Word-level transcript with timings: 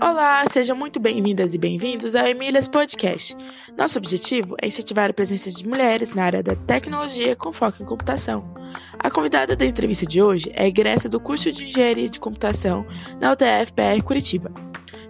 Olá, 0.00 0.44
sejam 0.50 0.76
muito 0.76 0.98
bem-vindas 0.98 1.54
e 1.54 1.58
bem-vindos 1.58 2.16
ao 2.16 2.26
Emílias 2.26 2.66
Podcast. 2.66 3.36
Nosso 3.78 3.96
objetivo 3.96 4.56
é 4.60 4.66
incentivar 4.66 5.08
a 5.08 5.14
presença 5.14 5.52
de 5.52 5.68
mulheres 5.68 6.10
na 6.10 6.24
área 6.24 6.42
da 6.42 6.56
tecnologia 6.56 7.36
com 7.36 7.52
foco 7.52 7.80
em 7.80 7.86
computação. 7.86 8.52
A 8.98 9.08
convidada 9.08 9.54
da 9.54 9.64
entrevista 9.64 10.04
de 10.04 10.20
hoje 10.20 10.50
é 10.52 10.66
egressa 10.66 11.08
do 11.08 11.20
curso 11.20 11.52
de 11.52 11.66
Engenharia 11.66 12.08
de 12.08 12.18
Computação 12.18 12.84
na 13.20 13.34
UTF-PR 13.34 14.02
Curitiba. 14.04 14.50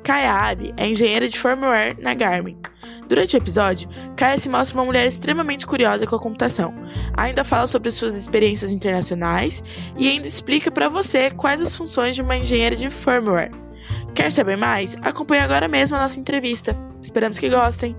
Kaya 0.02 0.34
Abi 0.50 0.74
é 0.76 0.86
engenheira 0.86 1.26
de 1.26 1.38
firmware 1.38 1.96
na 1.98 2.12
Garmin. 2.12 2.58
Durante 3.08 3.36
o 3.36 3.38
episódio, 3.38 3.88
Kaya 4.16 4.36
se 4.36 4.48
mostra 4.48 4.76
uma 4.76 4.84
mulher 4.84 5.06
extremamente 5.06 5.64
curiosa 5.64 6.06
com 6.06 6.16
a 6.16 6.20
computação. 6.20 6.74
Ainda 7.16 7.44
fala 7.44 7.68
sobre 7.68 7.90
suas 7.92 8.14
experiências 8.14 8.72
internacionais 8.72 9.62
e 9.96 10.08
ainda 10.08 10.26
explica 10.26 10.72
para 10.72 10.88
você 10.88 11.30
quais 11.30 11.62
as 11.62 11.76
funções 11.76 12.16
de 12.16 12.22
uma 12.22 12.36
engenheira 12.36 12.74
de 12.74 12.90
firmware. 12.90 13.52
Quer 14.12 14.32
saber 14.32 14.56
mais? 14.56 14.96
Acompanhe 15.02 15.42
agora 15.42 15.68
mesmo 15.68 15.96
a 15.96 16.00
nossa 16.00 16.18
entrevista. 16.18 16.76
Esperamos 17.00 17.38
que 17.38 17.48
gostem. 17.48 17.96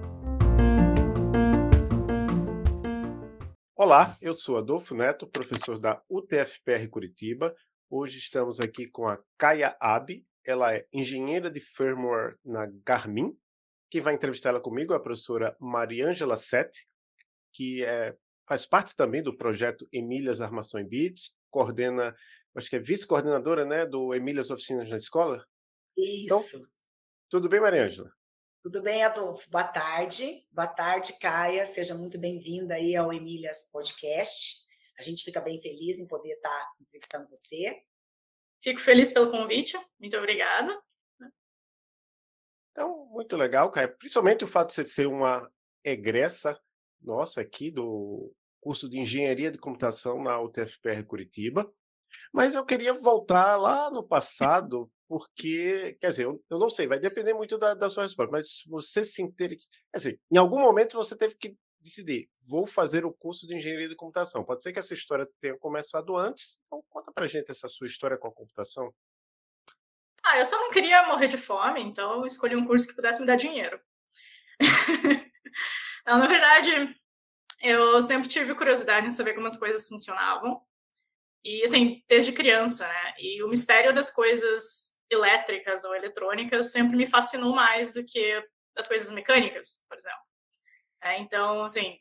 Olá, 3.77 4.17
eu 4.21 4.33
sou 4.33 4.57
Adolfo 4.57 4.93
Neto, 4.93 5.25
professor 5.25 5.79
da 5.79 6.01
UTFPR 6.09 6.85
Curitiba. 6.89 7.55
Hoje 7.89 8.17
estamos 8.17 8.59
aqui 8.59 8.87
com 8.87 9.07
a 9.07 9.17
Kaya 9.37 9.77
Abi. 9.79 10.25
Ela 10.45 10.73
é 10.73 10.85
engenheira 10.91 11.49
de 11.49 11.61
firmware 11.61 12.35
na 12.43 12.67
Garmin. 12.85 13.37
Quem 13.89 14.01
vai 14.01 14.13
entrevistar 14.13 14.49
ela 14.49 14.59
comigo 14.59 14.93
é 14.93 14.97
a 14.97 14.99
professora 14.99 15.55
Mariângela 15.59 16.35
Sete, 16.35 16.87
que 17.53 17.83
é, 17.83 18.15
faz 18.47 18.65
parte 18.65 18.95
também 18.95 19.23
do 19.23 19.35
projeto 19.35 19.87
Emílias 19.91 20.41
Armação 20.41 20.79
em 20.79 20.87
Bits, 20.87 21.35
coordena, 21.49 22.15
acho 22.55 22.69
que 22.69 22.75
é 22.75 22.79
vice-coordenadora 22.79 23.65
né, 23.65 23.85
do 23.85 24.13
Emílias 24.13 24.51
Oficinas 24.51 24.89
na 24.89 24.97
Escola. 24.97 25.45
Então, 25.97 26.39
Isso. 26.39 26.57
Então, 26.57 26.69
tudo 27.29 27.49
bem, 27.49 27.59
Maria 27.59 27.85
Ângela? 27.85 28.11
Tudo 28.63 28.81
bem, 28.81 29.03
Adolfo? 29.03 29.49
Boa 29.49 29.63
tarde. 29.63 30.45
Boa 30.51 30.67
tarde, 30.67 31.17
Caia. 31.19 31.65
Seja 31.65 31.95
muito 31.95 32.19
bem-vinda 32.19 32.75
aí 32.75 32.95
ao 32.95 33.13
Emílias 33.13 33.69
Podcast. 33.71 34.67
A 34.99 35.01
gente 35.01 35.23
fica 35.23 35.39
bem 35.39 35.61
feliz 35.61 35.99
em 35.99 36.07
poder 36.07 36.33
estar 36.33 36.73
entrevistando 36.81 37.29
você. 37.29 37.81
Fico 38.61 38.79
feliz 38.79 39.13
pelo 39.13 39.31
convite. 39.31 39.79
Muito 39.99 40.17
obrigada. 40.17 40.77
Então, 42.77 43.07
muito 43.07 43.35
legal, 43.35 43.71
Caia. 43.71 43.87
Principalmente 43.87 44.43
o 44.43 44.47
fato 44.47 44.67
de 44.67 44.75
você 44.75 44.83
ser 44.83 45.07
uma 45.07 45.51
egressa 45.83 46.55
nossa 47.01 47.41
aqui 47.41 47.71
do 47.71 48.31
curso 48.61 48.87
de 48.87 48.99
Engenharia 48.99 49.51
de 49.51 49.57
Computação 49.57 50.21
na 50.21 50.39
UTFPR 50.39 51.03
Curitiba. 51.03 51.67
Mas 52.31 52.53
eu 52.53 52.63
queria 52.63 52.93
voltar 52.93 53.55
lá 53.55 53.89
no 53.89 54.07
passado 54.07 54.91
porque, 55.07 55.97
quer 55.99 56.09
dizer, 56.09 56.25
eu, 56.25 56.43
eu 56.51 56.59
não 56.59 56.69
sei, 56.69 56.85
vai 56.85 56.99
depender 56.99 57.33
muito 57.33 57.57
da, 57.57 57.73
da 57.73 57.89
sua 57.89 58.03
resposta, 58.03 58.31
mas 58.31 58.63
você 58.67 59.03
se 59.03 59.23
inter... 59.23 59.57
quer 59.91 59.97
dizer, 59.97 60.21
em 60.31 60.37
algum 60.37 60.59
momento 60.59 60.97
você 60.97 61.17
teve 61.17 61.33
que 61.35 61.57
decidir, 61.79 62.29
vou 62.47 62.67
fazer 62.67 63.05
o 63.05 63.13
curso 63.13 63.47
de 63.47 63.55
engenharia 63.55 63.89
de 63.89 63.95
computação. 63.95 64.43
Pode 64.43 64.61
ser 64.61 64.71
que 64.71 64.79
essa 64.79 64.93
história 64.93 65.27
tenha 65.41 65.57
começado 65.57 66.15
antes, 66.15 66.59
então 66.67 66.83
conta 66.89 67.11
pra 67.11 67.25
gente 67.25 67.49
essa 67.49 67.67
sua 67.67 67.87
história 67.87 68.17
com 68.17 68.27
a 68.27 68.33
computação. 68.33 68.93
Ah, 70.29 70.37
eu 70.37 70.45
só 70.45 70.59
não 70.59 70.71
queria 70.71 71.07
morrer 71.07 71.27
de 71.27 71.37
fome, 71.37 71.81
então 71.81 72.19
eu 72.19 72.25
escolhi 72.25 72.55
um 72.55 72.65
curso 72.65 72.87
que 72.87 72.95
pudesse 72.95 73.19
me 73.21 73.25
dar 73.25 73.37
dinheiro. 73.37 73.79
não, 76.05 76.17
na 76.17 76.27
verdade, 76.27 76.95
eu 77.61 78.01
sempre 78.01 78.27
tive 78.27 78.53
curiosidade 78.53 79.05
em 79.05 79.09
saber 79.09 79.33
como 79.33 79.47
as 79.47 79.57
coisas 79.57 79.87
funcionavam. 79.87 80.61
E, 81.45 81.63
assim, 81.63 82.03
desde 82.09 82.33
criança, 82.33 82.85
né? 82.85 83.13
E 83.19 83.41
o 83.41 83.47
mistério 83.47 83.93
das 83.93 84.11
coisas 84.11 84.97
elétricas 85.09 85.85
ou 85.85 85.95
eletrônicas 85.95 86.71
sempre 86.71 86.97
me 86.97 87.07
fascinou 87.07 87.55
mais 87.55 87.93
do 87.93 88.03
que 88.03 88.43
as 88.75 88.87
coisas 88.87 89.11
mecânicas, 89.11 89.83
por 89.87 89.97
exemplo. 89.97 90.19
É, 91.03 91.19
então, 91.19 91.63
assim, 91.63 91.97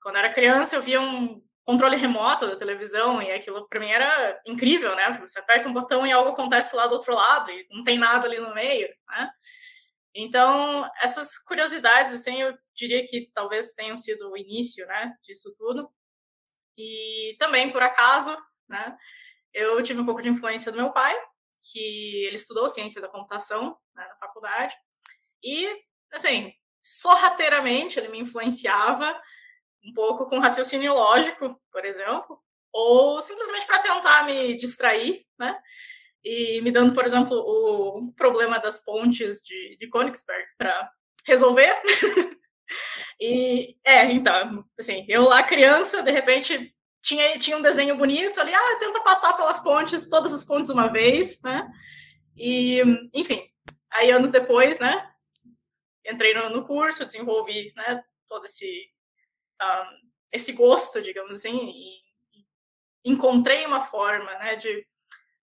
quando 0.00 0.16
era 0.16 0.32
criança, 0.32 0.74
eu 0.76 0.82
via 0.82 1.00
um 1.00 1.42
controle 1.68 1.98
remoto 1.98 2.46
da 2.46 2.56
televisão 2.56 3.20
e 3.20 3.30
aquilo 3.30 3.68
para 3.68 3.78
mim 3.78 3.90
era 3.90 4.40
incrível, 4.46 4.96
né? 4.96 5.18
Você 5.20 5.38
aperta 5.38 5.68
um 5.68 5.72
botão 5.74 6.06
e 6.06 6.10
algo 6.10 6.30
acontece 6.30 6.74
lá 6.74 6.86
do 6.86 6.94
outro 6.94 7.14
lado 7.14 7.50
e 7.50 7.66
não 7.70 7.84
tem 7.84 7.98
nada 7.98 8.26
ali 8.26 8.40
no 8.40 8.54
meio, 8.54 8.88
né? 9.06 9.30
Então, 10.14 10.88
essas 11.02 11.36
curiosidades, 11.36 12.10
assim, 12.10 12.40
eu 12.40 12.56
diria 12.74 13.04
que 13.04 13.30
talvez 13.34 13.74
tenham 13.74 13.98
sido 13.98 14.30
o 14.30 14.36
início, 14.38 14.86
né, 14.86 15.12
disso 15.22 15.52
tudo. 15.58 15.90
E 16.74 17.36
também, 17.38 17.70
por 17.70 17.82
acaso, 17.82 18.34
né, 18.66 18.96
eu 19.52 19.82
tive 19.82 20.00
um 20.00 20.06
pouco 20.06 20.22
de 20.22 20.30
influência 20.30 20.72
do 20.72 20.78
meu 20.78 20.90
pai, 20.90 21.14
que 21.70 22.24
ele 22.24 22.36
estudou 22.36 22.66
ciência 22.66 23.02
da 23.02 23.10
computação 23.10 23.76
né, 23.94 24.08
na 24.08 24.16
faculdade, 24.16 24.74
e, 25.44 25.68
assim, 26.10 26.50
sorrateiramente 26.80 27.98
ele 27.98 28.08
me 28.08 28.20
influenciava 28.20 29.14
um 29.88 29.92
pouco 29.94 30.28
com 30.28 30.38
raciocínio 30.38 30.92
lógico, 30.92 31.58
por 31.72 31.84
exemplo, 31.84 32.38
ou 32.72 33.20
simplesmente 33.20 33.66
para 33.66 33.80
tentar 33.80 34.24
me 34.24 34.54
distrair, 34.56 35.24
né? 35.38 35.58
E 36.24 36.60
me 36.60 36.70
dando, 36.70 36.92
por 36.92 37.04
exemplo, 37.04 37.36
o 37.36 38.12
problema 38.14 38.58
das 38.58 38.84
pontes 38.84 39.40
de, 39.42 39.76
de 39.78 39.88
Königsberg 39.88 40.46
para 40.58 40.90
resolver. 41.26 41.74
e, 43.20 43.76
é, 43.84 44.10
então, 44.10 44.64
assim, 44.78 45.04
eu 45.08 45.22
lá 45.22 45.42
criança, 45.42 46.02
de 46.02 46.10
repente, 46.10 46.74
tinha, 47.02 47.38
tinha 47.38 47.56
um 47.56 47.62
desenho 47.62 47.96
bonito 47.96 48.40
ali, 48.40 48.52
ah, 48.52 48.76
tenta 48.78 49.00
passar 49.00 49.34
pelas 49.34 49.60
pontes, 49.60 50.08
todas 50.08 50.32
as 50.32 50.44
pontes 50.44 50.68
uma 50.68 50.88
vez, 50.88 51.40
né? 51.42 51.66
E, 52.36 52.82
enfim, 53.14 53.42
aí 53.90 54.10
anos 54.10 54.30
depois, 54.30 54.78
né, 54.78 55.10
entrei 56.06 56.34
no, 56.34 56.50
no 56.50 56.66
curso, 56.66 57.04
desenvolvi, 57.04 57.72
né, 57.74 58.02
todo 58.28 58.44
esse, 58.44 58.88
um, 59.62 60.08
esse 60.32 60.52
gosto, 60.52 61.00
digamos 61.02 61.34
assim, 61.34 61.70
e, 61.70 62.08
encontrei 63.04 63.64
uma 63.64 63.80
forma, 63.80 64.30
né, 64.38 64.56
de 64.56 64.86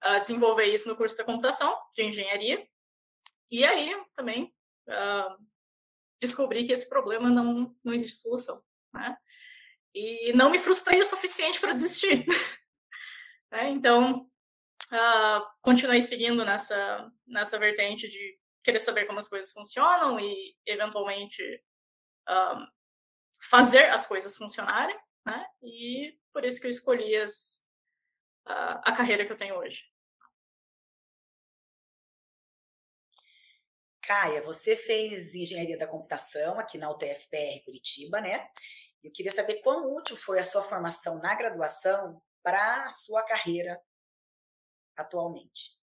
uh, 0.05 0.19
desenvolver 0.21 0.65
isso 0.65 0.87
no 0.87 0.95
curso 0.95 1.17
da 1.17 1.23
computação, 1.23 1.75
de 1.95 2.03
engenharia, 2.03 2.67
e 3.49 3.65
aí 3.65 3.95
também 4.15 4.53
uh, 4.87 5.45
descobri 6.19 6.65
que 6.65 6.73
esse 6.73 6.87
problema 6.87 7.29
não, 7.29 7.75
não 7.83 7.93
existe 7.93 8.17
solução, 8.17 8.61
né? 8.93 9.17
e 9.95 10.33
não 10.33 10.49
me 10.51 10.59
frustrei 10.59 10.99
o 10.99 11.05
suficiente 11.05 11.59
para 11.59 11.71
desistir. 11.71 12.25
é, 13.51 13.69
então, 13.69 14.29
uh, 14.91 15.45
continuei 15.61 16.01
seguindo 16.01 16.43
nessa, 16.43 17.09
nessa 17.25 17.57
vertente 17.57 18.09
de 18.09 18.37
querer 18.61 18.79
saber 18.79 19.05
como 19.05 19.19
as 19.19 19.29
coisas 19.29 19.53
funcionam 19.53 20.19
e, 20.19 20.53
eventualmente, 20.65 21.41
uh, 22.27 22.67
fazer 23.41 23.89
as 23.89 24.05
coisas 24.05 24.35
funcionarem, 24.35 24.97
né? 25.25 25.45
E 25.61 26.17
por 26.33 26.45
isso 26.45 26.59
que 26.59 26.67
eu 26.67 26.71
escolhi 26.71 27.15
as, 27.17 27.65
uh, 28.47 28.81
a 28.83 28.93
carreira 28.95 29.25
que 29.25 29.31
eu 29.31 29.37
tenho 29.37 29.55
hoje. 29.57 29.83
Caia, 34.01 34.41
você 34.43 34.75
fez 34.75 35.33
engenharia 35.33 35.77
da 35.77 35.87
computação 35.87 36.59
aqui 36.59 36.77
na 36.77 36.91
UTFPR 36.91 37.63
Curitiba, 37.65 38.21
né? 38.21 38.47
Eu 39.03 39.11
queria 39.11 39.31
saber 39.31 39.61
quão 39.61 39.95
útil 39.95 40.15
foi 40.15 40.39
a 40.39 40.43
sua 40.43 40.61
formação 40.61 41.17
na 41.19 41.33
graduação 41.33 42.21
para 42.43 42.85
a 42.85 42.89
sua 42.91 43.23
carreira 43.23 43.81
atualmente. 44.95 45.75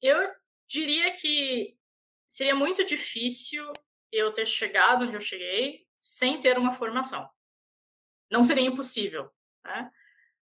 Eu 0.00 0.30
diria 0.66 1.10
que 1.12 1.78
seria 2.28 2.54
muito 2.54 2.84
difícil 2.84 3.64
eu 4.12 4.32
ter 4.32 4.46
chegado 4.46 5.04
onde 5.04 5.16
eu 5.16 5.20
cheguei 5.20 5.87
sem 5.98 6.40
ter 6.40 6.56
uma 6.56 6.72
formação. 6.72 7.28
Não 8.30 8.44
seria 8.44 8.64
impossível, 8.64 9.30
né? 9.64 9.90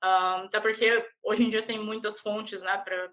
Um, 0.03 0.47
até 0.47 0.60
porque 0.60 1.06
hoje 1.22 1.44
em 1.44 1.49
dia 1.49 1.62
tem 1.62 1.79
muitas 1.79 2.20
fontes, 2.20 2.62
né, 2.62 2.76
para 2.79 3.11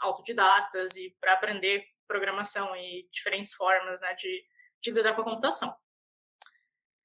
autodidatas 0.00 0.96
e 0.96 1.16
para 1.20 1.34
aprender 1.34 1.84
programação 2.08 2.74
e 2.74 3.08
diferentes 3.12 3.54
formas, 3.54 4.00
né, 4.00 4.12
de, 4.14 4.44
de 4.80 4.90
lidar 4.90 5.14
com 5.14 5.22
a 5.22 5.24
computação. 5.24 5.70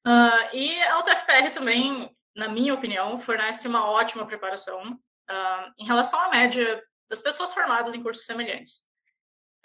Uh, 0.06 0.56
e 0.56 0.82
a 0.84 1.00
UTFPR 1.00 1.52
também, 1.52 2.16
na 2.36 2.48
minha 2.48 2.74
opinião, 2.74 3.20
fornece 3.20 3.68
uma 3.68 3.86
ótima 3.86 4.26
preparação 4.26 4.94
uh, 4.94 5.74
em 5.78 5.86
relação 5.86 6.20
à 6.20 6.30
média 6.30 6.84
das 7.08 7.22
pessoas 7.22 7.54
formadas 7.54 7.94
em 7.94 8.02
cursos 8.02 8.26
semelhantes. 8.26 8.86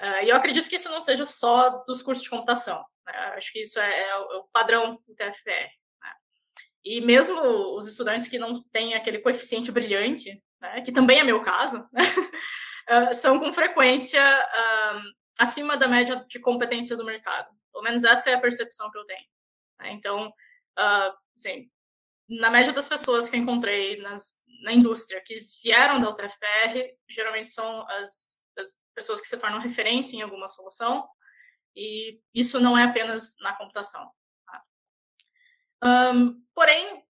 Uh, 0.01 0.25
e 0.25 0.29
eu 0.29 0.37
acredito 0.37 0.69
que 0.69 0.77
isso 0.77 0.91
não 0.91 1.01
seja 1.01 1.25
só 1.25 1.83
dos 1.85 2.03
cursos 2.03 2.25
de 2.25 2.31
computação. 2.31 2.85
Né? 3.07 3.13
Acho 3.37 3.53
que 3.53 3.61
isso 3.61 3.79
é, 3.81 4.09
é, 4.09 4.19
o, 4.19 4.33
é 4.33 4.37
o, 4.37 4.49
padrão 4.53 5.03
do 5.07 5.15
TFPR. 5.15 5.71
Né? 6.03 6.13
E 6.85 7.01
mesmo 7.01 7.41
os 7.77 7.87
estudantes 7.87 8.29
que 8.29 8.39
não 8.39 8.63
têm 8.71 8.95
aquele 8.95 9.19
coeficiente 9.19 9.73
brilhante, 9.73 10.43
né, 10.61 10.81
que 10.81 10.93
também 10.93 11.21
é 11.21 11.25
meu 11.25 11.41
caso, 11.43 11.89
né, 11.93 12.03
são 13.15 13.39
com 13.39 13.53
frequência 13.53 14.23
acima 15.39 15.77
da 15.77 15.89
média 15.89 16.25
de 16.29 16.39
competência 16.39 16.97
do 16.97 17.05
mercado. 17.05 17.51
Pelo 17.73 17.85
menos 17.85 18.05
essa 18.05 18.31
é 18.31 18.35
a 18.35 18.41
percepção 18.41 18.91
que 18.91 18.99
eu 18.99 19.05
tenho. 19.05 19.27
Né? 19.81 19.93
Então, 19.93 20.29
uh, 20.29 21.17
assim, 21.35 21.69
na 22.29 22.51
média 22.51 22.73
das 22.73 22.89
pessoas 22.89 23.29
que 23.29 23.37
eu 23.37 23.41
encontrei 23.41 24.01
nas, 24.01 24.43
na 24.63 24.73
indústria 24.73 25.23
que 25.25 25.41
vieram 25.63 26.01
da 26.01 26.11
UTFPR, 26.11 26.95
geralmente 27.09 27.49
são 27.49 27.87
as, 27.89 28.43
as 28.57 28.79
pessoas 28.95 29.21
que 29.21 29.27
se 29.27 29.39
tornam 29.39 29.61
referência 29.61 30.17
em 30.17 30.23
alguma 30.23 30.49
solução, 30.49 31.07
e 31.75 32.21
isso 32.35 32.61
não 32.61 32.77
é 32.77 32.85
apenas 32.85 33.37
na 33.41 33.55
computação. 33.55 34.11
Tá? 34.47 34.63
Um, 36.13 36.43
porém, 36.55 37.03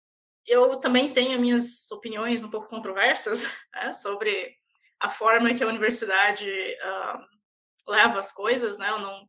eu 0.47 0.76
também 0.76 1.12
tenho 1.12 1.41
minhas 1.41 1.91
opiniões 1.91 2.43
um 2.43 2.50
pouco 2.50 2.69
controversas 2.69 3.53
né, 3.75 3.93
sobre 3.93 4.56
a 5.00 5.09
forma 5.09 5.55
que 5.55 5.64
a 5.64 5.69
universidade 5.69 6.49
uh, 6.49 7.91
leva 7.91 8.19
as 8.19 8.32
coisas, 8.32 8.79
né? 8.79 8.91
Eu 8.91 9.00
não, 9.00 9.29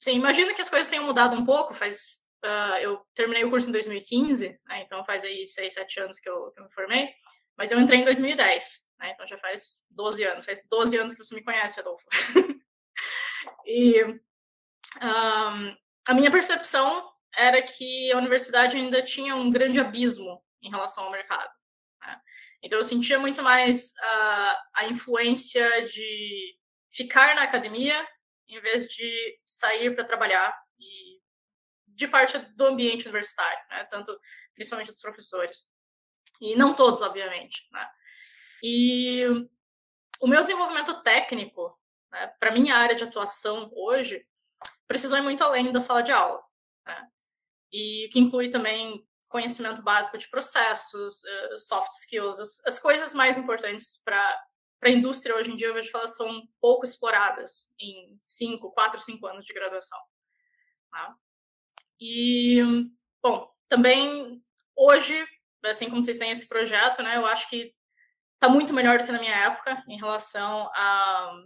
sim, 0.00 0.16
imagino 0.16 0.54
que 0.54 0.60
as 0.60 0.68
coisas 0.68 0.88
tenham 0.88 1.06
mudado 1.06 1.36
um 1.36 1.44
pouco. 1.44 1.74
Faz, 1.74 2.22
uh, 2.44 2.76
eu 2.80 3.00
terminei 3.14 3.44
o 3.44 3.50
curso 3.50 3.68
em 3.68 3.72
2015, 3.72 4.58
né, 4.66 4.82
então 4.82 5.04
faz 5.04 5.24
aí 5.24 5.46
seis, 5.46 5.74
sete 5.74 6.00
anos 6.00 6.18
que 6.18 6.28
eu, 6.28 6.50
que 6.50 6.60
eu 6.60 6.64
me 6.64 6.72
formei. 6.72 7.08
Mas 7.56 7.70
eu 7.70 7.78
entrei 7.78 8.00
em 8.00 8.04
2010, 8.04 8.84
né, 8.98 9.12
então 9.12 9.26
já 9.26 9.38
faz 9.38 9.84
12 9.90 10.24
anos. 10.24 10.44
Faz 10.44 10.66
12 10.68 10.96
anos 10.96 11.14
que 11.14 11.24
você 11.24 11.34
me 11.34 11.44
conhece, 11.44 11.78
Adolfo. 11.80 12.04
e 13.66 14.02
um, 14.04 15.76
a 16.06 16.14
minha 16.14 16.30
percepção 16.30 17.10
era 17.34 17.62
que 17.62 18.12
a 18.12 18.18
universidade 18.18 18.76
ainda 18.76 19.02
tinha 19.02 19.34
um 19.34 19.50
grande 19.50 19.80
abismo 19.80 20.42
em 20.60 20.70
relação 20.70 21.04
ao 21.04 21.10
mercado. 21.10 21.50
Né? 22.00 22.20
Então 22.62 22.78
eu 22.78 22.84
sentia 22.84 23.18
muito 23.18 23.42
mais 23.42 23.92
uh, 23.92 24.56
a 24.74 24.86
influência 24.86 25.84
de 25.86 26.56
ficar 26.90 27.34
na 27.34 27.42
academia 27.42 28.06
em 28.48 28.60
vez 28.60 28.86
de 28.86 29.40
sair 29.44 29.94
para 29.94 30.04
trabalhar 30.04 30.54
e 30.78 31.20
de 31.86 32.06
parte 32.06 32.38
do 32.38 32.66
ambiente 32.66 33.04
universitário, 33.06 33.58
né? 33.70 33.84
tanto 33.84 34.18
principalmente 34.54 34.90
dos 34.90 35.00
professores 35.00 35.66
e 36.40 36.54
não 36.56 36.74
todos, 36.74 37.00
obviamente. 37.02 37.66
Né? 37.72 37.90
E 38.62 39.24
o 40.20 40.26
meu 40.26 40.42
desenvolvimento 40.42 41.02
técnico, 41.02 41.78
né, 42.12 42.28
para 42.38 42.52
minha 42.52 42.76
área 42.76 42.94
de 42.94 43.04
atuação 43.04 43.70
hoje, 43.74 44.24
precisou 44.86 45.18
ir 45.18 45.22
muito 45.22 45.42
além 45.42 45.72
da 45.72 45.80
sala 45.80 46.02
de 46.02 46.12
aula. 46.12 46.42
Né? 46.86 47.08
e 47.72 48.08
que 48.12 48.18
inclui 48.18 48.50
também 48.50 49.04
conhecimento 49.28 49.82
básico 49.82 50.18
de 50.18 50.28
processos, 50.28 51.22
uh, 51.24 51.58
soft 51.58 51.90
skills, 51.92 52.38
as, 52.38 52.66
as, 52.66 52.78
coisas 52.78 53.14
mais 53.14 53.38
importantes 53.38 53.96
para 54.04 54.38
a 54.82 54.90
indústria 54.90 55.34
hoje 55.34 55.50
em 55.50 55.56
dia, 55.56 55.68
eu 55.68 55.74
vejo 55.74 55.90
que 55.90 55.96
elas 55.96 56.14
são 56.14 56.42
pouco 56.60 56.84
exploradas 56.84 57.74
em 57.80 58.18
cinco, 58.20 58.70
quatro, 58.72 59.00
cinco 59.00 59.26
anos 59.26 59.46
de 59.46 59.54
graduação. 59.54 59.98
Tá? 60.90 61.16
E, 61.98 62.60
bom, 63.22 63.50
também 63.68 64.44
hoje, 64.76 65.26
assim 65.64 65.88
como 65.88 66.02
vocês 66.02 66.18
têm 66.18 66.30
esse 66.30 66.46
projeto, 66.46 67.02
né, 67.02 67.16
eu 67.16 67.24
acho 67.24 67.48
que 67.48 67.74
está 68.34 68.50
muito 68.50 68.74
melhor 68.74 68.98
do 68.98 69.06
que 69.06 69.12
na 69.12 69.20
minha 69.20 69.46
época 69.46 69.82
em 69.88 69.96
relação 69.96 70.70
a, 70.74 71.42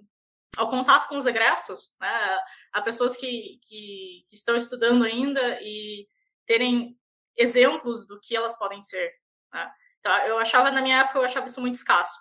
ao 0.56 0.68
contato 0.68 1.08
com 1.08 1.16
os 1.16 1.26
egressos, 1.26 1.94
né, 2.00 2.38
a 2.72 2.82
pessoas 2.82 3.16
que, 3.16 3.60
que, 3.62 4.24
que 4.26 4.34
estão 4.34 4.56
estudando 4.56 5.04
ainda 5.04 5.58
e 5.60 6.08
terem 6.46 6.98
exemplos 7.36 8.06
do 8.06 8.20
que 8.20 8.36
elas 8.36 8.58
podem 8.58 8.80
ser. 8.80 9.12
Né? 9.52 9.72
Então, 10.00 10.16
eu 10.26 10.38
achava, 10.38 10.70
na 10.70 10.82
minha 10.82 11.00
época, 11.00 11.18
eu 11.18 11.24
achava 11.24 11.46
isso 11.46 11.60
muito 11.60 11.74
escasso. 11.74 12.18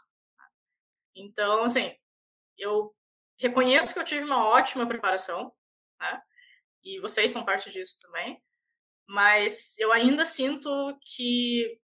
Então, 1.15 1.63
assim, 1.63 1.95
eu 2.57 2.93
reconheço 3.37 3.93
que 3.93 3.99
eu 3.99 4.05
tive 4.05 4.23
uma 4.23 4.45
ótima 4.45 4.87
preparação, 4.87 5.53
né? 5.99 6.21
e 6.83 6.99
vocês 6.99 7.31
são 7.31 7.45
parte 7.45 7.71
disso 7.71 7.99
também, 8.01 8.41
mas 9.07 9.77
eu 9.79 9.91
ainda 9.91 10.25
sinto 10.25 10.69
que 11.01 11.79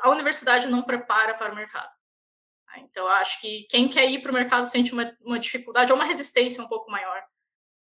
a 0.00 0.10
universidade 0.10 0.66
não 0.66 0.82
prepara 0.82 1.34
para 1.34 1.52
o 1.52 1.56
mercado. 1.56 1.93
Né? 2.74 2.86
Então, 2.88 3.06
acho 3.08 3.40
que 3.40 3.64
quem 3.68 3.88
quer 3.88 4.08
ir 4.10 4.22
para 4.22 4.30
o 4.30 4.34
mercado 4.34 4.64
sente 4.64 4.92
uma, 4.92 5.16
uma 5.22 5.38
dificuldade 5.38 5.92
ou 5.92 5.98
uma 5.98 6.04
resistência 6.04 6.62
um 6.62 6.68
pouco 6.68 6.90
maior 6.90 7.22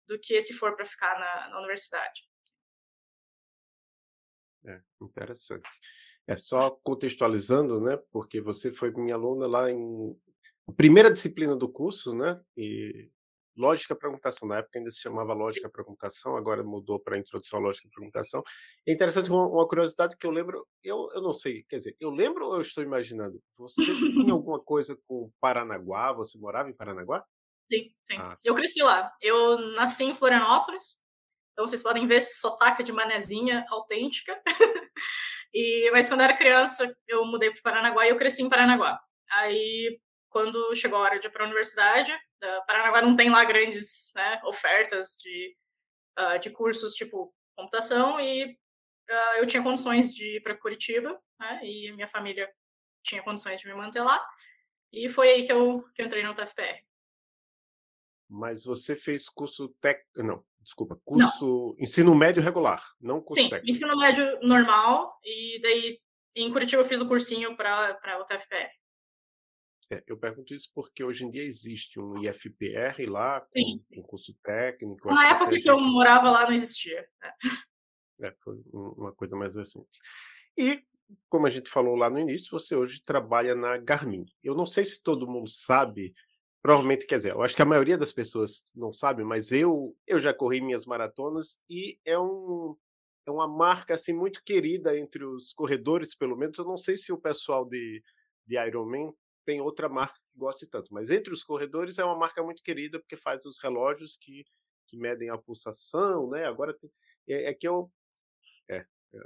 do 0.07 0.19
que 0.19 0.39
se 0.41 0.53
for 0.53 0.75
para 0.75 0.85
ficar 0.85 1.19
na, 1.19 1.50
na 1.50 1.59
universidade. 1.59 2.24
É, 4.65 4.81
interessante. 5.01 5.68
É 6.27 6.35
só 6.35 6.71
contextualizando, 6.83 7.79
né? 7.79 7.97
Porque 8.12 8.41
você 8.41 8.74
foi 8.74 8.91
minha 8.91 9.15
aluna 9.15 9.47
lá 9.47 9.71
em 9.71 10.15
primeira 10.75 11.12
disciplina 11.12 11.56
do 11.56 11.69
curso, 11.69 12.13
né? 12.13 12.41
E 12.56 13.09
lógica 13.57 13.95
para 13.95 14.09
computação. 14.09 14.48
Na 14.48 14.57
época 14.57 14.77
ainda 14.77 14.92
se 14.92 15.01
chamava 15.01 15.33
lógica 15.33 15.69
para 15.69 15.83
computação, 15.83 16.38
agora 16.38 16.63
mudou 16.63 17.00
para 17.00 17.18
introdução 17.18 17.59
à 17.59 17.62
lógica 17.62 17.89
para 17.92 18.00
computação. 18.00 18.44
É 18.88 18.94
interessante 18.94 19.30
uma, 19.30 19.48
uma, 19.48 19.68
curiosidade 19.68 20.15
que 20.18 20.25
eu 20.25 20.31
lembro, 20.31 20.65
eu, 20.83 21.09
eu 21.13 21.21
não 21.21 21.33
sei, 21.33 21.63
quer 21.68 21.77
dizer, 21.77 21.95
eu 22.00 22.12
lembro 22.12 22.45
ou 22.45 22.56
eu 22.56 22.62
estou 22.62 22.83
imaginando? 22.83 23.42
Você 23.57 23.83
tinha 23.83 24.31
alguma 24.33 24.59
coisa 24.59 24.98
com 25.07 25.31
Paranaguá? 25.42 26.13
Você 26.13 26.38
morava 26.38 26.69
em 26.69 26.75
Paranaguá? 26.75 27.25
Sim, 27.65 27.92
sim. 28.04 28.18
Ah, 28.18 28.36
sim. 28.38 28.48
Eu 28.48 28.56
cresci 28.56 28.81
lá. 28.81 29.12
Eu 29.21 29.57
nasci 29.74 30.06
em 30.06 30.15
Florianópolis, 30.15 31.01
então 31.51 31.65
vocês 31.65 31.81
podem 31.81 32.07
ver 32.07 32.18
esse 32.18 32.39
sotaque 32.39 32.83
de 32.83 32.94
manezinha 32.94 33.65
autêntica. 33.69 34.39
e, 35.53 35.89
mas 35.92 36.07
quando 36.07 36.21
eu 36.21 36.25
era 36.25 36.38
criança, 36.38 36.95
eu 37.07 37.25
mudei 37.25 37.51
para 37.51 37.62
Paranaguá 37.63 38.06
e 38.06 38.10
eu 38.10 38.18
cresci 38.18 38.44
em 38.44 38.50
Paranaguá. 38.50 39.00
Aí, 39.31 40.00
quando 40.29 40.75
chegou 40.75 41.00
a 41.00 41.01
hora 41.03 41.19
de 41.19 41.27
ir 41.27 41.29
para 41.29 41.44
a 41.44 41.47
universidade, 41.47 42.12
uh, 42.12 42.65
Paranaguá 42.68 43.01
não 43.01 43.15
tem 43.15 43.29
lá 43.29 43.44
grandes 43.45 44.12
né, 44.15 44.39
ofertas 44.44 45.18
de, 45.19 45.56
uh, 46.19 46.39
de 46.39 46.50
cursos 46.50 46.94
tipo 46.94 47.33
computação 47.56 48.19
e 48.19 48.45
uh, 48.45 49.38
eu 49.38 49.47
tinha 49.47 49.63
condições 49.63 50.13
de 50.13 50.38
ir 50.38 50.41
para 50.41 50.57
Curitiba 50.57 51.19
né, 51.39 51.59
e 51.63 51.91
minha 51.94 52.07
família 52.07 52.50
tinha 53.03 53.24
condições 53.24 53.59
de 53.59 53.68
me 53.68 53.74
manter 53.74 54.01
lá. 54.01 54.24
E 54.91 55.09
foi 55.09 55.29
aí 55.29 55.45
que 55.45 55.51
eu, 55.51 55.83
que 55.94 56.01
eu 56.01 56.06
entrei 56.06 56.24
no 56.24 56.31
UTFPR. 56.31 56.81
Mas 58.29 58.65
você 58.65 58.95
fez 58.95 59.29
curso 59.29 59.69
técnico. 59.81 60.24
Não, 60.24 60.45
desculpa, 60.62 61.00
curso 61.03 61.45
não. 61.45 61.75
ensino 61.79 62.13
médio 62.13 62.44
regular, 62.44 62.83
não 63.00 63.21
curso 63.21 63.41
Sim, 63.41 63.50
técnico. 63.50 63.69
ensino 63.69 63.97
médio 63.97 64.39
normal, 64.41 65.18
e 65.24 65.59
daí 65.62 66.00
em 66.35 66.51
Curitiba 66.51 66.81
eu 66.81 66.85
fiz 66.85 67.00
o 67.00 67.07
cursinho 67.07 67.56
para 67.56 68.19
o 68.19 68.25
TFPR. 68.25 68.69
É, 69.89 70.04
eu 70.06 70.18
pergunto 70.18 70.54
isso 70.54 70.69
porque 70.74 71.04
hoje 71.04 71.25
em 71.25 71.31
dia 71.31 71.44
existe 71.44 72.00
um 72.00 72.22
IFPR 72.22 73.10
lá, 73.10 73.42
com, 73.42 73.48
sim, 73.57 73.80
sim. 73.81 74.00
um 74.00 74.04
curso 74.04 74.36
técnico. 74.44 75.07
Na 75.13 75.30
época 75.30 75.51
que, 75.51 75.62
que 75.62 75.69
eu 75.69 75.80
morava 75.80 76.30
lá 76.30 76.44
não 76.44 76.51
existia. 76.51 77.07
É. 77.24 78.28
é, 78.28 78.36
foi 78.44 78.62
uma 78.74 79.13
coisa 79.13 79.38
mais 79.38 79.56
recente. 79.56 80.00
E, 80.57 80.84
como 81.30 81.48
a 81.48 81.50
gente 81.50 81.69
falou 81.69 81.95
lá 81.95 82.10
no 82.10 82.19
início, 82.19 82.51
você 82.51 82.75
hoje 82.75 83.01
trabalha 83.04 83.56
na 83.56 83.78
Garmin. 83.78 84.25
Eu 84.44 84.56
não 84.56 84.65
sei 84.65 84.84
se 84.84 85.01
todo 85.01 85.27
mundo 85.27 85.50
sabe 85.50 86.13
Provavelmente, 86.67 87.06
quer 87.06 87.15
dizer, 87.15 87.32
eu 87.32 87.41
acho 87.41 87.56
que 87.56 87.62
a 87.62 87.65
maioria 87.65 87.98
das 87.98 88.12
pessoas 88.12 88.72
não 88.75 88.91
sabe, 88.91 89.24
mas 89.24 89.53
eu 89.53 89.96
eu 90.06 90.20
já 90.20 90.34
corri 90.34 90.60
minhas 90.60 90.86
maratonas 90.86 91.63
e 91.70 91.98
é 92.03 92.20
um 92.20 92.75
é 93.25 93.32
uma 93.32 93.48
marca 93.48 93.94
assim 93.94 94.12
muito 94.12 94.44
querida 94.44 94.98
entre 94.98 95.24
os 95.24 95.53
corredores, 95.53 96.13
pelo 96.13 96.36
menos. 96.36 96.58
Eu 96.58 96.65
não 96.65 96.77
sei 96.77 96.98
se 96.98 97.13
o 97.13 97.17
pessoal 97.17 97.63
de 97.65 98.03
de 98.46 98.58
Ironman 98.58 99.13
tem 99.48 99.62
outra 99.62 99.88
marca 99.88 100.20
que 100.30 100.38
goste 100.38 100.68
tanto, 100.68 100.94
mas 100.94 101.10
entre 101.10 101.32
os 101.32 101.42
corredores 101.42 101.98
é 101.98 102.04
uma 102.04 102.18
marca 102.18 102.44
muito 102.44 102.62
querida 102.62 103.00
porque 103.00 103.16
faz 103.16 103.46
os 103.46 103.58
relógios 103.63 104.18
que 104.18 104.44
que 104.89 104.98
medem 104.98 105.30
a 105.30 105.38
pulsação, 105.38 106.30
né? 106.30 106.46
Agora 106.46 106.74
tem, 106.74 106.89
é, 107.27 107.50
é 107.50 107.54
que 107.54 107.68
eu 107.68 107.92
é, 108.70 108.77
é 108.77 109.20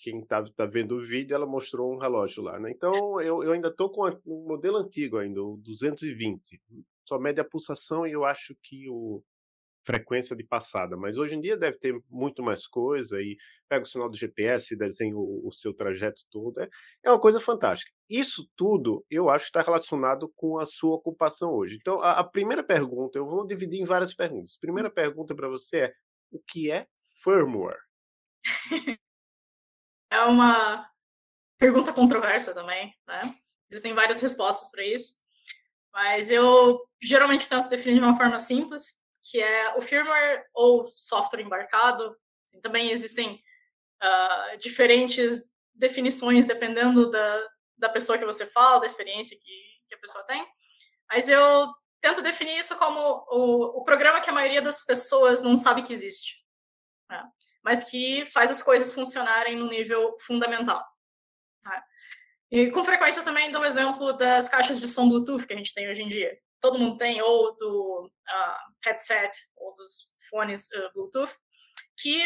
quem 0.00 0.20
está 0.20 0.44
tá 0.56 0.66
vendo 0.66 0.96
o 0.96 1.00
vídeo, 1.00 1.34
ela 1.34 1.46
mostrou 1.46 1.92
um 1.92 1.98
relógio 1.98 2.42
lá, 2.42 2.58
né? 2.58 2.70
Então 2.70 3.20
eu, 3.20 3.42
eu 3.44 3.52
ainda 3.52 3.68
estou 3.68 3.90
com 3.90 4.02
um 4.26 4.46
modelo 4.46 4.78
antigo 4.78 5.18
ainda, 5.18 5.42
o 5.42 5.56
220. 5.58 6.60
Só 7.08 7.18
mede 7.18 7.40
a 7.40 7.44
pulsação 7.44 8.06
e 8.06 8.12
eu 8.12 8.24
acho 8.24 8.56
que 8.60 8.88
o 8.88 9.22
frequência 9.84 10.34
de 10.34 10.42
passada, 10.42 10.96
mas 10.96 11.18
hoje 11.18 11.36
em 11.36 11.40
dia 11.40 11.56
deve 11.56 11.78
ter 11.78 11.94
muito 12.08 12.42
mais 12.42 12.66
coisa 12.66 13.20
e 13.20 13.36
pega 13.68 13.84
o 13.84 13.86
sinal 13.86 14.08
do 14.08 14.16
GPS, 14.16 14.76
desenha 14.76 15.16
o, 15.16 15.46
o 15.46 15.52
seu 15.52 15.74
trajeto 15.74 16.22
todo, 16.30 16.60
é, 16.60 16.68
é 17.04 17.10
uma 17.10 17.20
coisa 17.20 17.40
fantástica. 17.40 17.92
Isso 18.08 18.48
tudo 18.56 19.04
eu 19.10 19.28
acho 19.28 19.44
está 19.44 19.60
relacionado 19.60 20.32
com 20.34 20.58
a 20.58 20.64
sua 20.64 20.96
ocupação 20.96 21.52
hoje. 21.52 21.76
Então 21.76 22.00
a, 22.00 22.20
a 22.20 22.24
primeira 22.24 22.64
pergunta, 22.64 23.18
eu 23.18 23.26
vou 23.26 23.46
dividir 23.46 23.80
em 23.80 23.84
várias 23.84 24.14
perguntas. 24.14 24.58
Primeira 24.58 24.90
pergunta 24.90 25.34
para 25.34 25.48
você 25.48 25.76
é 25.76 25.94
o 26.30 26.40
que 26.40 26.70
é 26.70 26.86
firmware? 27.22 27.78
é 30.10 30.20
uma 30.22 30.88
pergunta 31.58 31.92
controversa 31.92 32.54
também, 32.54 32.92
né? 33.06 33.34
Existem 33.70 33.94
várias 33.94 34.20
respostas 34.20 34.70
para 34.70 34.84
isso, 34.84 35.14
mas 35.92 36.30
eu 36.30 36.80
geralmente 37.02 37.48
tento 37.48 37.68
definir 37.68 37.94
de 37.94 38.00
uma 38.00 38.16
forma 38.16 38.38
simples, 38.38 39.00
que 39.30 39.40
é 39.40 39.74
o 39.76 39.82
firmware 39.82 40.44
ou 40.52 40.86
software 40.96 41.42
embarcado. 41.42 42.16
Assim, 42.44 42.60
também 42.60 42.90
existem 42.90 43.42
uh, 44.02 44.58
diferentes 44.58 45.42
definições 45.74 46.46
dependendo 46.46 47.10
da, 47.10 47.48
da 47.76 47.88
pessoa 47.88 48.18
que 48.18 48.24
você 48.24 48.46
fala, 48.46 48.80
da 48.80 48.86
experiência 48.86 49.36
que, 49.36 49.62
que 49.88 49.94
a 49.94 49.98
pessoa 49.98 50.24
tem, 50.24 50.46
mas 51.10 51.28
eu 51.28 51.72
tento 52.00 52.22
definir 52.22 52.58
isso 52.58 52.76
como 52.76 53.00
o, 53.30 53.80
o 53.80 53.84
programa 53.84 54.20
que 54.20 54.30
a 54.30 54.32
maioria 54.32 54.62
das 54.62 54.84
pessoas 54.84 55.42
não 55.42 55.56
sabe 55.56 55.82
que 55.82 55.92
existe. 55.92 56.44
Né? 57.10 57.22
mas 57.64 57.84
que 57.84 58.26
faz 58.26 58.50
as 58.50 58.62
coisas 58.62 58.92
funcionarem 58.92 59.56
no 59.56 59.68
nível 59.68 60.16
fundamental. 60.20 60.84
Tá? 61.62 61.82
E 62.50 62.70
com 62.70 62.84
frequência 62.84 63.20
eu 63.20 63.24
também 63.24 63.50
dou 63.50 63.62
o 63.62 63.64
exemplo 63.64 64.12
das 64.12 64.48
caixas 64.50 64.78
de 64.78 64.86
som 64.86 65.08
Bluetooth 65.08 65.46
que 65.46 65.54
a 65.54 65.56
gente 65.56 65.72
tem 65.72 65.88
hoje 65.88 66.02
em 66.02 66.08
dia. 66.08 66.38
Todo 66.64 66.78
mundo 66.78 66.96
tem, 66.96 67.20
ou 67.20 67.54
do 67.56 68.06
uh, 68.06 68.72
headset, 68.82 69.38
ou 69.54 69.74
dos 69.74 70.14
fones 70.30 70.66
uh, 70.68 70.90
Bluetooth, 70.94 71.36
que, 71.94 72.18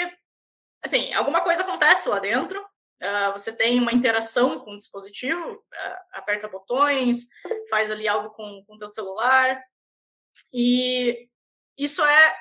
assim, 0.80 1.12
alguma 1.12 1.40
coisa 1.40 1.64
acontece 1.64 2.08
lá 2.08 2.20
dentro, 2.20 2.62
uh, 2.62 3.32
você 3.32 3.52
tem 3.56 3.80
uma 3.80 3.92
interação 3.92 4.60
com 4.60 4.74
o 4.74 4.76
dispositivo, 4.76 5.60
aperta 6.12 6.46
botões, 6.46 7.26
faz 7.68 7.90
ali 7.90 8.06
algo 8.06 8.30
com 8.30 8.64
o 8.68 8.78
teu 8.78 8.86
celular, 8.86 9.60
e 10.52 11.28
isso 11.76 12.04
é 12.04 12.36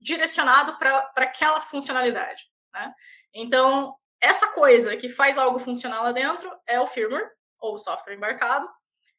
direcionado 0.00 0.78
para 0.78 1.10
aquela 1.16 1.60
funcionalidade. 1.62 2.44
Né? 2.72 2.94
Então, 3.34 3.92
essa 4.20 4.52
coisa 4.52 4.96
que 4.96 5.08
faz 5.08 5.36
algo 5.36 5.58
funcionar 5.58 6.00
lá 6.00 6.12
dentro 6.12 6.48
é 6.64 6.78
o 6.78 6.86
firmware, 6.86 7.28
ou 7.58 7.74
o 7.74 7.78
software 7.78 8.14
embarcado, 8.14 8.68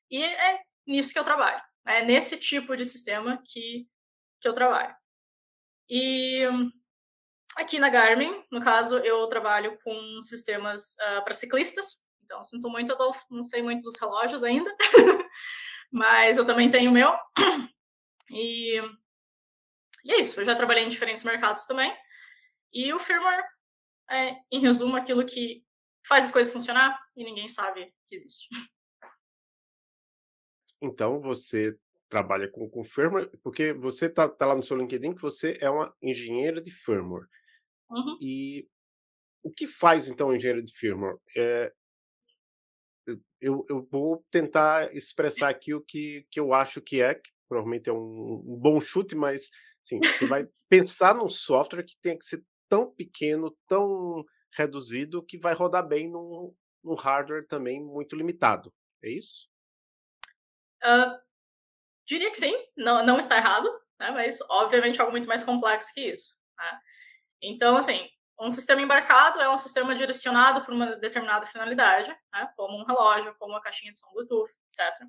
e 0.10 0.24
é 0.24 0.62
nisso 0.88 1.12
que 1.12 1.20
eu 1.20 1.26
trabalho. 1.26 1.62
É 1.88 2.04
nesse 2.04 2.38
tipo 2.38 2.75
de 2.75 2.86
sistema 2.86 3.42
que, 3.44 3.88
que 4.42 4.48
eu 4.48 4.54
trabalho. 4.54 4.96
E 5.89 6.44
aqui 7.56 7.80
na 7.80 7.89
Garmin, 7.89 8.44
no 8.51 8.62
caso, 8.62 8.98
eu 9.00 9.27
trabalho 9.27 9.77
com 9.84 10.22
sistemas 10.22 10.96
uh, 10.96 11.24
para 11.24 11.34
ciclistas. 11.34 12.04
Então, 12.24 12.44
sinto 12.44 12.70
muito, 12.70 12.92
eu 12.92 13.12
não 13.30 13.44
sei 13.44 13.62
muito 13.62 13.84
dos 13.84 14.00
relógios 14.00 14.44
ainda, 14.44 14.75
mas 15.92 16.38
eu 16.38 16.46
também 16.46 16.72
tenho 16.72 16.89
o 16.89 16.94
meu. 16.94 17.13
E, 18.32 18.82
e 20.04 20.12
é 20.12 20.20
isso, 20.20 20.39
eu 20.39 20.46
já 20.46 20.56
trabalhei 20.56 20.84
em 20.84 20.89
diferentes 20.89 21.24
mercados 21.24 21.65
também. 21.65 21.96
E 22.74 22.92
o 22.92 23.00
firmware 23.00 23.46
é, 24.10 24.36
em 24.51 24.60
resumo, 24.60 24.96
aquilo 24.96 25.25
que 25.25 25.63
faz 26.08 26.25
as 26.25 26.32
coisas 26.32 26.51
funcionar 26.51 27.00
e 27.15 27.24
ninguém 27.24 27.48
sabe 27.48 27.94
que 28.06 28.15
existe. 28.15 28.48
Então, 30.86 31.22
você 31.22 31.75
trabalha 32.10 32.48
com, 32.50 32.70
com 32.70 32.84
firmware, 32.84 33.30
porque 33.44 33.74
você 33.74 34.10
tá, 34.10 34.30
tá, 34.30 34.46
lá 34.46 34.56
no 34.56 34.63
seu 34.63 34.77
LinkedIn 34.77 35.13
que 35.13 35.22
você 35.22 35.58
é 35.60 35.70
uma 35.70 35.94
engenheira 36.01 36.62
de 36.62 36.72
firmware. 36.72 37.27
Uhum. 37.89 38.18
E 38.22 38.68
o 39.44 39.51
que 39.51 39.68
faz, 39.68 40.10
então, 40.10 40.30
um 40.30 40.36
engenheiro 40.36 40.63
de 40.63 40.74
firmware? 40.74 41.18
É, 41.36 41.72
eu, 43.39 43.65
eu 43.70 43.88
vou 43.92 44.24
tentar 44.32 44.96
expressar 44.96 45.50
aqui 45.50 45.74
o 45.74 45.82
que, 45.82 46.25
que 46.32 46.39
eu 46.39 46.54
acho 46.54 46.82
que 46.82 47.01
é, 47.01 47.15
que 47.15 47.30
provavelmente 47.48 47.89
é 47.89 47.94
um, 47.94 48.44
um 48.46 48.58
bom 48.60 48.80
chute, 48.80 49.15
mas 49.15 49.50
sim, 49.84 50.00
você 50.00 50.25
vai 50.25 50.48
pensar 50.70 51.15
num 51.15 51.30
software 51.30 51.84
que 51.84 51.96
tem 52.01 52.18
que 52.18 52.25
ser 52.25 52.44
tão 52.68 52.92
pequeno, 52.92 53.56
tão 53.68 54.24
reduzido, 54.58 55.24
que 55.24 55.38
vai 55.38 55.54
rodar 55.54 55.88
bem 55.88 56.10
num, 56.10 56.54
num 56.84 56.96
hardware 56.96 57.46
também 57.48 57.84
muito 57.84 58.15
limitado. 58.15 58.74
É 59.04 59.10
isso? 59.10 59.48
Diria 62.06 62.30
que 62.30 62.38
sim, 62.38 62.56
não, 62.77 63.04
não 63.04 63.18
está 63.18 63.38
errado, 63.38 63.68
né? 64.00 64.12
mas 64.12 64.39
obviamente 64.50 65.00
algo 65.00 65.12
muito 65.12 65.27
mais 65.27 65.44
complexo 65.44 65.94
que 65.94 66.01
isso. 66.01 66.38
Né? 66.58 66.80
Então, 67.42 67.77
assim, 67.77 68.08
um 68.39 68.50
sistema 68.50 68.82
embarcado 68.82 69.42
é 69.42 69.50
um 69.50 69.58
sistema 69.58 69.96
direcionado 69.96 70.62
para 70.62 70.74
uma 70.74 70.96
determinada 70.98 71.46
finalidade, 71.48 72.10
né? 72.32 72.50
como 72.56 72.77
um 72.77 72.86
relógio, 72.86 73.36
como 73.39 73.54
uma 73.54 73.62
caixinha 73.62 73.92
de 73.92 74.00
som 74.00 74.12
Bluetooth, 74.12 74.51
etc. 74.68 75.08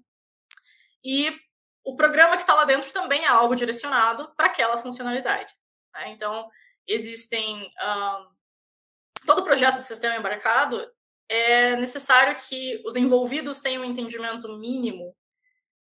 E 1.04 1.38
o 1.85 1.95
programa 1.95 2.37
que 2.37 2.42
está 2.42 2.54
lá 2.54 2.64
dentro 2.64 2.90
também 2.92 3.25
é 3.25 3.28
algo 3.28 3.54
direcionado 3.54 4.35
para 4.35 4.47
aquela 4.47 4.78
funcionalidade. 4.78 5.52
Né? 5.92 6.11
Então, 6.11 6.49
existem. 6.87 7.71
Um, 7.83 8.37
todo 9.26 9.45
projeto 9.45 9.76
de 9.76 9.85
sistema 9.85 10.16
embarcado 10.16 10.90
é 11.28 11.76
necessário 11.76 12.37
que 12.37 12.80
os 12.87 12.97
envolvidos 12.97 13.61
tenham 13.61 13.83
um 13.83 13.87
entendimento 13.87 14.49
mínimo 14.56 15.16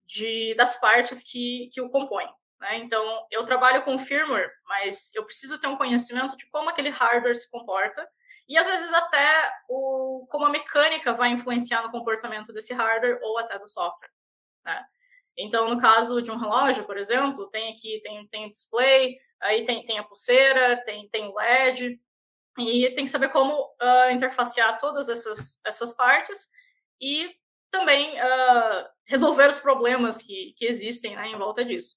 de, 0.06 0.54
das 0.54 0.78
partes 0.80 1.22
que, 1.22 1.68
que 1.72 1.80
o 1.80 1.90
compõem. 1.90 2.28
Né? 2.60 2.78
Então, 2.78 3.26
eu 3.30 3.44
trabalho 3.44 3.82
com 3.84 3.98
firmware, 3.98 4.50
mas 4.66 5.10
eu 5.14 5.24
preciso 5.24 5.60
ter 5.60 5.66
um 5.66 5.76
conhecimento 5.76 6.36
de 6.36 6.48
como 6.50 6.70
aquele 6.70 6.90
hardware 6.90 7.34
se 7.34 7.50
comporta 7.50 8.06
e 8.48 8.58
às 8.58 8.66
vezes 8.66 8.92
até 8.92 9.52
o, 9.68 10.26
como 10.30 10.46
a 10.46 10.50
mecânica 10.50 11.12
vai 11.14 11.30
influenciar 11.30 11.82
no 11.82 11.90
comportamento 11.90 12.52
desse 12.52 12.74
hardware 12.74 13.18
ou 13.22 13.38
até 13.38 13.58
do 13.58 13.68
software. 13.68 14.10
Né? 14.64 14.84
Então, 15.36 15.68
no 15.68 15.80
caso 15.80 16.22
de 16.22 16.30
um 16.30 16.36
relógio, 16.36 16.84
por 16.84 16.96
exemplo, 16.96 17.48
tem 17.50 17.72
aqui 17.72 18.00
tem, 18.02 18.26
tem 18.28 18.46
o 18.46 18.50
display, 18.50 19.16
aí 19.40 19.64
tem, 19.64 19.84
tem 19.84 19.98
a 19.98 20.04
pulseira, 20.04 20.76
tem, 20.84 21.08
tem 21.08 21.26
o 21.26 21.34
LED, 21.34 22.00
e 22.58 22.88
tem 22.90 23.04
que 23.04 23.10
saber 23.10 23.30
como 23.30 23.52
uh, 23.52 24.10
interfacear 24.12 24.78
todas 24.78 25.08
essas, 25.08 25.60
essas 25.66 25.92
partes 25.94 26.48
e 27.00 27.28
também 27.70 28.12
uh, 28.12 28.88
resolver 29.06 29.48
os 29.48 29.58
problemas 29.58 30.22
que, 30.22 30.54
que 30.56 30.66
existem 30.66 31.14
né, 31.14 31.28
em 31.28 31.38
volta 31.38 31.64
disso. 31.64 31.96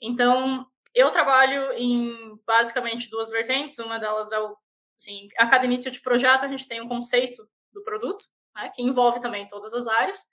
Então, 0.00 0.66
eu 0.94 1.10
trabalho 1.10 1.72
em 1.72 2.36
basicamente 2.46 3.08
duas 3.08 3.30
vertentes. 3.30 3.78
Uma 3.78 3.98
delas 3.98 4.32
é 4.32 4.38
o, 4.40 4.56
assim, 4.98 5.28
a 5.38 5.46
cada 5.46 5.64
início 5.64 5.90
de 5.90 6.00
projeto 6.00 6.44
a 6.44 6.48
gente 6.48 6.66
tem 6.66 6.80
um 6.80 6.88
conceito 6.88 7.48
do 7.72 7.82
produto, 7.82 8.24
né, 8.54 8.70
que 8.74 8.82
envolve 8.82 9.20
também 9.20 9.46
todas 9.46 9.74
as 9.74 9.86
áreas. 9.86 10.26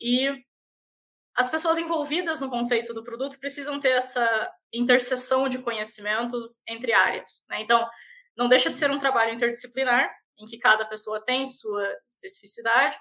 E 0.00 0.28
as 1.34 1.50
pessoas 1.50 1.78
envolvidas 1.78 2.40
no 2.40 2.50
conceito 2.50 2.92
do 2.94 3.04
produto 3.04 3.38
precisam 3.38 3.78
ter 3.78 3.90
essa 3.90 4.52
interseção 4.72 5.48
de 5.48 5.58
conhecimentos 5.58 6.62
entre 6.68 6.92
áreas. 6.92 7.44
Né? 7.48 7.62
Então, 7.62 7.88
não 8.36 8.48
deixa 8.48 8.70
de 8.70 8.76
ser 8.76 8.90
um 8.90 8.98
trabalho 8.98 9.34
interdisciplinar, 9.34 10.08
em 10.38 10.46
que 10.46 10.58
cada 10.58 10.84
pessoa 10.84 11.24
tem 11.24 11.44
sua 11.44 11.84
especificidade, 12.08 12.96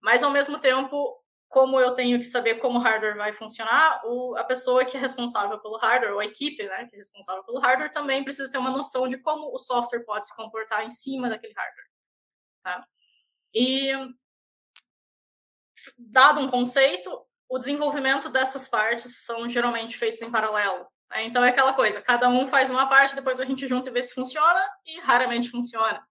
mas, 0.00 0.22
ao 0.22 0.30
mesmo 0.30 0.58
tempo, 0.58 1.16
como 1.48 1.80
eu 1.80 1.94
tenho 1.94 2.18
que 2.18 2.24
saber 2.24 2.56
como 2.56 2.78
o 2.78 2.82
hardware 2.82 3.16
vai 3.16 3.32
funcionar, 3.32 4.02
o, 4.04 4.36
a 4.36 4.44
pessoa 4.44 4.84
que 4.84 4.96
é 4.96 5.00
responsável 5.00 5.58
pelo 5.60 5.78
hardware, 5.78 6.12
ou 6.12 6.20
a 6.20 6.26
equipe 6.26 6.64
né, 6.64 6.86
que 6.86 6.94
é 6.94 6.98
responsável 6.98 7.44
pelo 7.44 7.58
hardware, 7.58 7.92
também 7.92 8.24
precisa 8.24 8.50
ter 8.50 8.58
uma 8.58 8.70
noção 8.70 9.08
de 9.08 9.18
como 9.18 9.52
o 9.52 9.58
software 9.58 10.04
pode 10.04 10.26
se 10.26 10.34
comportar 10.34 10.84
em 10.84 10.90
cima 10.90 11.28
daquele 11.28 11.54
hardware. 11.54 11.86
Tá? 12.62 12.86
E, 13.54 13.92
dado 15.96 16.40
um 16.40 16.48
conceito, 16.48 17.24
o 17.48 17.58
desenvolvimento 17.58 18.28
dessas 18.28 18.68
partes 18.68 19.24
são 19.24 19.48
geralmente 19.48 19.96
feitos 19.96 20.22
em 20.22 20.30
paralelo. 20.30 20.86
Né? 21.10 21.24
Então 21.24 21.44
é 21.44 21.50
aquela 21.50 21.72
coisa, 21.72 22.02
cada 22.02 22.28
um 22.28 22.46
faz 22.46 22.70
uma 22.70 22.88
parte, 22.88 23.14
depois 23.14 23.40
a 23.40 23.44
gente 23.44 23.66
junta 23.66 23.88
e 23.88 23.92
vê 23.92 24.02
se 24.02 24.14
funciona, 24.14 24.60
e 24.84 25.00
raramente 25.00 25.48
funciona. 25.48 26.06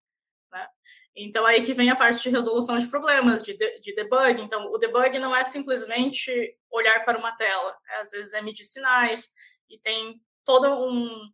Então 1.15 1.45
aí 1.45 1.61
que 1.61 1.73
vem 1.73 1.89
a 1.89 1.95
parte 1.95 2.21
de 2.21 2.29
resolução 2.29 2.77
de 2.77 2.87
problemas, 2.87 3.41
de, 3.41 3.57
de, 3.57 3.79
de 3.79 3.95
debug. 3.95 4.41
Então 4.41 4.71
o 4.71 4.77
debug 4.77 5.17
não 5.17 5.35
é 5.35 5.43
simplesmente 5.43 6.57
olhar 6.69 7.05
para 7.05 7.17
uma 7.17 7.35
tela, 7.37 7.71
né? 7.87 7.95
às 8.01 8.11
vezes 8.11 8.33
é 8.33 8.41
medir 8.41 8.65
sinais, 8.65 9.31
e 9.69 9.79
tem 9.79 10.19
todo 10.43 10.67
um, 10.67 11.29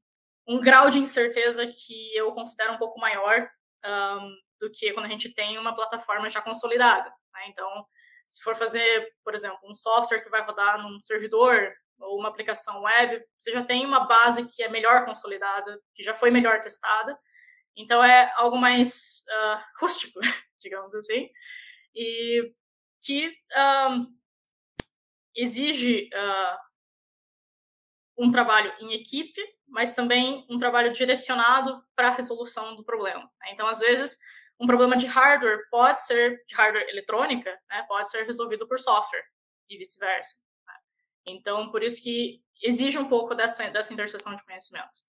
um 0.48 0.60
grau 0.60 0.90
de 0.90 1.00
incerteza 1.00 1.68
que 1.68 2.16
eu 2.16 2.32
considero 2.34 2.74
um 2.74 2.78
pouco 2.78 3.00
maior 3.00 3.50
um, 3.86 4.36
do 4.60 4.72
que 4.72 4.94
quando 4.94 5.06
a 5.06 5.10
gente 5.10 5.34
tem 5.34 5.58
uma 5.58 5.76
plataforma 5.76 6.30
já 6.30 6.42
consolidada. 6.42 7.10
Né? 7.34 7.42
Então, 7.50 7.68
se 8.28 8.42
for 8.44 8.56
fazer, 8.56 9.14
por 9.24 9.34
exemplo, 9.34 9.60
um 9.66 9.74
software 9.74 10.22
que 10.22 10.30
vai 10.30 10.44
rodar 10.44 10.82
num 10.82 11.00
servidor 11.00 11.74
ou 12.00 12.18
uma 12.18 12.30
aplicação 12.30 12.82
web, 12.82 13.24
você 13.38 13.52
já 13.52 13.64
tem 13.64 13.86
uma 13.86 14.08
base 14.08 14.46
que 14.46 14.64
é 14.64 14.70
melhor 14.70 15.06
consolidada, 15.06 15.80
que 15.94 16.04
já 16.04 16.14
foi 16.14 16.32
melhor 16.32 16.60
testada. 16.62 17.18
Então 17.76 18.04
é 18.04 18.32
algo 18.36 18.58
mais 18.58 19.24
uh, 19.30 19.60
rústico, 19.80 20.20
digamos 20.60 20.94
assim, 20.94 21.30
e 21.96 22.54
que 23.02 23.32
um, 23.90 24.02
exige 25.36 26.10
uh, 26.14 26.58
um 28.18 28.32
trabalho 28.32 28.72
em 28.80 28.94
equipe, 28.94 29.42
mas 29.68 29.94
também 29.94 30.46
um 30.50 30.58
trabalho 30.58 30.92
direcionado 30.92 31.84
para 31.96 32.10
a 32.10 32.12
resolução 32.12 32.76
do 32.76 32.84
problema. 32.84 33.24
Né? 33.40 33.48
Então, 33.52 33.68
às 33.68 33.80
vezes, 33.80 34.20
um 34.60 34.68
problema 34.68 34.96
de 34.96 35.08
hardware 35.08 35.68
pode 35.70 36.02
ser, 36.02 36.44
de 36.46 36.54
hardware 36.54 36.88
eletrônica, 36.90 37.50
né, 37.70 37.84
pode 37.88 38.10
ser 38.10 38.24
resolvido 38.26 38.68
por 38.68 38.80
software 38.80 39.26
e 39.70 39.78
vice-versa. 39.78 40.38
Né? 40.68 40.74
Então, 41.26 41.72
por 41.72 41.82
isso 41.82 42.04
que 42.04 42.44
exige 42.62 43.00
um 43.00 43.08
pouco 43.08 43.34
dessa, 43.34 43.68
dessa 43.70 43.94
interseção 43.94 44.36
de 44.36 44.44
conhecimentos. 44.44 45.08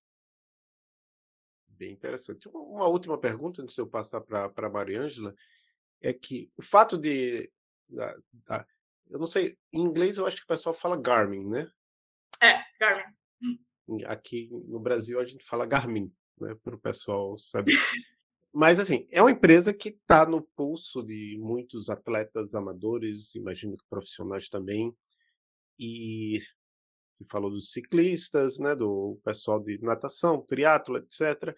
Bem 1.82 1.90
interessante. 1.90 2.48
Uma 2.48 2.86
última 2.86 3.18
pergunta, 3.18 3.60
antes 3.60 3.74
de 3.74 3.80
eu 3.80 3.88
passar 3.88 4.20
para 4.20 4.52
a 4.56 4.70
Mariângela, 4.70 5.34
é 6.00 6.12
que 6.12 6.48
o 6.56 6.62
fato 6.62 6.96
de. 6.96 7.50
Da, 7.88 8.16
da, 8.46 8.66
eu 9.10 9.18
não 9.18 9.26
sei, 9.26 9.58
em 9.72 9.80
inglês 9.80 10.16
eu 10.16 10.24
acho 10.24 10.36
que 10.36 10.44
o 10.44 10.46
pessoal 10.46 10.72
fala 10.72 10.96
Garmin, 10.96 11.44
né? 11.44 11.68
É, 12.40 12.62
Garmin. 12.78 14.04
Aqui 14.06 14.48
no 14.52 14.78
Brasil 14.78 15.18
a 15.18 15.24
gente 15.24 15.44
fala 15.44 15.66
Garmin, 15.66 16.14
né? 16.40 16.54
Para 16.62 16.76
o 16.76 16.80
pessoal 16.80 17.36
saber. 17.36 17.74
Mas, 18.52 18.78
assim, 18.78 19.08
é 19.10 19.20
uma 19.20 19.32
empresa 19.32 19.74
que 19.74 19.88
está 19.88 20.24
no 20.24 20.40
pulso 20.54 21.02
de 21.02 21.36
muitos 21.40 21.90
atletas 21.90 22.54
amadores, 22.54 23.34
imagino 23.34 23.76
que 23.76 23.84
profissionais 23.90 24.48
também. 24.48 24.96
E 25.76 26.38
você 27.22 27.28
falou 27.30 27.50
dos 27.50 27.72
ciclistas, 27.72 28.58
né, 28.58 28.74
do 28.74 29.18
pessoal 29.24 29.62
de 29.62 29.78
natação, 29.82 30.44
triatlo, 30.44 30.98
etc. 30.98 31.54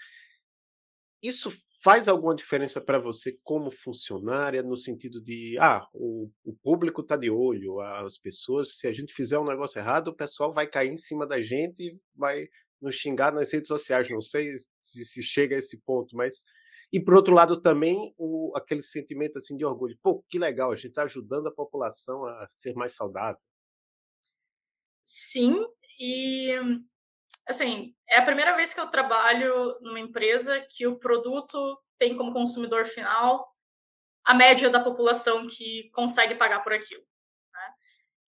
isso 1.22 1.50
faz 1.82 2.08
alguma 2.08 2.34
diferença 2.34 2.80
para 2.80 2.98
você 2.98 3.38
como 3.42 3.70
funcionária, 3.70 4.62
no 4.62 4.76
sentido 4.76 5.22
de, 5.22 5.56
ah, 5.60 5.86
o, 5.92 6.30
o 6.42 6.54
público 6.62 7.02
está 7.02 7.14
de 7.14 7.30
olho, 7.30 7.78
as 7.80 8.16
pessoas, 8.16 8.78
se 8.78 8.86
a 8.86 8.92
gente 8.92 9.12
fizer 9.12 9.38
um 9.38 9.44
negócio 9.44 9.78
errado, 9.78 10.08
o 10.08 10.16
pessoal 10.16 10.52
vai 10.52 10.66
cair 10.66 10.90
em 10.90 10.96
cima 10.96 11.26
da 11.26 11.42
gente 11.42 11.82
e 11.82 11.98
vai 12.16 12.48
nos 12.80 12.94
xingar 12.94 13.32
nas 13.32 13.52
redes 13.52 13.68
sociais. 13.68 14.08
Não 14.10 14.22
sei 14.22 14.54
se, 14.80 15.04
se 15.04 15.22
chega 15.22 15.56
a 15.56 15.58
esse 15.58 15.78
ponto, 15.78 16.16
mas. 16.16 16.44
E 16.92 17.00
por 17.00 17.14
outro 17.14 17.34
lado 17.34 17.60
também 17.60 18.14
o, 18.16 18.52
aquele 18.56 18.82
sentimento 18.82 19.38
assim 19.38 19.56
de 19.56 19.64
orgulho. 19.64 19.98
Pô, 20.02 20.24
que 20.28 20.38
legal, 20.38 20.70
a 20.70 20.76
gente 20.76 20.88
está 20.88 21.02
ajudando 21.02 21.48
a 21.48 21.54
população 21.54 22.24
a 22.24 22.46
ser 22.48 22.74
mais 22.74 22.94
saudável. 22.94 23.40
Sim, 25.04 25.64
e 26.00 26.50
assim, 27.46 27.94
é 28.08 28.18
a 28.18 28.24
primeira 28.24 28.56
vez 28.56 28.72
que 28.72 28.80
eu 28.80 28.88
trabalho 28.88 29.78
numa 29.80 30.00
empresa 30.00 30.60
que 30.70 30.86
o 30.86 30.98
produto 30.98 31.78
tem 31.98 32.16
como 32.16 32.32
consumidor 32.32 32.86
final 32.86 33.54
a 34.24 34.34
média 34.34 34.70
da 34.70 34.82
população 34.82 35.46
que 35.46 35.90
consegue 35.92 36.34
pagar 36.34 36.60
por 36.60 36.72
aquilo. 36.72 37.02
Né? 37.52 37.74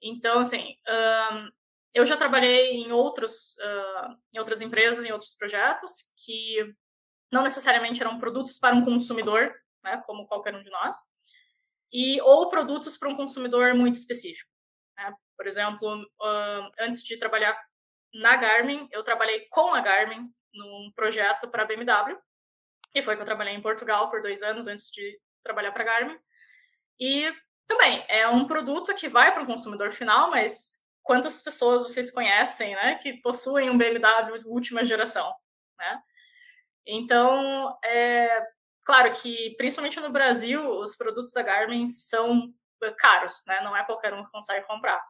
Então, 0.03 0.41
assim, 0.41 0.77
um, 0.87 1.51
eu 1.95 2.05
já 2.05 2.17
trabalhei 2.17 2.75
em, 2.75 2.93
outros, 2.93 3.57
uh, 3.57 4.15
em 4.35 4.39
outras 4.39 4.61
empresas, 4.61 5.05
em 5.05 5.13
outros 5.13 5.35
projetos, 5.35 6.13
que 6.25 6.59
não 7.33 7.43
necessariamente 7.43 8.03
eram 8.03 8.19
produtos 8.19 8.59
para 8.59 8.75
um 8.75 8.85
consumidor, 8.85 9.55
né, 9.83 10.03
como 10.07 10.27
qualquer 10.27 10.55
um 10.55 10.61
de 10.61 10.71
nós, 10.71 10.97
e 11.91 12.21
ou 12.21 12.49
produtos 12.49 12.99
para 12.99 13.09
um 13.09 13.17
consumidor 13.17 13.75
muito 13.75 13.95
específico. 13.95 14.51
Né? 14.99 15.15
Por 15.37 15.47
exemplo, 15.47 16.07
antes 16.79 17.03
de 17.03 17.19
trabalhar 17.19 17.57
na 18.15 18.37
Garmin, 18.37 18.89
eu 18.91 19.03
trabalhei 19.03 19.47
com 19.51 19.75
a 19.75 19.81
Garmin 19.81 20.33
num 20.55 20.91
projeto 20.95 21.49
para 21.49 21.63
a 21.63 21.67
BMW, 21.67 22.19
que 22.93 23.03
foi 23.03 23.15
que 23.15 23.23
eu 23.23 23.27
trabalhei 23.27 23.55
em 23.55 23.61
Portugal 23.61 24.09
por 24.09 24.23
dois 24.23 24.43
anos 24.43 24.67
antes 24.67 24.91
de 24.91 25.21
trabalhar 25.43 25.73
para 25.73 25.83
a 25.83 25.87
Garmin. 25.87 26.19
E 26.99 27.31
também 27.67 28.05
é 28.09 28.27
um 28.29 28.47
produto 28.47 28.95
que 28.95 29.09
vai 29.09 29.35
para 29.35 29.43
o 29.43 29.47
consumidor 29.47 29.91
final, 29.91 30.31
mas 30.31 30.81
quantas 31.03 31.43
pessoas 31.43 31.83
vocês 31.83 32.11
conhecem, 32.11 32.75
né, 32.75 32.95
que 33.03 33.15
possuem 33.21 33.69
um 33.69 33.77
BMW 33.77 34.41
última 34.47 34.85
geração, 34.85 35.31
né? 35.79 36.01
Então, 36.87 37.77
é 37.85 38.47
claro 38.85 39.11
que 39.21 39.55
principalmente 39.57 40.01
no 40.01 40.11
Brasil 40.11 40.65
os 40.81 40.97
produtos 40.97 41.33
da 41.33 41.43
Garmin 41.43 41.87
são 41.87 42.53
caros, 42.99 43.43
né? 43.47 43.61
Não 43.63 43.77
é 43.77 43.85
qualquer 43.85 44.15
um 44.15 44.25
que 44.25 44.31
consegue 44.31 44.67
comprar. 44.67 45.05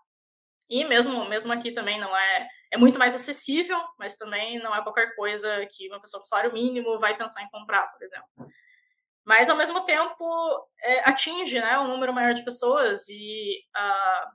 E 0.68 0.84
mesmo, 0.84 1.28
mesmo 1.28 1.52
aqui 1.52 1.72
também 1.72 2.00
não 2.00 2.16
é. 2.16 2.48
É 2.72 2.76
muito 2.76 2.98
mais 2.98 3.14
acessível, 3.14 3.78
mas 3.98 4.16
também 4.16 4.60
não 4.60 4.74
é 4.74 4.82
qualquer 4.82 5.14
coisa 5.14 5.64
que 5.70 5.88
uma 5.88 6.00
pessoa 6.00 6.20
com 6.20 6.24
salário 6.24 6.52
mínimo 6.52 6.98
vai 6.98 7.16
pensar 7.16 7.42
em 7.42 7.50
comprar, 7.50 7.86
por 7.92 8.02
exemplo. 8.02 8.28
Mas, 9.24 9.48
ao 9.48 9.56
mesmo 9.56 9.84
tempo, 9.84 10.68
é, 10.82 11.08
atinge 11.08 11.60
né, 11.60 11.78
um 11.78 11.88
número 11.88 12.12
maior 12.12 12.32
de 12.32 12.44
pessoas 12.44 13.08
e 13.08 13.60
uh, 13.76 14.28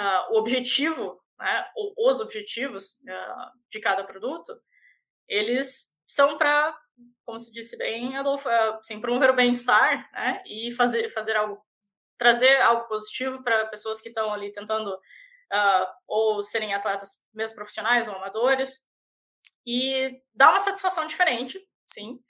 uh, 0.00 0.34
o 0.34 0.38
objetivo, 0.38 1.20
né, 1.38 1.66
os 1.96 2.20
objetivos 2.20 2.94
uh, 3.02 3.50
de 3.70 3.80
cada 3.80 4.04
produto, 4.04 4.52
eles 5.28 5.94
são 6.06 6.36
para, 6.36 6.76
como 7.24 7.38
se 7.38 7.52
disse 7.52 7.76
bem, 7.78 8.16
Adolfo, 8.16 8.48
assim, 8.48 9.00
promover 9.00 9.30
o 9.30 9.36
bem-estar 9.36 10.10
né, 10.12 10.42
e 10.46 10.72
fazer, 10.72 11.08
fazer 11.08 11.36
algo 11.36 11.64
trazer 12.20 12.60
algo 12.60 12.86
positivo 12.86 13.42
para 13.42 13.64
pessoas 13.68 13.98
que 13.98 14.10
estão 14.10 14.30
ali 14.30 14.52
tentando 14.52 14.88
uh, 14.92 15.86
ou 16.06 16.42
serem 16.42 16.74
atletas 16.74 17.26
mesmo 17.32 17.56
profissionais 17.56 18.08
ou 18.08 18.14
amadores 18.14 18.86
e 19.66 20.20
dá 20.34 20.50
uma 20.50 20.58
satisfação 20.58 21.06
diferente, 21.06 21.58
sim. 21.90 22.20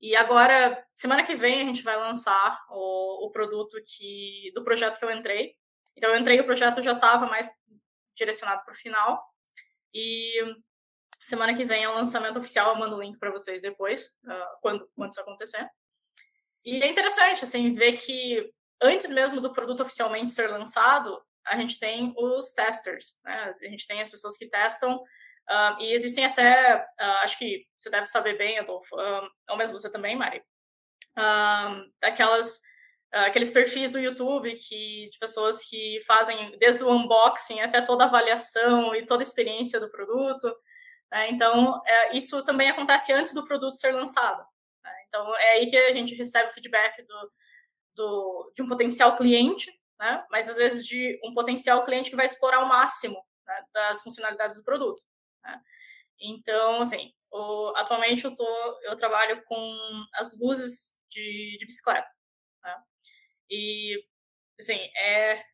E 0.00 0.16
agora, 0.16 0.82
semana 0.94 1.26
que 1.26 1.34
vem, 1.34 1.60
a 1.60 1.64
gente 1.66 1.82
vai 1.82 1.94
lançar 1.94 2.58
o, 2.70 3.26
o 3.26 3.30
produto 3.30 3.76
que 3.84 4.50
do 4.54 4.64
projeto 4.64 4.98
que 4.98 5.04
eu 5.04 5.10
entrei. 5.10 5.54
Então, 5.94 6.08
eu 6.08 6.16
entrei, 6.16 6.40
o 6.40 6.46
projeto 6.46 6.80
já 6.80 6.92
estava 6.92 7.26
mais 7.26 7.46
direcionado 8.16 8.64
para 8.64 8.72
o 8.72 8.76
final. 8.76 9.22
E 9.92 10.32
semana 11.22 11.54
que 11.54 11.66
vem 11.66 11.84
é 11.84 11.88
o 11.88 11.94
lançamento 11.94 12.38
oficial, 12.38 12.70
eu 12.70 12.78
mando 12.78 12.96
o 12.96 13.02
link 13.02 13.18
para 13.18 13.30
vocês 13.30 13.60
depois, 13.60 14.06
uh, 14.24 14.60
quando, 14.62 14.88
quando 14.94 15.10
isso 15.10 15.20
acontecer. 15.20 15.68
E 16.64 16.82
é 16.82 16.88
interessante, 16.88 17.44
assim, 17.44 17.74
ver 17.74 17.92
que 17.92 18.50
antes 18.84 19.10
mesmo 19.10 19.40
do 19.40 19.52
produto 19.52 19.82
oficialmente 19.82 20.30
ser 20.30 20.48
lançado, 20.48 21.20
a 21.46 21.56
gente 21.58 21.78
tem 21.78 22.14
os 22.16 22.52
testers, 22.52 23.20
né? 23.24 23.50
A 23.62 23.68
gente 23.68 23.86
tem 23.86 24.00
as 24.00 24.10
pessoas 24.10 24.36
que 24.36 24.48
testam 24.48 24.96
uh, 24.96 25.80
e 25.80 25.92
existem 25.92 26.24
até, 26.24 26.76
uh, 26.76 27.22
acho 27.22 27.38
que 27.38 27.66
você 27.76 27.90
deve 27.90 28.06
saber 28.06 28.36
bem, 28.36 28.58
Adolfo, 28.58 28.94
um, 28.96 29.28
ou 29.50 29.56
mesmo 29.56 29.78
você 29.78 29.90
também, 29.90 30.16
Mari, 30.16 30.42
um, 31.18 31.90
aquelas 32.02 32.56
uh, 33.14 33.26
aqueles 33.26 33.50
perfis 33.50 33.90
do 33.90 33.98
YouTube 33.98 34.54
que 34.54 35.08
de 35.10 35.18
pessoas 35.18 35.64
que 35.64 36.00
fazem 36.06 36.56
desde 36.58 36.84
o 36.84 36.90
unboxing 36.90 37.60
até 37.60 37.80
toda 37.82 38.04
a 38.04 38.06
avaliação 38.06 38.94
e 38.94 39.04
toda 39.06 39.22
a 39.22 39.26
experiência 39.26 39.80
do 39.80 39.90
produto. 39.90 40.54
Né? 41.10 41.30
Então, 41.30 41.80
é, 41.86 42.16
isso 42.16 42.42
também 42.44 42.70
acontece 42.70 43.12
antes 43.12 43.32
do 43.34 43.46
produto 43.46 43.76
ser 43.76 43.92
lançado. 43.92 44.44
Né? 44.82 44.92
Então, 45.06 45.36
é 45.36 45.50
aí 45.52 45.66
que 45.66 45.76
a 45.76 45.94
gente 45.94 46.14
recebe 46.14 46.48
o 46.48 46.52
feedback 46.52 47.02
do, 47.06 47.30
do, 47.94 48.52
de 48.54 48.62
um 48.62 48.68
potencial 48.68 49.16
cliente, 49.16 49.70
né? 49.98 50.24
mas 50.30 50.48
às 50.48 50.56
vezes 50.56 50.86
de 50.86 51.18
um 51.24 51.34
potencial 51.34 51.84
cliente 51.84 52.10
que 52.10 52.16
vai 52.16 52.24
explorar 52.24 52.60
o 52.60 52.68
máximo 52.68 53.24
né, 53.46 53.64
das 53.72 54.02
funcionalidades 54.02 54.56
do 54.56 54.64
produto. 54.64 55.02
Né? 55.42 55.60
Então, 56.20 56.80
assim, 56.80 57.12
o, 57.30 57.72
atualmente 57.76 58.24
eu, 58.24 58.34
tô, 58.34 58.80
eu 58.82 58.96
trabalho 58.96 59.42
com 59.44 59.76
as 60.14 60.38
luzes 60.38 60.98
de, 61.10 61.56
de 61.58 61.66
bicicleta. 61.66 62.10
Né? 62.62 62.82
E, 63.50 64.04
assim, 64.58 64.78
é, 64.96 65.44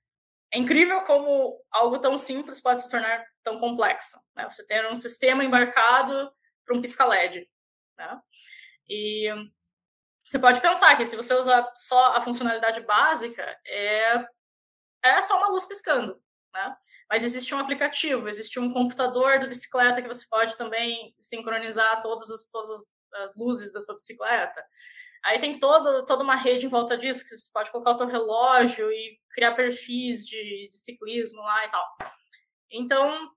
é 0.53 0.59
incrível 0.59 1.03
como 1.03 1.62
algo 1.70 1.98
tão 1.98 2.16
simples 2.18 2.61
pode 2.61 2.83
se 2.83 2.90
tornar 2.90 3.24
tão 3.42 3.59
complexo. 3.59 4.18
Né? 4.35 4.48
Você 4.50 4.66
ter 4.66 4.87
um 4.90 4.96
sistema 4.96 5.44
embarcado 5.44 6.33
para 6.64 6.76
um 6.76 6.81
pisca-LED. 6.81 7.48
Né? 7.96 8.20
E 8.88 9.29
você 10.30 10.38
pode 10.38 10.60
pensar 10.60 10.96
que 10.96 11.04
se 11.04 11.16
você 11.16 11.34
usar 11.34 11.68
só 11.74 12.12
a 12.14 12.20
funcionalidade 12.20 12.80
básica, 12.82 13.42
é, 13.66 14.24
é 15.04 15.20
só 15.20 15.36
uma 15.36 15.48
luz 15.48 15.66
piscando, 15.66 16.22
né? 16.54 16.76
Mas 17.10 17.24
existe 17.24 17.52
um 17.52 17.58
aplicativo, 17.58 18.28
existe 18.28 18.60
um 18.60 18.72
computador 18.72 19.40
da 19.40 19.48
bicicleta 19.48 20.00
que 20.00 20.06
você 20.06 20.24
pode 20.30 20.56
também 20.56 21.12
sincronizar 21.18 22.00
todas 22.00 22.30
as, 22.30 22.48
todas 22.48 22.70
as 23.16 23.36
luzes 23.36 23.72
da 23.72 23.80
sua 23.80 23.96
bicicleta. 23.96 24.64
Aí 25.24 25.40
tem 25.40 25.58
todo, 25.58 26.04
toda 26.04 26.22
uma 26.22 26.36
rede 26.36 26.66
em 26.66 26.68
volta 26.68 26.96
disso, 26.96 27.28
que 27.28 27.36
você 27.36 27.50
pode 27.52 27.72
colocar 27.72 27.90
o 27.90 27.98
seu 27.98 28.06
relógio 28.06 28.88
e 28.92 29.18
criar 29.32 29.56
perfis 29.56 30.24
de, 30.24 30.68
de 30.70 30.78
ciclismo 30.78 31.42
lá 31.42 31.66
e 31.66 31.70
tal. 31.72 31.84
Então, 32.70 33.32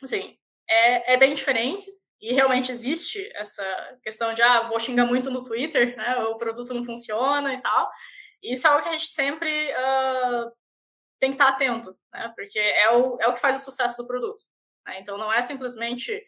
assim, 0.00 0.38
é, 0.70 1.14
é 1.14 1.16
bem 1.16 1.34
diferente, 1.34 1.90
e 2.20 2.32
realmente 2.32 2.72
existe 2.72 3.30
essa 3.34 3.64
questão 4.02 4.32
de, 4.32 4.42
ah, 4.42 4.62
vou 4.62 4.80
xingar 4.80 5.06
muito 5.06 5.30
no 5.30 5.42
Twitter, 5.42 5.96
né, 5.96 6.16
o 6.24 6.36
produto 6.36 6.72
não 6.72 6.84
funciona 6.84 7.52
e 7.54 7.60
tal. 7.60 7.90
E 8.42 8.52
isso 8.52 8.66
é 8.66 8.70
algo 8.70 8.82
que 8.82 8.88
a 8.88 8.92
gente 8.92 9.08
sempre 9.08 9.70
uh, 9.72 10.50
tem 11.18 11.30
que 11.30 11.34
estar 11.34 11.48
atento, 11.48 11.96
né, 12.12 12.32
porque 12.34 12.58
é 12.58 12.90
o, 12.90 13.18
é 13.20 13.28
o 13.28 13.34
que 13.34 13.40
faz 13.40 13.56
o 13.56 13.64
sucesso 13.64 13.98
do 13.98 14.06
produto. 14.06 14.44
Né? 14.86 15.00
Então, 15.00 15.18
não 15.18 15.32
é 15.32 15.42
simplesmente, 15.42 16.24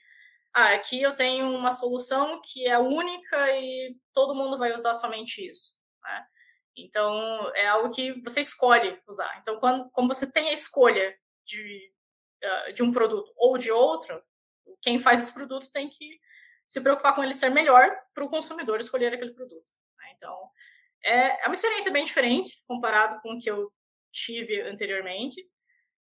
ah, 0.54 0.74
aqui 0.74 1.00
eu 1.00 1.14
tenho 1.14 1.50
uma 1.50 1.70
solução 1.70 2.40
que 2.44 2.66
é 2.66 2.78
única 2.78 3.50
e 3.56 3.96
todo 4.12 4.34
mundo 4.34 4.58
vai 4.58 4.74
usar 4.74 4.94
somente 4.94 5.48
isso. 5.48 5.78
Né? 6.04 6.26
Então, 6.76 7.50
é 7.54 7.66
algo 7.66 7.94
que 7.94 8.20
você 8.22 8.40
escolhe 8.40 9.00
usar. 9.08 9.38
Então, 9.40 9.58
quando, 9.58 9.90
como 9.90 10.08
você 10.08 10.30
tem 10.30 10.50
a 10.50 10.52
escolha 10.52 11.16
de, 11.46 11.92
uh, 12.44 12.72
de 12.74 12.82
um 12.82 12.92
produto 12.92 13.32
ou 13.36 13.56
de 13.56 13.72
outro, 13.72 14.22
quem 14.82 14.98
faz 14.98 15.20
esse 15.20 15.34
produto 15.34 15.70
tem 15.70 15.88
que 15.88 16.20
se 16.66 16.80
preocupar 16.80 17.14
com 17.14 17.22
ele 17.22 17.32
ser 17.32 17.50
melhor 17.50 17.90
para 18.14 18.24
o 18.24 18.28
consumidor 18.28 18.78
escolher 18.78 19.12
aquele 19.14 19.32
produto. 19.32 19.70
Né? 19.98 20.12
Então, 20.14 20.50
é, 21.04 21.44
é 21.44 21.46
uma 21.46 21.54
experiência 21.54 21.90
bem 21.90 22.04
diferente 22.04 22.62
comparado 22.66 23.20
com 23.20 23.34
o 23.34 23.38
que 23.38 23.50
eu 23.50 23.72
tive 24.12 24.60
anteriormente, 24.62 25.48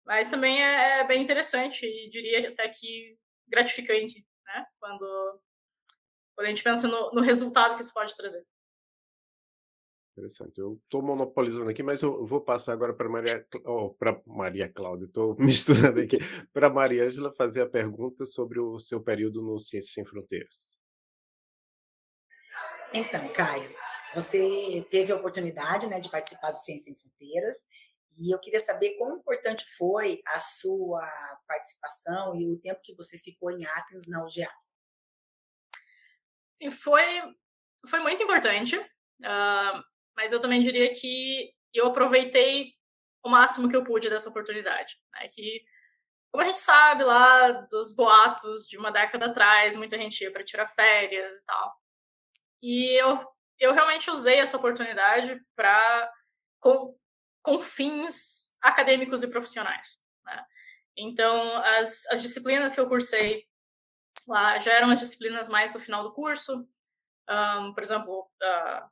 mas 0.04 0.28
também 0.28 0.62
é, 0.62 1.00
é 1.00 1.06
bem 1.06 1.22
interessante 1.22 1.86
e 1.86 2.10
diria 2.10 2.50
até 2.50 2.68
que 2.68 3.16
gratificante, 3.48 4.26
né? 4.46 4.66
Quando, 4.80 5.40
quando 6.34 6.46
a 6.46 6.50
gente 6.50 6.62
pensa 6.62 6.88
no, 6.88 7.12
no 7.12 7.20
resultado 7.20 7.74
que 7.74 7.82
isso 7.82 7.94
pode 7.94 8.16
trazer. 8.16 8.44
Interessante. 10.12 10.58
Eu 10.58 10.78
estou 10.84 11.00
monopolizando 11.02 11.70
aqui, 11.70 11.82
mas 11.82 12.02
eu 12.02 12.24
vou 12.26 12.40
passar 12.40 12.74
agora 12.74 12.92
para 12.92 13.08
Maria, 13.08 13.46
oh, 13.64 13.94
para 13.94 14.20
Maria 14.26 14.68
Cláudia. 14.68 15.04
Estou 15.04 15.34
misturando 15.40 16.00
aqui 16.00 16.18
para 16.52 16.68
Maria 16.68 17.04
Ângela 17.04 17.34
fazer 17.34 17.62
a 17.62 17.68
pergunta 17.68 18.26
sobre 18.26 18.60
o 18.60 18.78
seu 18.78 19.02
período 19.02 19.40
no 19.40 19.58
Ciências 19.58 19.94
Sem 19.94 20.04
Fronteiras. 20.04 20.78
Então, 22.92 23.26
Caio, 23.32 23.74
você 24.14 24.86
teve 24.90 25.12
a 25.12 25.16
oportunidade 25.16 25.86
né, 25.86 25.98
de 25.98 26.10
participar 26.10 26.50
do 26.50 26.58
Ciências 26.58 26.84
Sem 26.84 26.94
Fronteiras 26.94 27.56
e 28.18 28.34
eu 28.34 28.38
queria 28.38 28.60
saber 28.60 28.96
quão 28.98 29.16
importante 29.16 29.64
foi 29.78 30.20
a 30.26 30.40
sua 30.40 31.00
participação 31.48 32.38
e 32.38 32.46
o 32.46 32.58
tempo 32.58 32.80
que 32.82 32.94
você 32.94 33.16
ficou 33.16 33.50
em 33.50 33.64
Athens, 33.64 34.06
na 34.06 34.22
UGA. 34.22 34.50
foi, 36.70 37.04
foi 37.88 38.00
muito 38.00 38.22
importante, 38.22 38.76
uh, 38.76 39.91
mas 40.16 40.32
eu 40.32 40.40
também 40.40 40.62
diria 40.62 40.90
que 40.90 41.52
eu 41.72 41.86
aproveitei 41.86 42.74
o 43.24 43.28
máximo 43.28 43.68
que 43.68 43.76
eu 43.76 43.84
pude 43.84 44.10
dessa 44.10 44.28
oportunidade. 44.28 44.96
Né? 45.14 45.28
Que, 45.28 45.64
como 46.30 46.42
a 46.42 46.46
gente 46.46 46.58
sabe 46.58 47.04
lá 47.04 47.52
dos 47.70 47.94
boatos 47.94 48.66
de 48.66 48.76
uma 48.76 48.90
década 48.90 49.26
atrás, 49.26 49.76
muita 49.76 49.96
gente 49.96 50.22
ia 50.22 50.32
para 50.32 50.44
tirar 50.44 50.66
férias 50.68 51.34
e 51.34 51.44
tal. 51.44 51.76
E 52.62 53.00
eu, 53.00 53.26
eu 53.58 53.72
realmente 53.72 54.10
usei 54.10 54.38
essa 54.38 54.56
oportunidade 54.56 55.40
para 55.56 56.12
com, 56.60 56.96
com 57.42 57.58
fins 57.58 58.56
acadêmicos 58.60 59.22
e 59.22 59.30
profissionais. 59.30 60.00
Né? 60.24 60.44
Então, 60.96 61.56
as, 61.58 62.06
as 62.06 62.22
disciplinas 62.22 62.74
que 62.74 62.80
eu 62.80 62.88
cursei 62.88 63.44
lá 64.26 64.58
já 64.58 64.72
eram 64.72 64.90
as 64.90 65.00
disciplinas 65.00 65.48
mais 65.48 65.72
do 65.72 65.80
final 65.80 66.02
do 66.02 66.12
curso, 66.12 66.66
um, 67.28 67.72
por 67.74 67.82
exemplo, 67.82 68.30
uh, 68.42 68.90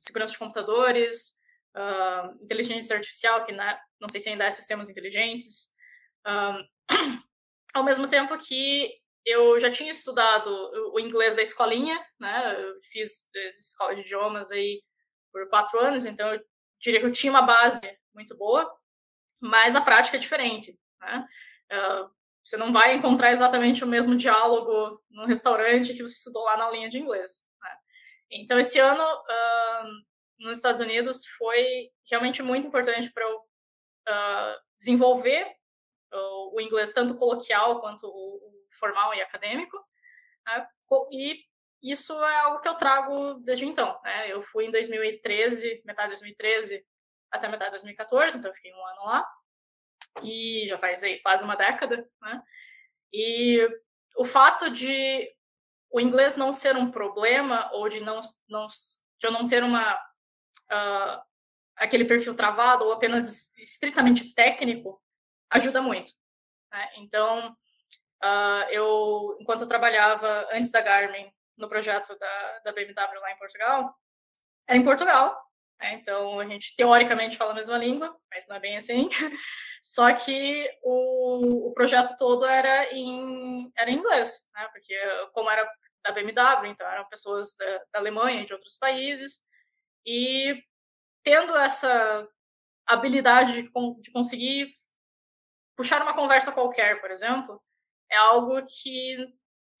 segurança 0.00 0.32
de 0.32 0.38
computadores, 0.38 1.32
uh, 1.76 2.42
inteligência 2.42 2.96
artificial, 2.96 3.44
que 3.44 3.52
né, 3.52 3.78
não 4.00 4.08
sei 4.08 4.20
se 4.20 4.28
ainda 4.28 4.44
é 4.44 4.50
sistemas 4.50 4.90
inteligentes, 4.90 5.68
um, 6.26 6.88
ao 7.74 7.84
mesmo 7.84 8.08
tempo 8.08 8.36
que 8.38 8.92
eu 9.24 9.60
já 9.60 9.70
tinha 9.70 9.90
estudado 9.90 10.50
o 10.92 10.98
inglês 10.98 11.36
da 11.36 11.42
escolinha, 11.42 12.02
né, 12.18 12.56
eu 12.58 12.80
fiz 12.90 13.28
escola 13.58 13.94
de 13.94 14.00
idiomas 14.00 14.50
aí 14.50 14.82
por 15.32 15.48
quatro 15.48 15.78
anos, 15.78 16.06
então 16.06 16.32
eu 16.32 16.40
diria 16.80 17.00
que 17.00 17.06
eu 17.06 17.12
tinha 17.12 17.30
uma 17.30 17.42
base 17.42 17.80
muito 18.14 18.36
boa, 18.36 18.70
mas 19.40 19.76
a 19.76 19.80
prática 19.80 20.16
é 20.16 20.20
diferente, 20.20 20.78
né? 21.00 21.26
Uh, 21.70 22.10
você 22.42 22.56
não 22.56 22.72
vai 22.72 22.94
encontrar 22.94 23.30
exatamente 23.30 23.84
o 23.84 23.86
mesmo 23.86 24.16
diálogo 24.16 25.02
no 25.10 25.26
restaurante 25.26 25.92
que 25.92 26.02
você 26.02 26.14
estudou 26.14 26.42
lá 26.44 26.56
na 26.56 26.70
linha 26.70 26.88
de 26.88 26.98
inglês. 26.98 27.42
Então, 28.30 28.58
esse 28.58 28.78
ano 28.78 29.02
uh, 29.02 29.84
nos 30.38 30.58
Estados 30.58 30.80
Unidos 30.80 31.26
foi 31.38 31.90
realmente 32.10 32.42
muito 32.42 32.66
importante 32.66 33.10
para 33.12 33.24
eu 33.24 33.36
uh, 33.38 34.60
desenvolver 34.78 35.46
o, 36.12 36.56
o, 36.56 36.60
inglês 36.60 36.92
tanto 36.92 37.16
coloquial 37.16 37.80
quanto 37.80 38.06
o, 38.06 38.36
o 38.36 38.66
formal 38.78 39.14
e 39.14 39.20
acadêmico. 39.20 39.76
Né? 40.46 40.68
E 41.10 41.44
isso 41.82 42.12
é 42.24 42.36
algo 42.40 42.60
que 42.60 42.68
eu 42.68 42.74
trago 42.74 43.34
desde 43.40 43.66
então. 43.66 43.98
Né? 44.02 44.32
Eu 44.32 44.42
fui 44.42 44.66
em 44.66 44.70
2013, 44.70 45.82
metade 45.84 46.08
de 46.08 46.20
2013 46.20 46.84
até 47.30 47.46
metade 47.48 47.70
de 47.70 47.72
2014, 47.72 48.38
então 48.38 48.50
eu 48.50 48.54
fiquei 48.54 48.72
um 48.72 48.86
ano 48.86 49.04
lá 49.04 49.26
e 50.22 50.66
já 50.66 50.78
faz 50.78 51.02
aí 51.02 51.20
quase 51.20 51.44
uma 51.44 51.56
década, 51.56 52.08
né? 52.22 52.42
E 53.12 53.68
o 54.16 54.24
fato 54.24 54.70
de 54.70 55.30
o 55.90 56.00
inglês 56.00 56.36
não 56.36 56.52
ser 56.52 56.76
um 56.76 56.90
problema 56.90 57.70
ou 57.72 57.88
de 57.88 58.00
não, 58.00 58.20
não 58.48 58.66
de 58.66 59.26
eu 59.26 59.32
não 59.32 59.46
ter 59.46 59.62
uma 59.62 59.94
uh, 59.94 61.22
aquele 61.76 62.04
perfil 62.04 62.34
travado 62.34 62.84
ou 62.84 62.92
apenas 62.92 63.52
estritamente 63.56 64.34
técnico 64.34 65.00
ajuda 65.50 65.80
muito. 65.80 66.12
Né? 66.72 66.90
Então, 66.96 67.56
uh, 68.22 68.70
eu 68.70 69.36
enquanto 69.40 69.62
eu 69.62 69.68
trabalhava 69.68 70.46
antes 70.52 70.70
da 70.70 70.80
Garmin 70.80 71.32
no 71.56 71.68
projeto 71.68 72.16
da, 72.18 72.58
da 72.64 72.72
BMW 72.72 73.20
lá 73.20 73.32
em 73.32 73.38
Portugal, 73.38 73.94
era 74.66 74.78
em 74.78 74.84
Portugal, 74.84 75.36
né? 75.80 75.94
Então, 75.94 76.40
a 76.40 76.46
gente 76.46 76.74
teoricamente 76.76 77.36
fala 77.36 77.52
a 77.52 77.54
mesma 77.54 77.78
língua, 77.78 78.14
mas 78.30 78.46
não 78.48 78.56
é 78.56 78.60
bem 78.60 78.76
assim. 78.76 79.08
Só 79.82 80.12
que 80.12 80.68
o, 80.82 81.17
o 81.38 81.72
projeto 81.72 82.16
todo 82.16 82.44
era 82.44 82.92
em, 82.92 83.70
era 83.76 83.90
em 83.90 83.96
inglês, 83.96 84.48
né? 84.54 84.68
porque 84.72 84.94
como 85.32 85.50
era 85.50 85.68
da 86.04 86.12
BMW, 86.12 86.66
então 86.66 86.86
eram 86.86 87.08
pessoas 87.08 87.56
da, 87.56 87.78
da 87.92 87.98
Alemanha 87.98 88.42
e 88.42 88.44
de 88.44 88.52
outros 88.52 88.76
países, 88.76 89.40
e 90.06 90.62
tendo 91.22 91.56
essa 91.56 92.26
habilidade 92.86 93.52
de, 93.52 93.70
de 94.00 94.10
conseguir 94.10 94.74
puxar 95.76 96.02
uma 96.02 96.14
conversa 96.14 96.52
qualquer, 96.52 97.00
por 97.00 97.10
exemplo, 97.10 97.62
é 98.10 98.16
algo 98.16 98.60
que 98.64 99.16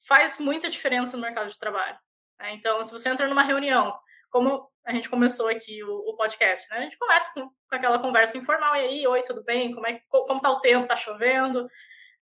faz 0.06 0.38
muita 0.38 0.70
diferença 0.70 1.16
no 1.16 1.22
mercado 1.22 1.48
de 1.48 1.58
trabalho. 1.58 1.98
Né? 2.38 2.52
Então, 2.54 2.82
se 2.82 2.92
você 2.92 3.08
entra 3.08 3.26
numa 3.26 3.42
reunião, 3.42 3.98
como 4.30 4.70
a 4.84 4.92
gente 4.92 5.08
começou 5.08 5.48
aqui 5.48 5.82
o, 5.82 6.10
o 6.10 6.16
podcast, 6.16 6.68
né? 6.70 6.78
A 6.78 6.82
gente 6.82 6.98
começa 6.98 7.32
com, 7.34 7.48
com, 7.48 7.76
aquela 7.76 7.98
conversa 7.98 8.38
informal, 8.38 8.74
e 8.76 8.80
aí, 8.80 9.06
oi, 9.06 9.22
tudo 9.22 9.44
bem? 9.44 9.74
Como, 9.74 9.86
é, 9.86 10.00
como 10.08 10.40
tá 10.40 10.50
o 10.50 10.60
tempo? 10.60 10.88
Tá 10.88 10.96
chovendo? 10.96 11.68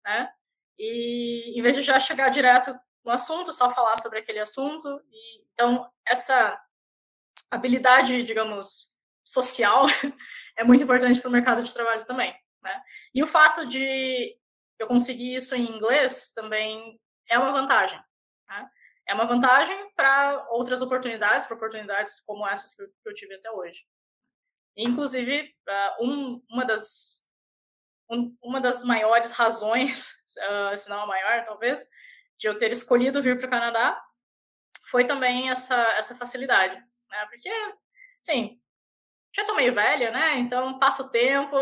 Né? 0.03 0.29
E 0.77 1.59
em 1.59 1.61
vez 1.61 1.75
de 1.75 1.81
já 1.81 1.99
chegar 1.99 2.29
direto 2.29 2.77
no 3.03 3.11
assunto, 3.11 3.53
só 3.53 3.71
falar 3.71 3.97
sobre 3.97 4.19
aquele 4.19 4.39
assunto. 4.39 5.01
E, 5.11 5.43
então, 5.53 5.89
essa 6.07 6.59
habilidade, 7.51 8.23
digamos, 8.23 8.95
social 9.23 9.85
é 10.57 10.63
muito 10.63 10.83
importante 10.83 11.19
para 11.21 11.29
o 11.29 11.31
mercado 11.31 11.63
de 11.63 11.73
trabalho 11.73 12.05
também. 12.05 12.35
Né? 12.63 12.81
E 13.13 13.23
o 13.23 13.27
fato 13.27 13.65
de 13.67 14.35
eu 14.79 14.87
conseguir 14.87 15.35
isso 15.35 15.55
em 15.55 15.69
inglês 15.69 16.33
também 16.33 16.99
é 17.29 17.37
uma 17.37 17.51
vantagem. 17.51 17.99
É 19.07 19.13
uma 19.13 19.25
vantagem 19.25 19.91
para 19.95 20.47
outras 20.49 20.81
oportunidades, 20.81 21.45
para 21.45 21.55
oportunidades 21.55 22.21
como 22.21 22.47
essas 22.47 22.75
que 22.75 23.09
eu, 23.09 23.13
tive 23.13 23.35
até 23.35 23.51
hoje. 23.51 23.85
Inclusive, 24.75 25.55
uh, 25.69 26.03
um, 26.03 26.43
uma, 26.49 26.65
das, 26.65 27.21
um, 28.09 28.35
uma 28.41 28.59
das 28.59 28.83
maiores 28.83 29.31
razões, 29.31 30.11
uh, 30.37 30.75
se 30.77 30.89
não 30.89 31.01
a 31.01 31.07
maior, 31.07 31.45
talvez, 31.45 31.85
de 32.37 32.47
eu 32.47 32.57
ter 32.57 32.71
escolhido 32.71 33.21
vir 33.21 33.37
para 33.37 33.47
o 33.47 33.49
Canadá 33.49 34.01
foi 34.89 35.05
também 35.05 35.49
essa, 35.49 35.75
essa 35.97 36.15
facilidade. 36.15 36.75
Né? 36.75 37.25
Porque, 37.29 37.49
sim, 38.21 38.59
já 39.35 39.41
estou 39.41 39.55
meio 39.55 39.73
velha, 39.73 40.11
né? 40.11 40.37
Então, 40.37 40.79
passa 40.79 41.03
o 41.03 41.09
tempo, 41.09 41.55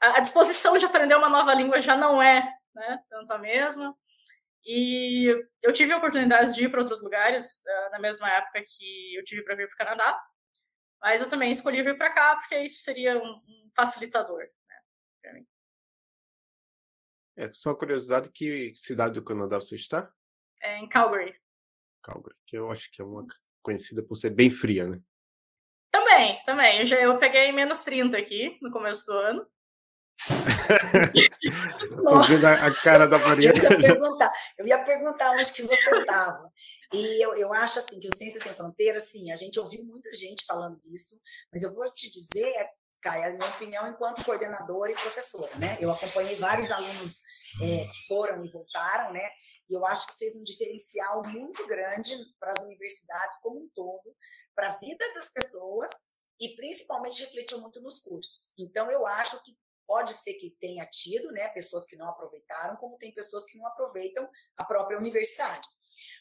a, 0.00 0.16
a 0.16 0.20
disposição 0.20 0.76
de 0.76 0.86
aprender 0.86 1.14
uma 1.14 1.28
nova 1.28 1.54
língua 1.54 1.80
já 1.80 1.96
não 1.96 2.22
é 2.22 2.42
né, 2.74 2.98
tanto 3.08 3.32
a 3.32 3.38
mesma. 3.38 3.94
E 4.64 5.26
eu 5.62 5.72
tive 5.72 5.94
oportunidades 5.94 6.54
de 6.54 6.64
ir 6.64 6.70
para 6.70 6.80
outros 6.80 7.02
lugares 7.02 7.62
uh, 7.64 7.90
na 7.92 7.98
mesma 7.98 8.30
época 8.30 8.62
que 8.62 9.14
eu 9.16 9.24
tive 9.24 9.42
para 9.42 9.56
vir 9.56 9.66
para 9.68 9.74
o 9.74 9.78
Canadá, 9.78 10.22
mas 11.00 11.22
eu 11.22 11.30
também 11.30 11.50
escolhi 11.50 11.82
vir 11.82 11.96
para 11.96 12.12
cá 12.12 12.36
porque 12.36 12.58
isso 12.58 12.82
seria 12.82 13.16
um, 13.16 13.30
um 13.30 13.68
facilitador 13.74 14.40
né, 14.40 14.76
para 15.22 15.32
mim. 15.32 15.46
É, 17.36 17.50
só 17.54 17.74
curiosidade, 17.74 18.30
que 18.30 18.72
cidade 18.74 19.14
do 19.14 19.24
Canadá 19.24 19.56
você 19.56 19.76
está? 19.76 20.12
É 20.62 20.78
em 20.78 20.88
Calgary. 20.88 21.34
Calgary, 22.02 22.36
que 22.46 22.56
eu 22.56 22.70
acho 22.70 22.90
que 22.90 23.00
é 23.00 23.04
uma 23.04 23.26
conhecida 23.62 24.02
por 24.02 24.16
ser 24.16 24.30
bem 24.30 24.50
fria, 24.50 24.86
né? 24.86 25.00
Também, 25.90 26.42
também. 26.44 26.80
Eu, 26.80 26.86
já, 26.86 27.00
eu 27.00 27.18
peguei 27.18 27.50
menos 27.50 27.82
30 27.82 28.16
aqui 28.16 28.58
no 28.60 28.70
começo 28.70 29.06
do 29.06 29.12
ano. 29.12 29.46
Tô 32.08 32.20
vendo 32.22 32.44
a, 32.46 32.74
cara 32.82 33.06
da 33.06 33.18
Maria. 33.18 33.50
Eu 33.50 33.56
ia 33.56 33.78
perguntar, 33.78 34.32
eu 34.58 34.66
ia 34.66 34.78
perguntar 34.78 35.30
onde 35.32 35.52
que 35.52 35.62
você 35.62 35.98
estava. 35.98 36.52
E 36.92 37.24
eu, 37.24 37.34
eu 37.36 37.52
acho 37.54 37.78
assim 37.78 38.00
que 38.00 38.08
o 38.08 38.16
Ciência 38.16 38.40
Sem 38.40 38.52
Fronteiras, 38.52 39.04
sim, 39.04 39.30
a 39.30 39.36
gente 39.36 39.60
ouviu 39.60 39.84
muita 39.84 40.12
gente 40.12 40.44
falando 40.44 40.80
isso, 40.92 41.20
mas 41.52 41.62
eu 41.62 41.72
vou 41.72 41.88
te 41.92 42.10
dizer, 42.10 42.52
Caia, 43.00 43.28
a 43.28 43.30
minha 43.30 43.48
opinião 43.48 43.88
enquanto 43.88 44.24
coordenadora 44.24 44.90
e 44.90 44.94
professora, 44.94 45.56
né? 45.56 45.78
Eu 45.80 45.90
acompanhei 45.90 46.36
vários 46.36 46.70
alunos 46.70 47.22
é, 47.62 47.86
que 47.86 48.06
foram 48.08 48.44
e 48.44 48.50
voltaram, 48.50 49.12
né? 49.12 49.26
E 49.68 49.74
eu 49.74 49.86
acho 49.86 50.08
que 50.08 50.18
fez 50.18 50.34
um 50.34 50.42
diferencial 50.42 51.22
muito 51.28 51.64
grande 51.66 52.12
para 52.40 52.50
as 52.50 52.62
universidades 52.64 53.38
como 53.40 53.60
um 53.60 53.68
todo, 53.72 54.14
para 54.54 54.72
a 54.72 54.76
vida 54.78 55.04
das 55.14 55.30
pessoas 55.30 55.90
e 56.40 56.56
principalmente 56.56 57.20
refletiu 57.20 57.60
muito 57.60 57.80
nos 57.80 58.00
cursos. 58.00 58.52
Então, 58.58 58.90
eu 58.90 59.06
acho 59.06 59.40
que 59.44 59.52
Pode 59.90 60.14
ser 60.14 60.34
que 60.34 60.52
tenha 60.60 60.86
tido, 60.86 61.32
né, 61.32 61.48
pessoas 61.48 61.84
que 61.84 61.96
não 61.96 62.08
aproveitaram, 62.08 62.76
como 62.76 62.96
tem 62.96 63.12
pessoas 63.12 63.44
que 63.44 63.58
não 63.58 63.66
aproveitam 63.66 64.30
a 64.56 64.62
própria 64.62 64.96
universidade. 64.96 65.66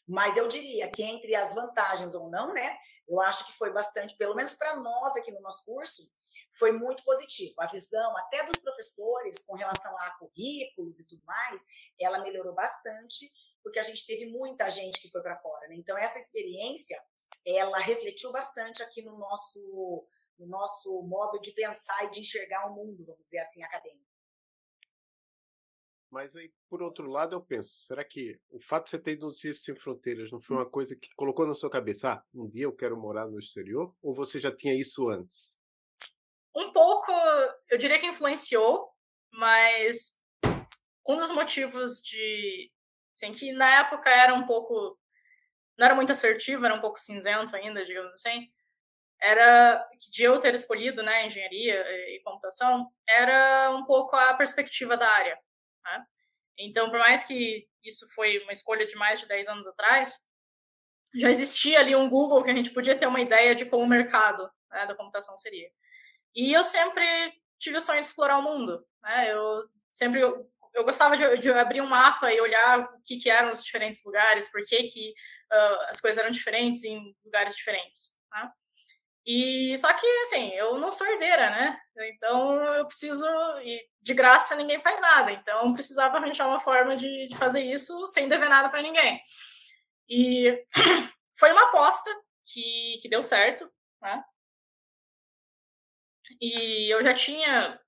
Mas 0.08 0.36
eu 0.36 0.48
diria 0.48 0.90
que 0.90 1.04
entre 1.04 1.36
as 1.36 1.54
vantagens 1.54 2.16
ou 2.16 2.32
não, 2.32 2.52
né, 2.52 2.76
eu 3.08 3.22
acho 3.22 3.46
que 3.46 3.52
foi 3.60 3.72
bastante, 3.72 4.18
pelo 4.18 4.34
menos 4.34 4.54
para 4.54 4.76
nós 4.78 5.16
aqui 5.16 5.32
no 5.32 5.40
nosso 5.40 5.64
curso, 5.66 6.02
foi 6.58 6.72
muito 6.72 7.04
positivo. 7.04 7.54
A 7.60 7.68
visão 7.68 8.18
até 8.18 8.44
dos 8.44 8.58
professores 8.58 9.46
com 9.46 9.56
relação 9.56 9.96
a 10.00 10.18
currículos 10.18 11.00
e 11.00 11.06
tudo 11.06 11.24
mais, 11.24 11.64
ela 12.02 12.24
melhorou 12.24 12.56
bastante, 12.56 13.32
porque 13.62 13.78
a 13.78 13.84
gente 13.84 14.04
teve 14.08 14.32
muita 14.32 14.68
gente 14.68 15.00
que 15.00 15.12
foi 15.12 15.22
para 15.22 15.40
fora, 15.40 15.68
né? 15.68 15.76
Então 15.76 15.96
essa 15.96 16.18
experiência, 16.18 17.00
ela 17.46 17.78
refletiu 17.78 18.32
bastante 18.32 18.82
aqui 18.82 19.04
no 19.04 19.16
nosso 19.16 20.08
no 20.40 20.48
nosso 20.48 21.02
modo 21.04 21.40
de 21.40 21.52
pensar 21.52 22.06
e 22.06 22.10
de 22.10 22.22
enxergar 22.22 22.68
o 22.68 22.74
mundo, 22.74 23.06
vamos 23.06 23.24
dizer 23.26 23.40
assim, 23.40 23.62
acadêmico. 23.64 24.08
Mas 26.10 26.36
aí, 26.36 26.52
por 26.68 26.82
outro 26.82 27.08
lado, 27.08 27.36
eu 27.36 27.42
penso, 27.42 27.78
será 27.78 28.04
que 28.04 28.40
o 28.50 28.60
fato 28.60 28.86
de 28.86 28.90
você 28.92 29.00
ter 29.00 29.12
ido 29.12 29.28
no 29.28 29.34
Ciências 29.34 29.64
Sem 29.64 29.76
Fronteiras 29.76 30.32
não 30.32 30.40
foi 30.40 30.58
uma 30.58 30.68
coisa 30.68 30.96
que 30.96 31.14
colocou 31.16 31.46
na 31.46 31.54
sua 31.54 31.70
cabeça, 31.70 32.14
ah, 32.14 32.26
um 32.34 32.48
dia 32.48 32.64
eu 32.64 32.76
quero 32.76 32.98
morar 32.98 33.28
no 33.28 33.38
exterior? 33.38 33.96
Ou 34.02 34.16
você 34.16 34.40
já 34.40 34.52
tinha 34.56 34.74
isso 34.74 35.08
antes? 35.08 35.56
Um 36.56 36.74
pouco, 36.74 37.12
eu 37.70 37.78
diria 37.78 38.00
que 38.00 38.08
influenciou, 38.08 38.92
mas 39.32 40.20
um 41.08 41.16
dos 41.16 41.30
motivos 41.30 42.02
de, 42.02 42.72
assim, 43.14 43.32
que 43.32 43.52
na 43.52 43.82
época 43.82 44.10
era 44.10 44.34
um 44.34 44.48
pouco 44.48 44.98
não 45.80 45.86
era 45.86 45.96
muito 45.96 46.12
assertivo, 46.12 46.66
era 46.66 46.76
um 46.76 46.82
pouco 46.82 47.00
cinzento 47.00 47.56
ainda, 47.56 47.86
digamos 47.86 48.12
assim, 48.14 48.52
era 49.22 49.86
de 50.12 50.24
eu 50.24 50.40
ter 50.40 50.54
escolhido, 50.56 51.04
né, 51.04 51.26
engenharia 51.26 51.82
e 52.16 52.22
computação, 52.24 52.90
era 53.08 53.72
um 53.72 53.86
pouco 53.86 54.16
a 54.16 54.34
perspectiva 54.34 54.96
da 54.96 55.10
área. 55.10 55.38
Né? 55.84 56.06
Então, 56.58 56.90
por 56.90 57.00
mais 57.00 57.24
que 57.24 57.68
isso 57.84 58.08
foi 58.14 58.40
uma 58.40 58.52
escolha 58.52 58.86
de 58.86 58.96
mais 58.96 59.20
de 59.20 59.28
10 59.28 59.48
anos 59.50 59.68
atrás, 59.68 60.20
já 61.16 61.30
existia 61.30 61.80
ali 61.80 61.96
um 61.96 62.10
Google 62.10 62.44
que 62.44 62.52
a 62.52 62.56
gente 62.56 62.72
podia 62.72 62.98
ter 62.98 63.08
uma 63.08 63.22
ideia 63.22 63.56
de 63.56 63.66
como 63.66 63.84
o 63.84 63.88
mercado 63.88 64.50
né, 64.72 64.86
da 64.86 64.96
computação 64.96 65.36
seria. 65.36 65.70
E 66.36 66.54
eu 66.54 66.64
sempre 66.64 67.34
tive 67.58 67.78
o 67.78 67.82
sonho 67.82 68.02
de 68.02 68.08
explorar 68.08 68.38
o 68.38 68.44
mundo. 68.44 68.86
Né? 69.02 69.34
Eu 69.34 69.60
sempre 69.92 70.22
eu 70.74 70.84
gostava 70.84 71.18
de, 71.18 71.38
de, 71.40 71.52
abrir 71.52 71.82
um 71.82 71.88
mapa 71.88 72.32
e 72.32 72.40
olhar 72.40 72.82
o 72.82 73.02
que, 73.04 73.18
que 73.18 73.30
eram 73.30 73.50
os 73.50 73.64
diferentes 73.64 74.04
lugares, 74.06 74.50
por 74.50 74.62
que, 74.62 74.84
que 74.84 75.10
uh, 75.52 75.82
as 75.90 76.00
coisas 76.00 76.20
eram 76.20 76.30
diferentes 76.30 76.84
em 76.84 77.16
lugares 77.26 77.56
diferentes. 77.56 78.16
Né? 78.32 78.52
E 79.26 79.76
só 79.78 79.94
que 79.94 80.06
assim, 80.22 80.50
eu 80.54 80.78
não 80.80 80.90
sou 80.92 81.06
herdeira, 81.08 81.50
né? 81.50 81.80
Então 82.16 82.64
eu 82.76 82.86
preciso 82.88 83.26
e 83.64 83.80
de 84.02 84.14
graça 84.14 84.56
ninguém 84.56 84.80
faz 84.82 85.00
nada. 85.02 85.32
Então 85.32 85.74
precisava 85.74 86.18
arranjar 86.18 86.48
uma 86.48 86.60
forma 86.60 86.96
de, 86.96 87.28
de 87.28 87.38
fazer 87.38 87.62
isso 87.62 88.06
sem 88.08 88.28
dever 88.28 88.50
nada 88.50 88.70
para 88.70 88.82
ninguém. 88.82 89.22
E 90.10 90.66
foi 91.38 91.52
uma 91.52 91.64
aposta 91.64 92.10
que, 92.52 92.98
que 93.02 93.10
deu 93.10 93.22
certo, 93.22 93.72
né? 94.02 94.24
E 96.42 96.94
eu 96.94 97.04
já 97.04 97.14
tinha 97.14 97.80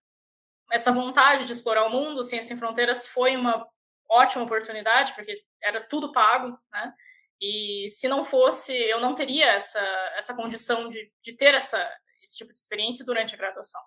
essa 0.72 0.92
vontade 0.92 1.46
de 1.46 1.52
explorar 1.52 1.86
o 1.86 1.90
mundo, 1.90 2.24
Ciência 2.24 2.50
Sem 2.50 2.58
Fronteiras 2.58 3.06
foi 3.08 3.36
uma 3.36 3.68
ótima 4.10 4.44
oportunidade, 4.44 5.14
porque 5.14 5.44
era 5.62 5.82
tudo 5.82 6.12
pago, 6.12 6.58
né? 6.72 6.94
E 7.42 7.90
se 7.90 8.08
não 8.08 8.24
fosse, 8.24 8.72
eu 8.72 9.00
não 9.02 9.16
teria 9.16 9.54
essa, 9.54 9.80
essa 10.16 10.36
condição 10.36 10.88
de, 10.88 11.12
de 11.24 11.36
ter 11.36 11.56
essa, 11.56 11.78
esse 12.22 12.38
tipo 12.38 12.54
de 12.54 12.60
experiência 12.60 13.04
durante 13.04 13.34
a 13.34 13.38
graduação. 13.38 13.82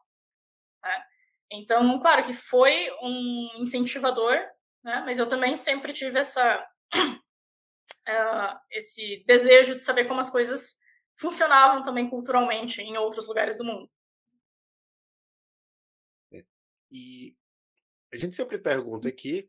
Né? 0.83 1.05
Então, 1.53 1.99
claro 2.01 2.25
que 2.25 2.33
foi 2.33 2.91
um 3.01 3.49
incentivador, 3.59 4.35
né? 4.83 5.03
mas 5.07 5.21
eu 5.21 5.29
também 5.29 5.55
sempre 5.55 5.93
tive 5.93 6.19
essa, 6.19 6.67
uh, 6.97 8.59
esse 8.73 9.23
desejo 9.25 9.77
de 9.77 9.83
saber 9.83 10.07
como 10.09 10.19
as 10.19 10.31
coisas 10.31 10.77
funcionavam 11.17 11.81
também 11.81 12.11
culturalmente 12.11 12.83
em 12.83 12.97
outros 12.97 13.29
lugares 13.29 13.57
do 13.57 13.65
mundo. 13.65 13.89
É, 16.33 16.45
e 16.91 17.37
a 18.13 18.17
gente 18.17 18.35
sempre 18.35 18.59
pergunta 18.59 19.09
aqui 19.09 19.49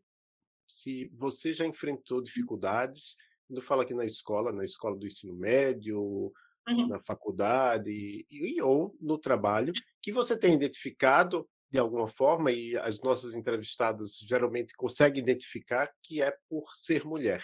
se 0.68 1.08
você 1.14 1.54
já 1.54 1.66
enfrentou 1.66 2.22
dificuldades, 2.22 3.16
quando 3.48 3.62
fala 3.62 3.84
aqui 3.84 3.94
na 3.94 4.06
escola, 4.06 4.52
na 4.52 4.64
escola 4.64 4.98
do 4.98 5.08
ensino 5.08 5.36
médio, 5.36 6.34
uhum. 6.68 6.88
na 6.88 7.00
faculdade 7.00 7.90
e, 7.92 8.26
e, 8.30 8.62
ou 8.62 8.96
no 9.00 9.18
trabalho, 9.18 9.74
que 10.02 10.12
você 10.12 10.38
tem 10.38 10.54
identificado 10.54 11.48
de 11.70 11.80
alguma 11.80 12.08
forma, 12.08 12.52
e 12.52 12.78
as 12.78 13.02
nossas 13.02 13.36
entrevistadas 13.36 14.20
geralmente 14.20 14.74
conseguem 14.76 15.22
identificar, 15.22 15.92
que 16.02 16.22
é 16.22 16.34
por 16.48 16.74
ser 16.74 17.04
mulher. 17.04 17.44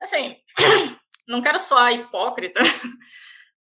Assim, 0.00 0.36
não 1.26 1.40
quero 1.40 1.58
soar 1.58 1.92
hipócrita, 1.92 2.60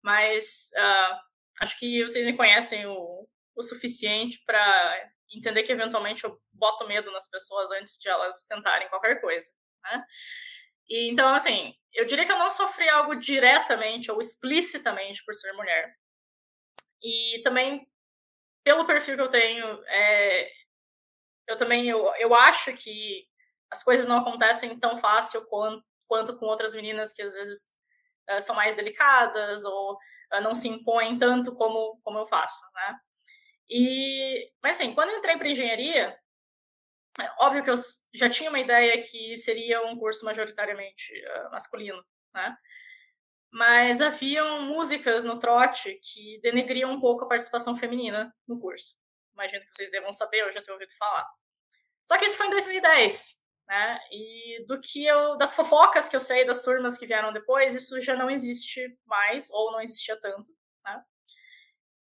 mas 0.01 0.71
uh, 0.75 1.15
acho 1.61 1.77
que 1.77 2.01
vocês 2.01 2.25
me 2.25 2.35
conhecem 2.35 2.87
o, 2.87 3.27
o 3.55 3.61
suficiente 3.61 4.41
para 4.45 5.11
entender 5.31 5.61
que 5.63 5.71
eventualmente 5.71 6.23
eu 6.23 6.41
boto 6.51 6.87
medo 6.87 7.11
nas 7.11 7.29
pessoas 7.29 7.71
antes 7.71 7.99
de 7.99 8.09
elas 8.09 8.45
tentarem 8.45 8.89
qualquer 8.89 9.21
coisa, 9.21 9.51
né? 9.83 10.03
E, 10.89 11.09
então, 11.09 11.33
assim, 11.33 11.73
eu 11.93 12.05
diria 12.05 12.25
que 12.25 12.31
eu 12.31 12.37
não 12.37 12.49
sofri 12.49 12.89
algo 12.89 13.15
diretamente 13.15 14.11
ou 14.11 14.19
explicitamente 14.19 15.23
por 15.25 15.33
ser 15.35 15.53
mulher. 15.53 15.93
E 17.01 17.41
também, 17.43 17.87
pelo 18.63 18.85
perfil 18.85 19.15
que 19.15 19.21
eu 19.21 19.29
tenho, 19.29 19.83
é, 19.87 20.51
eu 21.47 21.57
também 21.57 21.87
eu, 21.87 22.13
eu 22.17 22.33
acho 22.35 22.73
que 22.73 23.27
as 23.71 23.83
coisas 23.83 24.07
não 24.07 24.17
acontecem 24.17 24.79
tão 24.79 24.97
fácil 24.97 25.45
quanto, 25.47 25.83
quanto 26.07 26.37
com 26.37 26.45
outras 26.45 26.73
meninas 26.75 27.13
que 27.13 27.21
às 27.21 27.33
vezes 27.33 27.71
uh, 28.29 28.41
são 28.41 28.55
mais 28.55 28.75
delicadas 28.75 29.63
ou 29.63 29.93
uh, 29.93 30.41
não 30.41 30.53
se 30.53 30.67
impõem 30.67 31.17
tanto 31.17 31.55
como, 31.55 31.99
como 32.03 32.19
eu 32.19 32.27
faço, 32.27 32.59
né? 32.73 32.99
E, 33.69 34.51
mas 34.63 34.79
assim, 34.79 34.93
quando 34.93 35.09
eu 35.09 35.17
entrei 35.17 35.37
para 35.37 35.49
engenharia, 35.49 36.17
óbvio 37.39 37.63
que 37.63 37.69
eu 37.69 37.75
já 38.13 38.29
tinha 38.29 38.49
uma 38.49 38.59
ideia 38.59 39.01
que 39.01 39.35
seria 39.35 39.81
um 39.85 39.97
curso 39.97 40.25
majoritariamente 40.25 41.11
uh, 41.13 41.51
masculino, 41.51 42.03
né? 42.33 42.55
Mas 43.51 44.01
haviam 44.01 44.61
músicas 44.63 45.25
no 45.25 45.39
trote 45.39 45.99
que 46.03 46.39
denegriam 46.41 46.91
um 46.91 46.99
pouco 46.99 47.25
a 47.25 47.27
participação 47.27 47.75
feminina 47.75 48.33
no 48.47 48.59
curso. 48.59 48.93
Imagino 49.33 49.65
que 49.65 49.75
vocês 49.75 49.89
devam 49.89 50.11
saber, 50.11 50.41
eu 50.41 50.51
já 50.51 50.61
tenho 50.61 50.75
ouvido 50.75 50.93
falar. 50.97 51.27
Só 52.03 52.17
que 52.17 52.25
isso 52.25 52.37
foi 52.37 52.47
em 52.47 52.51
2010 52.51 53.39
né? 53.69 53.99
E 54.11 54.65
do 54.65 54.81
que 54.81 55.05
eu, 55.05 55.37
das 55.37 55.53
fofocas 55.53 56.09
que 56.09 56.15
eu 56.15 56.19
sei 56.19 56.43
das 56.43 56.63
turmas 56.63 56.97
que 56.97 57.05
vieram 57.05 57.31
depois, 57.31 57.75
isso 57.75 58.01
já 58.01 58.15
não 58.15 58.29
existe 58.29 58.97
mais 59.05 59.49
ou 59.51 59.71
não 59.71 59.79
existia 59.79 60.19
tanto, 60.19 60.51
né? 60.83 61.03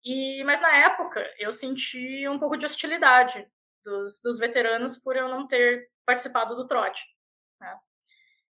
E 0.05 0.45
mas 0.45 0.61
na 0.61 0.77
época 0.77 1.21
eu 1.41 1.53
senti 1.53 2.29
um 2.29 2.39
pouco 2.39 2.57
de 2.57 2.65
hostilidade 2.65 3.51
dos, 3.87 4.21
dos 4.21 4.39
veteranos 4.39 4.97
por 4.97 5.17
eu 5.17 5.29
não 5.29 5.47
ter 5.47 5.89
participado 6.05 6.57
do 6.57 6.67
trote, 6.67 7.05
né? 7.61 7.79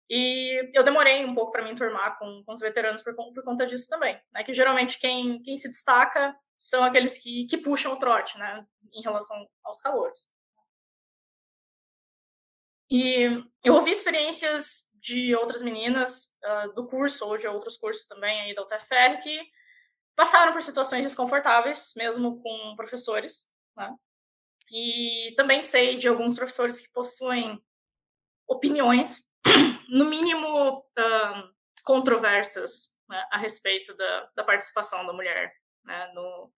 E 0.09 0.71
eu 0.73 0.83
demorei 0.83 1.25
um 1.25 1.35
pouco 1.35 1.51
para 1.51 1.63
me 1.63 1.71
enturmar 1.71 2.17
com, 2.17 2.43
com 2.45 2.53
os 2.53 2.61
veteranos 2.61 3.01
por, 3.01 3.13
por 3.13 3.43
conta 3.43 3.67
disso 3.67 3.89
também, 3.89 4.19
né? 4.31 4.43
Que 4.43 4.53
geralmente 4.53 4.97
quem, 4.99 5.41
quem 5.43 5.55
se 5.57 5.69
destaca 5.69 6.33
são 6.57 6.83
aqueles 6.83 7.21
que, 7.21 7.45
que 7.45 7.57
puxam 7.57 7.93
o 7.93 7.99
trote, 7.99 8.37
né? 8.37 8.65
Em 8.93 9.01
relação 9.01 9.47
aos 9.63 9.81
calouros. 9.81 10.31
E 12.89 13.43
eu 13.63 13.73
ouvi 13.73 13.91
experiências 13.91 14.89
de 14.95 15.35
outras 15.35 15.61
meninas 15.61 16.37
uh, 16.43 16.73
do 16.73 16.87
curso 16.87 17.27
ou 17.27 17.37
de 17.37 17.47
outros 17.47 17.77
cursos 17.77 18.05
também 18.07 18.39
aí 18.41 18.55
da 18.55 18.61
UTFR 18.61 19.21
que 19.21 19.41
passaram 20.15 20.53
por 20.53 20.63
situações 20.63 21.03
desconfortáveis, 21.03 21.93
mesmo 21.97 22.41
com 22.41 22.75
professores, 22.77 23.51
né? 23.75 23.93
E 24.71 25.33
também 25.35 25.61
sei 25.61 25.97
de 25.97 26.07
alguns 26.07 26.35
professores 26.35 26.85
que 26.85 26.93
possuem 26.93 27.61
opiniões, 28.47 29.29
no 29.89 30.05
mínimo 30.05 30.79
uh, 30.79 31.53
controversas, 31.83 32.97
né, 33.07 33.23
a 33.31 33.37
respeito 33.37 33.95
da, 33.95 34.29
da, 34.35 34.43
participação 34.43 35.05
da 35.05 35.13
mulher 35.13 35.53
né, 35.83 36.11
no, 36.13 36.51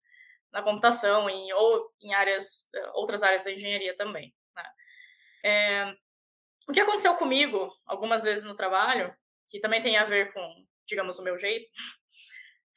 na 0.52 0.62
computação 0.62 1.28
em, 1.28 1.52
ou 1.52 1.92
em 2.00 2.14
áreas, 2.14 2.68
outras 2.94 3.22
áreas 3.22 3.44
da 3.44 3.52
engenharia 3.52 3.94
também. 3.94 4.34
Né. 4.56 4.64
É, 5.44 5.94
o 6.68 6.72
que 6.72 6.80
aconteceu 6.80 7.14
comigo 7.16 7.72
algumas 7.86 8.24
vezes 8.24 8.44
no 8.44 8.56
trabalho, 8.56 9.14
que 9.48 9.60
também 9.60 9.80
tem 9.80 9.96
a 9.96 10.04
ver 10.04 10.32
com, 10.32 10.66
digamos, 10.86 11.18
o 11.18 11.22
meu 11.22 11.38
jeito, 11.38 11.70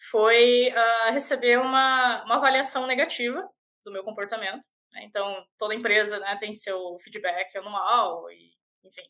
foi 0.10 0.72
uh, 0.72 1.14
receber 1.14 1.60
uma, 1.60 2.24
uma 2.26 2.36
avaliação 2.36 2.86
negativa 2.86 3.48
do 3.86 3.92
meu 3.92 4.04
comportamento. 4.04 4.68
Né? 4.94 5.04
Então, 5.04 5.46
toda 5.58 5.74
empresa 5.74 6.20
né, 6.20 6.38
tem 6.40 6.54
seu 6.54 6.98
feedback 7.00 7.58
anual, 7.58 8.32
e, 8.32 8.54
enfim. 8.84 9.10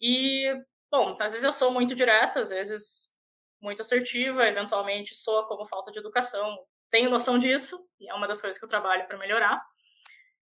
E, 0.00 0.52
bom, 0.90 1.10
às 1.20 1.32
vezes 1.32 1.44
eu 1.44 1.52
sou 1.52 1.70
muito 1.70 1.94
direta, 1.94 2.40
às 2.40 2.48
vezes 2.48 3.14
muito 3.60 3.82
assertiva, 3.82 4.46
eventualmente 4.46 5.14
soa 5.14 5.46
como 5.46 5.66
falta 5.66 5.92
de 5.92 5.98
educação. 5.98 6.58
Tenho 6.90 7.10
noção 7.10 7.38
disso, 7.38 7.88
e 8.00 8.08
é 8.08 8.14
uma 8.14 8.26
das 8.26 8.40
coisas 8.40 8.58
que 8.58 8.64
eu 8.64 8.68
trabalho 8.68 9.06
para 9.06 9.18
melhorar. 9.18 9.62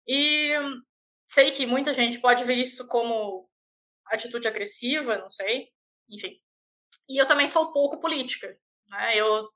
E 0.08 0.54
sei 1.26 1.52
que 1.52 1.66
muita 1.66 1.94
gente 1.94 2.20
pode 2.20 2.44
ver 2.44 2.56
isso 2.56 2.88
como 2.88 3.50
atitude 4.06 4.48
agressiva, 4.48 5.18
não 5.18 5.30
sei, 5.30 5.70
enfim. 6.10 6.40
E 7.10 7.18
eu 7.20 7.26
também 7.26 7.48
sou 7.48 7.72
pouco 7.72 8.00
política, 8.00 8.58
né? 8.90 9.18
Eu, 9.18 9.50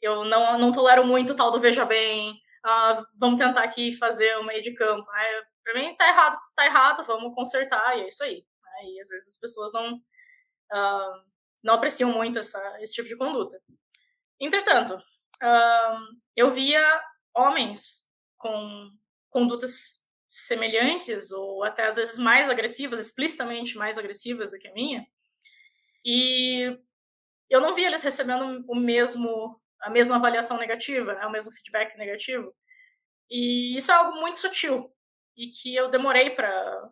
eu 0.00 0.24
não, 0.24 0.58
não 0.58 0.72
tolero 0.72 1.06
muito 1.06 1.32
o 1.32 1.36
tal 1.36 1.50
do 1.50 1.60
veja 1.60 1.84
bem, 1.84 2.40
ah, 2.68 3.06
vamos 3.14 3.38
tentar 3.38 3.62
aqui 3.62 3.92
fazer 3.92 4.36
uma 4.38 4.48
meio 4.48 4.60
de 4.60 4.74
campo. 4.74 5.06
Para 5.62 5.74
mim 5.74 5.94
tá 5.94 6.08
errado, 6.08 6.36
tá 6.56 6.66
errado, 6.66 7.04
vamos 7.04 7.32
consertar, 7.32 7.96
e 7.96 8.02
é 8.02 8.08
isso 8.08 8.24
aí. 8.24 8.44
Né? 8.62 8.90
E 8.90 9.00
às 9.00 9.08
vezes 9.08 9.34
as 9.34 9.40
pessoas 9.40 9.72
não, 9.72 9.94
uh, 9.94 11.22
não 11.62 11.74
apreciam 11.74 12.12
muito 12.12 12.40
essa, 12.40 12.58
esse 12.80 12.92
tipo 12.94 13.08
de 13.08 13.16
conduta. 13.16 13.56
Entretanto, 14.40 14.94
uh, 14.94 16.16
eu 16.34 16.50
via 16.50 16.82
homens 17.32 18.04
com 18.36 18.90
condutas 19.30 20.04
semelhantes 20.28 21.30
ou 21.30 21.62
até 21.62 21.86
às 21.86 21.94
vezes 21.94 22.18
mais 22.18 22.50
agressivas, 22.50 22.98
explicitamente 22.98 23.78
mais 23.78 23.96
agressivas 23.96 24.50
do 24.50 24.58
que 24.58 24.66
a 24.66 24.74
minha. 24.74 25.06
E 26.04 26.76
eu 27.48 27.60
não 27.60 27.74
via 27.74 27.86
eles 27.86 28.02
recebendo 28.02 28.64
o 28.68 28.74
mesmo 28.74 29.60
a 29.86 29.90
mesma 29.90 30.16
avaliação 30.16 30.58
negativa, 30.58 31.14
né, 31.14 31.24
o 31.26 31.30
mesmo 31.30 31.52
feedback 31.52 31.96
negativo. 31.96 32.52
E 33.30 33.76
isso 33.76 33.92
é 33.92 33.94
algo 33.94 34.18
muito 34.20 34.36
sutil 34.38 34.92
e 35.36 35.48
que 35.48 35.74
eu 35.76 35.88
demorei 35.88 36.30
para 36.30 36.90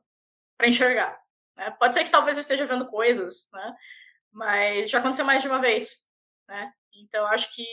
enxergar, 0.62 1.20
Né? 1.57 1.70
Pode 1.72 1.94
ser 1.94 2.04
que 2.04 2.11
talvez 2.11 2.37
eu 2.37 2.40
esteja 2.40 2.66
vendo 2.66 2.87
coisas, 2.87 3.48
né? 3.52 3.76
mas 4.33 4.90
já 4.90 4.98
aconteceu 4.98 5.24
mais 5.24 5.42
de 5.42 5.48
uma 5.48 5.61
vez. 5.61 6.07
Né? 6.48 6.72
Então, 6.94 7.26
acho 7.26 7.52
que 7.54 7.64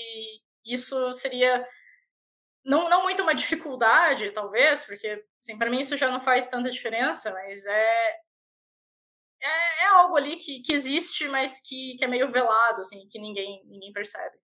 isso 0.65 1.11
seria 1.11 1.67
não, 2.63 2.89
não 2.89 3.03
muito 3.03 3.21
uma 3.21 3.35
dificuldade, 3.35 4.31
talvez, 4.31 4.85
porque 4.85 5.23
assim, 5.39 5.57
para 5.57 5.69
mim 5.69 5.81
isso 5.81 5.97
já 5.97 6.09
não 6.09 6.19
faz 6.19 6.49
tanta 6.49 6.69
diferença, 6.69 7.31
mas 7.31 7.65
é, 7.65 8.19
é, 9.41 9.83
é 9.83 9.85
algo 9.87 10.15
ali 10.15 10.37
que, 10.37 10.61
que 10.61 10.73
existe, 10.73 11.27
mas 11.27 11.61
que, 11.61 11.95
que 11.97 12.05
é 12.05 12.07
meio 12.07 12.29
velado, 12.31 12.81
assim, 12.81 13.07
que 13.07 13.19
ninguém, 13.19 13.63
ninguém 13.65 13.91
percebe. 13.93 14.37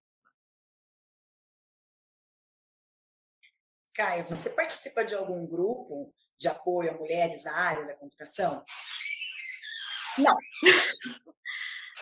Caio, 3.97 4.23
você 4.25 4.51
participa 4.51 5.03
de 5.03 5.15
algum 5.15 5.47
grupo 5.47 6.13
de 6.38 6.47
apoio 6.47 6.91
a 6.91 6.93
mulheres 6.93 7.43
na 7.43 7.51
área 7.51 7.83
da 7.83 7.95
computação? 7.95 8.63
Não. 10.19 10.38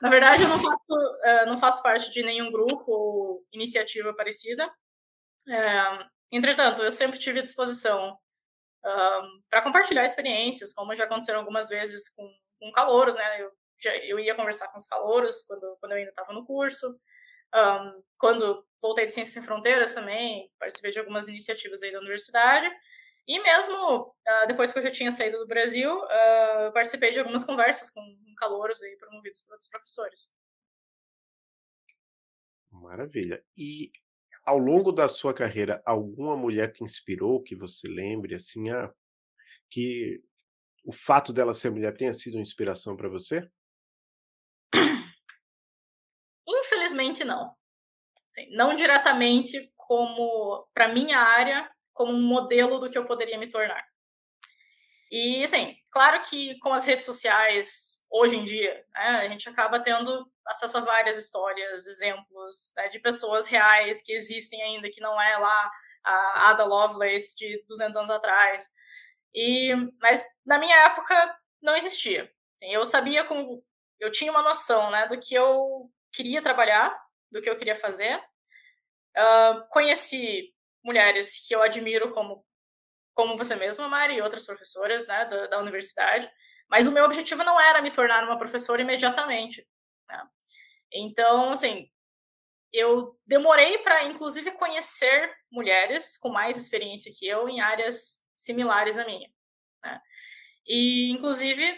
Na 0.02 0.10
verdade, 0.10 0.44
eu 0.44 0.50
não 0.50 0.60
faço, 0.60 0.94
uh, 0.94 1.46
não 1.48 1.58
faço 1.58 1.82
parte 1.82 2.12
de 2.12 2.22
nenhum 2.22 2.52
grupo 2.52 2.92
ou 2.92 3.46
iniciativa 3.54 4.14
parecida. 4.14 4.68
Uh, 5.48 6.06
entretanto, 6.34 6.84
eu 6.84 6.92
sempre 6.92 7.18
tive 7.18 7.42
disposição 7.42 8.12
uh, 8.12 9.42
para 9.50 9.62
compartilhar 9.62 10.04
experiências, 10.04 10.74
como 10.74 10.94
já 10.96 11.06
aconteceram 11.06 11.40
algumas 11.40 11.70
vezes 11.70 12.10
com, 12.14 12.30
com 12.60 12.72
calouros, 12.74 13.16
né? 13.16 13.42
Eu, 13.42 13.52
já, 13.82 13.96
eu 14.04 14.20
ia 14.20 14.36
conversar 14.36 14.68
com 14.68 14.78
os 14.78 14.88
calouros 14.88 15.44
quando, 15.44 15.78
quando 15.80 15.94
eu 15.94 16.00
ainda 16.00 16.10
estava 16.10 16.34
no 16.34 16.46
curso. 16.46 17.00
Um, 17.56 18.04
quando 18.18 18.66
voltei 18.82 19.06
de 19.06 19.14
Ciências 19.14 19.34
Sem 19.34 19.44
Fronteiras 19.44 19.94
também, 19.94 20.52
participei 20.60 20.92
de 20.92 21.00
algumas 21.00 21.28
iniciativas 21.28 21.82
aí 21.82 21.92
da 21.92 22.00
universidade. 22.00 22.70
E 23.28 23.40
mesmo 23.42 24.02
uh, 24.02 24.48
depois 24.48 24.72
que 24.72 24.78
eu 24.78 24.84
já 24.84 24.92
tinha 24.92 25.12
saído 25.12 25.40
do 25.40 25.48
Brasil, 25.48 25.92
uh, 25.92 26.74
participei 26.74 27.12
de 27.12 27.20
algumas 27.20 27.44
conversas 27.44 27.90
com, 27.90 28.02
com 28.02 28.36
calouros 28.36 28.82
aí 28.84 28.96
promovidos 28.98 29.42
por 29.42 29.54
outros 29.54 29.70
professores. 29.70 30.32
Maravilha. 32.72 33.44
E 33.58 33.92
ao 34.46 34.60
longo 34.60 34.92
da 34.92 35.08
sua 35.08 35.34
carreira, 35.34 35.82
alguma 35.86 36.38
mulher 36.38 36.72
te 36.72 36.84
inspirou 36.84 37.42
que 37.42 37.56
você 37.56 37.88
lembre 37.88 38.36
assim, 38.36 38.70
ah, 38.70 38.94
que 39.72 40.22
o 40.84 40.94
fato 40.94 41.34
dela 41.34 41.54
ser 41.54 41.72
mulher 41.72 41.96
tenha 41.98 42.14
sido 42.14 42.36
uma 42.36 42.44
inspiração 42.44 42.96
para 42.96 43.10
você? 43.10 43.50
Infelizmente 46.96 47.24
não. 47.24 47.54
não 48.52 48.74
diretamente 48.74 49.72
como 49.76 50.66
para 50.74 50.88
minha 50.88 51.20
área, 51.20 51.70
como 51.94 52.14
um 52.14 52.22
modelo 52.22 52.80
do 52.80 52.90
que 52.90 52.98
eu 52.98 53.06
poderia 53.06 53.38
me 53.38 53.50
tornar. 53.50 53.86
E, 55.12 55.44
assim, 55.44 55.76
claro 55.92 56.22
que 56.24 56.58
com 56.60 56.74
as 56.74 56.86
redes 56.86 57.06
sociais, 57.06 58.00
hoje 58.10 58.36
em 58.36 58.44
dia, 58.44 58.84
né, 58.94 59.20
a 59.20 59.30
gente 59.30 59.48
acaba 59.48 59.82
tendo 59.82 60.26
acesso 60.48 60.78
a 60.78 60.82
várias 60.82 61.18
histórias, 61.18 61.86
exemplos 61.86 62.74
né, 62.76 62.88
de 62.90 63.00
pessoas 63.00 63.48
reais 63.48 64.02
que 64.02 64.12
existem 64.12 64.62
ainda, 64.64 64.90
que 64.90 65.00
não 65.00 65.22
é 65.22 65.38
lá 65.38 65.72
a 66.04 66.50
Ada 66.50 66.66
Lovelace 66.66 67.36
de 67.36 67.64
200 67.68 67.98
anos 67.98 68.10
atrás. 68.10 68.68
E, 69.34 69.74
mas 70.02 70.26
na 70.46 70.58
minha 70.58 70.76
época 70.86 71.38
não 71.62 71.76
existia. 71.76 72.30
Assim, 72.56 72.74
eu 72.74 72.84
sabia 72.84 73.26
como 73.26 73.64
eu 74.00 74.12
tinha 74.12 74.32
uma 74.32 74.42
noção, 74.42 74.90
né, 74.92 75.08
do 75.08 75.20
que 75.20 75.36
eu 75.36 75.90
queria 76.16 76.42
trabalhar, 76.42 76.96
do 77.32 77.42
que 77.42 77.50
eu 77.50 77.58
queria 77.58 77.76
fazer. 77.76 78.18
Uh, 79.18 79.68
conheci 79.70 80.54
mulheres 80.84 81.46
que 81.48 81.56
eu 81.56 81.62
admiro 81.62 82.12
como 82.14 82.46
como 83.16 83.38
você 83.38 83.56
mesma, 83.56 83.88
Mari, 83.88 84.16
e 84.16 84.22
outras 84.22 84.46
professoras 84.46 85.08
né, 85.08 85.26
da, 85.26 85.48
da 85.48 85.60
universidade, 85.60 86.30
mas 86.70 86.86
o 86.86 86.92
meu 86.92 87.06
objetivo 87.06 87.44
não 87.44 87.60
era 87.60 87.82
me 87.82 87.90
tornar 87.90 88.26
uma 88.26 88.38
professora 88.38 88.82
imediatamente. 88.82 89.66
Né? 90.10 90.28
Então, 90.92 91.52
assim, 91.52 91.90
eu 92.74 93.18
demorei 93.26 93.78
para, 93.80 94.04
inclusive, 94.04 94.52
conhecer 94.52 95.34
mulheres 95.50 96.18
com 96.18 96.30
mais 96.30 96.58
experiência 96.58 97.14
que 97.18 97.26
eu 97.26 97.48
em 97.48 97.62
áreas 97.62 98.22
similares 98.36 98.98
à 98.98 99.06
minha. 99.06 99.32
Né? 99.82 100.02
E, 100.68 101.10
inclusive, 101.12 101.72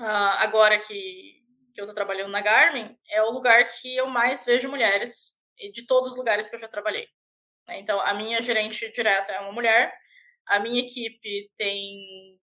uh, 0.00 0.34
agora 0.38 0.78
que, 0.78 1.37
que 1.78 1.82
eu 1.82 1.84
estou 1.84 1.94
trabalhando 1.94 2.32
na 2.32 2.40
Garmin, 2.40 2.98
é 3.08 3.22
o 3.22 3.30
lugar 3.30 3.64
que 3.66 3.96
eu 3.96 4.08
mais 4.08 4.44
vejo 4.44 4.68
mulheres, 4.68 5.38
de 5.72 5.86
todos 5.86 6.10
os 6.10 6.16
lugares 6.16 6.50
que 6.50 6.56
eu 6.56 6.58
já 6.58 6.66
trabalhei. 6.66 7.06
Né? 7.68 7.78
Então, 7.78 8.00
a 8.00 8.12
minha 8.14 8.42
gerente 8.42 8.90
direta 8.90 9.30
é 9.30 9.38
uma 9.38 9.52
mulher, 9.52 9.96
a 10.48 10.58
minha 10.58 10.80
equipe 10.80 11.48
tem 11.56 12.36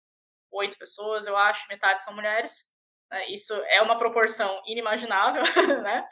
oito 0.53 0.77
pessoas, 0.77 1.27
eu 1.27 1.35
acho, 1.35 1.67
metade 1.67 2.01
são 2.01 2.15
mulheres. 2.15 2.71
Né? 3.11 3.27
Isso 3.27 3.53
é 3.53 3.81
uma 3.81 3.97
proporção 3.97 4.61
inimaginável, 4.65 5.43
né? 5.83 6.07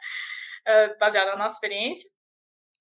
Uh, 0.68 0.98
baseada 0.98 1.30
na 1.30 1.38
nossa 1.38 1.54
experiência. 1.54 2.10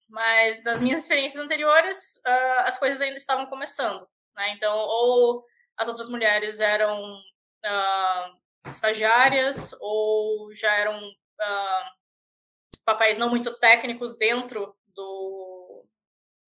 Mas 0.10 0.62
nas 0.66 0.82
minhas 0.82 1.04
experiências 1.04 1.42
anteriores, 1.42 2.18
uh, 2.28 2.62
as 2.66 2.78
coisas 2.78 3.00
ainda 3.00 3.18
estavam 3.18 3.46
começando. 3.46 4.06
Né? 4.36 4.50
Então, 4.50 4.76
ou 4.76 5.46
as 5.78 5.88
outras 5.88 6.10
mulheres 6.10 6.60
eram 6.60 7.02
uh, 7.14 8.43
estagiárias, 8.66 9.76
ou 9.80 10.54
já 10.56 10.74
eram 10.76 11.00
papéis 12.86 13.18
não 13.18 13.30
muito 13.30 13.54
técnicos 13.60 14.18
dentro 14.18 14.76
do 14.88 15.86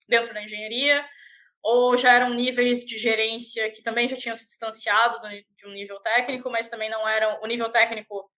dentro 0.07 0.33
da 0.33 0.43
engenharia, 0.43 1.05
ou 1.63 1.97
já 1.97 2.13
eram 2.13 2.33
níveis 2.33 2.85
de 2.85 2.97
gerência 2.97 3.71
que 3.71 3.81
também 3.81 4.07
já 4.07 4.15
tinham 4.15 4.35
se 4.35 4.45
distanciado 4.45 5.19
de 5.55 5.67
um 5.67 5.71
nível 5.71 5.99
técnico, 6.01 6.49
mas 6.49 6.69
também 6.69 6.89
não 6.89 7.07
eram. 7.07 7.41
O 7.41 7.47
nível 7.47 7.71
técnico 7.71 8.31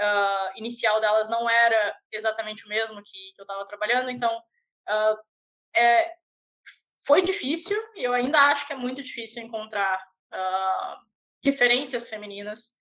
uh, 0.00 0.58
inicial 0.58 1.00
delas 1.00 1.28
não 1.28 1.48
era 1.48 1.96
exatamente 2.12 2.66
o 2.66 2.68
mesmo 2.68 3.02
que, 3.02 3.32
que 3.32 3.40
eu 3.40 3.44
estava 3.44 3.66
trabalhando, 3.66 4.10
então 4.10 4.36
uh, 4.36 5.16
é, 5.76 6.14
foi 7.06 7.22
difícil, 7.22 7.80
e 7.94 8.02
eu 8.02 8.12
ainda 8.12 8.40
acho 8.40 8.66
que 8.66 8.72
é 8.72 8.76
muito 8.76 9.02
difícil 9.02 9.42
encontrar 9.42 9.96
uh, 10.32 10.96
referências 11.44 12.08
femininas, 12.08 12.74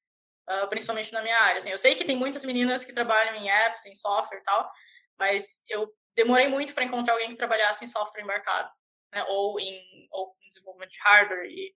principalmente 0.69 1.11
na 1.13 1.21
minha 1.21 1.39
área. 1.39 1.57
Assim, 1.57 1.69
eu 1.69 1.77
sei 1.77 1.95
que 1.95 2.05
tem 2.05 2.15
muitas 2.15 2.43
meninas 2.43 2.83
que 2.83 2.93
trabalham 2.93 3.35
em 3.35 3.49
apps, 3.49 3.85
em 3.85 3.95
software 3.95 4.39
e 4.39 4.43
tal, 4.43 4.69
mas 5.17 5.63
eu 5.69 5.91
demorei 6.15 6.47
muito 6.47 6.73
para 6.73 6.83
encontrar 6.83 7.13
alguém 7.13 7.29
que 7.29 7.37
trabalhasse 7.37 7.83
em 7.83 7.87
software 7.87 8.21
embarcado 8.21 8.69
né, 9.13 9.23
ou, 9.29 9.59
em, 9.59 10.07
ou 10.11 10.35
em 10.41 10.47
desenvolvimento 10.47 10.91
de 10.91 10.99
hardware 10.99 11.45
e 11.45 11.75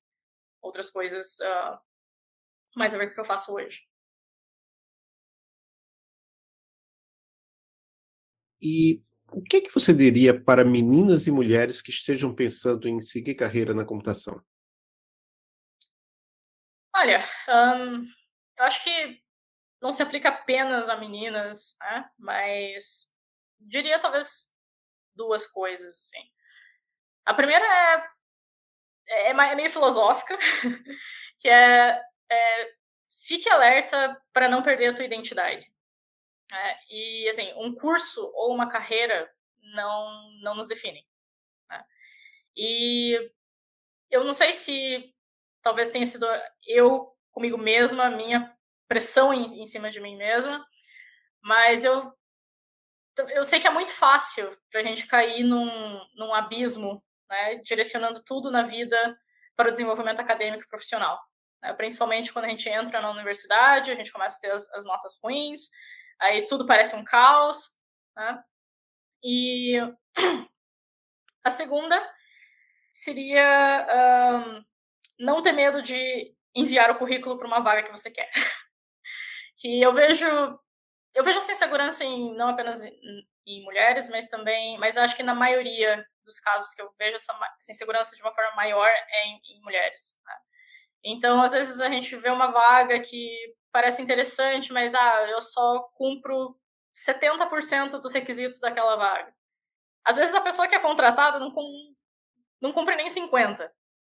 outras 0.61 0.89
coisas 0.89 1.37
uh, 1.39 1.79
mais 2.75 2.93
a 2.93 2.97
ver 2.97 3.07
com 3.07 3.11
o 3.11 3.15
que 3.15 3.21
eu 3.21 3.25
faço 3.25 3.53
hoje. 3.53 3.87
E 8.59 9.03
o 9.31 9.41
que, 9.41 9.61
que 9.61 9.73
você 9.73 9.93
diria 9.93 10.39
para 10.39 10.65
meninas 10.65 11.27
e 11.27 11.31
mulheres 11.31 11.81
que 11.81 11.91
estejam 11.91 12.33
pensando 12.33 12.87
em 12.87 12.99
seguir 12.99 13.35
carreira 13.35 13.73
na 13.73 13.85
computação? 13.85 14.41
Olha, 16.95 17.23
um, 17.47 18.03
eu 18.57 18.65
acho 18.65 18.83
que 18.83 19.21
não 19.81 19.93
se 19.93 20.01
aplica 20.01 20.29
apenas 20.29 20.89
a 20.89 20.97
meninas, 20.97 21.77
né? 21.79 22.09
mas 22.17 23.15
diria 23.59 23.99
talvez 23.99 24.53
duas 25.15 25.45
coisas. 25.45 25.93
Assim. 25.93 26.31
A 27.25 27.33
primeira 27.33 27.65
é, 27.65 28.09
é, 29.09 29.29
é 29.29 29.55
meio 29.55 29.69
filosófica, 29.69 30.37
que 31.39 31.49
é, 31.49 32.01
é 32.31 32.77
fique 33.27 33.49
alerta 33.49 34.19
para 34.31 34.47
não 34.47 34.63
perder 34.63 34.87
a 34.87 34.95
tua 34.95 35.05
identidade. 35.05 35.65
É, 36.53 36.77
e, 36.89 37.27
assim, 37.27 37.53
um 37.57 37.75
curso 37.75 38.31
ou 38.33 38.53
uma 38.53 38.69
carreira 38.69 39.29
não, 39.73 40.31
não 40.41 40.55
nos 40.55 40.67
definem. 40.67 41.05
Né? 41.69 41.85
E 42.55 43.31
eu 44.09 44.23
não 44.23 44.33
sei 44.33 44.53
se 44.53 45.13
talvez 45.61 45.91
tenha 45.91 46.05
sido 46.05 46.25
eu 46.65 47.16
comigo 47.37 47.55
mesma, 47.55 48.09
minha 48.09 48.51
pressão 48.87 49.31
em, 49.31 49.61
em 49.61 49.65
cima 49.65 49.91
de 49.91 50.01
mim 50.01 50.17
mesma, 50.17 50.65
mas 51.39 51.85
eu 51.85 52.11
eu 53.29 53.43
sei 53.43 53.59
que 53.59 53.67
é 53.67 53.71
muito 53.71 53.93
fácil 53.93 54.55
para 54.71 54.81
a 54.81 54.83
gente 54.83 55.07
cair 55.07 55.43
num, 55.43 55.99
num 56.15 56.33
abismo 56.33 57.03
né, 57.29 57.55
direcionando 57.63 58.23
tudo 58.23 58.51
na 58.51 58.63
vida 58.63 59.19
para 59.55 59.69
o 59.69 59.71
desenvolvimento 59.71 60.19
acadêmico 60.19 60.63
e 60.63 60.67
profissional. 60.67 61.19
Né, 61.61 61.73
principalmente 61.73 62.31
quando 62.33 62.45
a 62.45 62.49
gente 62.49 62.69
entra 62.69 63.01
na 63.01 63.09
universidade, 63.09 63.91
a 63.91 63.95
gente 63.95 64.11
começa 64.11 64.37
a 64.37 64.39
ter 64.39 64.51
as, 64.51 64.71
as 64.73 64.85
notas 64.85 65.19
ruins, 65.23 65.69
aí 66.19 66.45
tudo 66.45 66.65
parece 66.65 66.95
um 66.95 67.03
caos. 67.03 67.69
Né, 68.15 68.43
e 69.23 69.77
a 71.43 71.49
segunda 71.49 71.99
seria 72.91 73.87
um, 74.45 74.63
não 75.19 75.41
ter 75.41 75.51
medo 75.51 75.81
de 75.81 76.36
enviar 76.57 76.91
o 76.91 76.97
currículo 76.97 77.37
para 77.37 77.47
uma 77.47 77.59
vaga 77.59 77.83
que 77.83 77.91
você 77.91 78.11
quer. 78.11 78.29
que 79.57 79.79
eu 79.81 79.93
vejo 79.93 80.25
eu 81.15 81.23
vejo 81.23 81.39
essa 81.39 81.51
insegurança 81.51 82.05
em, 82.05 82.35
não 82.35 82.49
apenas 82.49 82.85
em, 82.85 83.27
em 83.47 83.63
mulheres, 83.63 84.07
mas 84.09 84.29
também, 84.29 84.77
mas 84.77 84.97
acho 84.97 85.15
que 85.15 85.23
na 85.23 85.33
maioria 85.33 86.05
dos 86.23 86.39
casos 86.39 86.75
que 86.75 86.81
eu 86.81 86.93
vejo 86.99 87.15
essa, 87.15 87.33
essa 87.57 87.71
insegurança 87.71 88.15
de 88.15 88.21
uma 88.21 88.31
forma 88.31 88.55
maior 88.55 88.87
é 88.87 89.25
em, 89.25 89.41
em 89.55 89.61
mulheres. 89.61 90.15
Né? 90.23 90.35
Então, 91.05 91.41
às 91.41 91.53
vezes 91.53 91.81
a 91.81 91.89
gente 91.89 92.15
vê 92.17 92.29
uma 92.29 92.51
vaga 92.51 92.99
que 92.99 93.55
parece 93.71 94.01
interessante, 94.01 94.71
mas 94.71 94.93
ah, 94.93 95.25
eu 95.29 95.41
só 95.41 95.89
cumpro 95.95 96.55
70% 96.93 97.99
dos 97.99 98.13
requisitos 98.13 98.59
daquela 98.59 98.95
vaga. 98.95 99.33
Às 100.05 100.17
vezes 100.17 100.35
a 100.35 100.41
pessoa 100.41 100.67
que 100.67 100.75
é 100.75 100.79
contratada 100.79 101.39
não, 101.39 101.51
não 102.61 102.73
cumpre 102.73 102.95
nem 102.95 103.07
50%. 103.07 103.69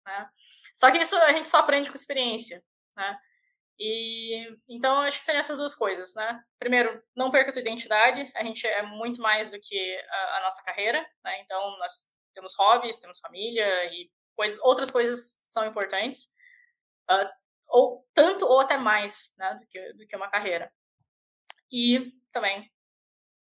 Né? 0.06 0.30
Só 0.74 0.92
que 0.92 0.98
isso 0.98 1.16
a 1.18 1.32
gente 1.34 1.50
só 1.50 1.58
aprende 1.58 1.90
com 1.90 1.96
experiência. 1.96 2.64
Né? 2.96 3.18
E 3.84 4.58
então 4.70 5.02
acho 5.02 5.18
que 5.18 5.24
seriam 5.24 5.40
essas 5.40 5.58
duas 5.58 5.74
coisas, 5.74 6.14
né? 6.14 6.44
Primeiro, 6.60 7.02
não 7.16 7.32
perca 7.32 7.50
a 7.50 7.54
tua 7.54 7.62
identidade. 7.62 8.32
A 8.36 8.44
gente 8.44 8.68
é 8.68 8.84
muito 8.84 9.20
mais 9.20 9.50
do 9.50 9.60
que 9.60 9.98
a, 10.08 10.38
a 10.38 10.42
nossa 10.42 10.64
carreira, 10.64 11.02
né? 11.24 11.42
Então 11.42 11.78
nós 11.80 12.14
temos 12.34 12.54
hobbies, 12.56 13.00
temos 13.00 13.20
família 13.20 13.86
e 13.86 14.12
coisas, 14.36 14.60
outras 14.62 14.92
coisas 14.92 15.42
são 15.44 15.66
importantes, 15.66 16.28
uh, 17.10 17.28
ou 17.68 18.08
tanto 18.14 18.46
ou 18.46 18.60
até 18.60 18.78
mais, 18.78 19.34
né? 19.38 19.56
Do 19.56 19.66
que 19.66 19.94
do 19.94 20.06
que 20.06 20.16
uma 20.16 20.30
carreira. 20.30 20.72
E 21.72 22.14
também 22.32 22.72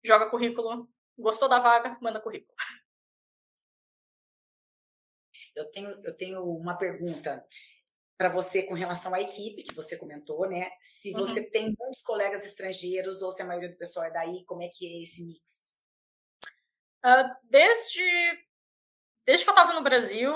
joga 0.05 0.31
currículo. 0.31 0.89
Gostou 1.19 1.49
da 1.49 1.59
vaga? 1.59 1.99
Manda 2.01 2.21
currículo. 2.21 2.55
Eu 5.59 5.71
tenho, 5.71 5.91
eu 6.05 6.17
tenho 6.17 6.45
uma 6.45 6.77
pergunta 6.77 7.45
para 8.17 8.29
você 8.29 8.63
com 8.65 8.75
relação 8.75 9.15
à 9.15 9.21
equipe 9.21 9.63
que 9.63 9.75
você 9.75 9.97
comentou, 9.97 10.49
né? 10.49 10.71
Se 10.81 11.13
uhum. 11.13 11.21
você 11.21 11.49
tem 11.51 11.75
muitos 11.79 12.01
colegas 12.03 12.45
estrangeiros 12.47 13.23
ou 13.23 13.31
se 13.31 13.43
a 13.43 13.45
maioria 13.45 13.69
do 13.69 13.77
pessoal 13.77 14.07
é 14.07 14.11
daí, 14.11 14.45
como 14.45 14.63
é 14.63 14.69
que 14.69 14.87
é 14.87 15.03
esse 15.03 15.25
mix? 15.25 15.79
Uh, 17.05 17.31
desde 17.45 18.05
desde 19.25 19.45
que 19.45 19.51
eu 19.51 19.55
estava 19.55 19.73
no 19.73 19.85
Brasil, 19.85 20.33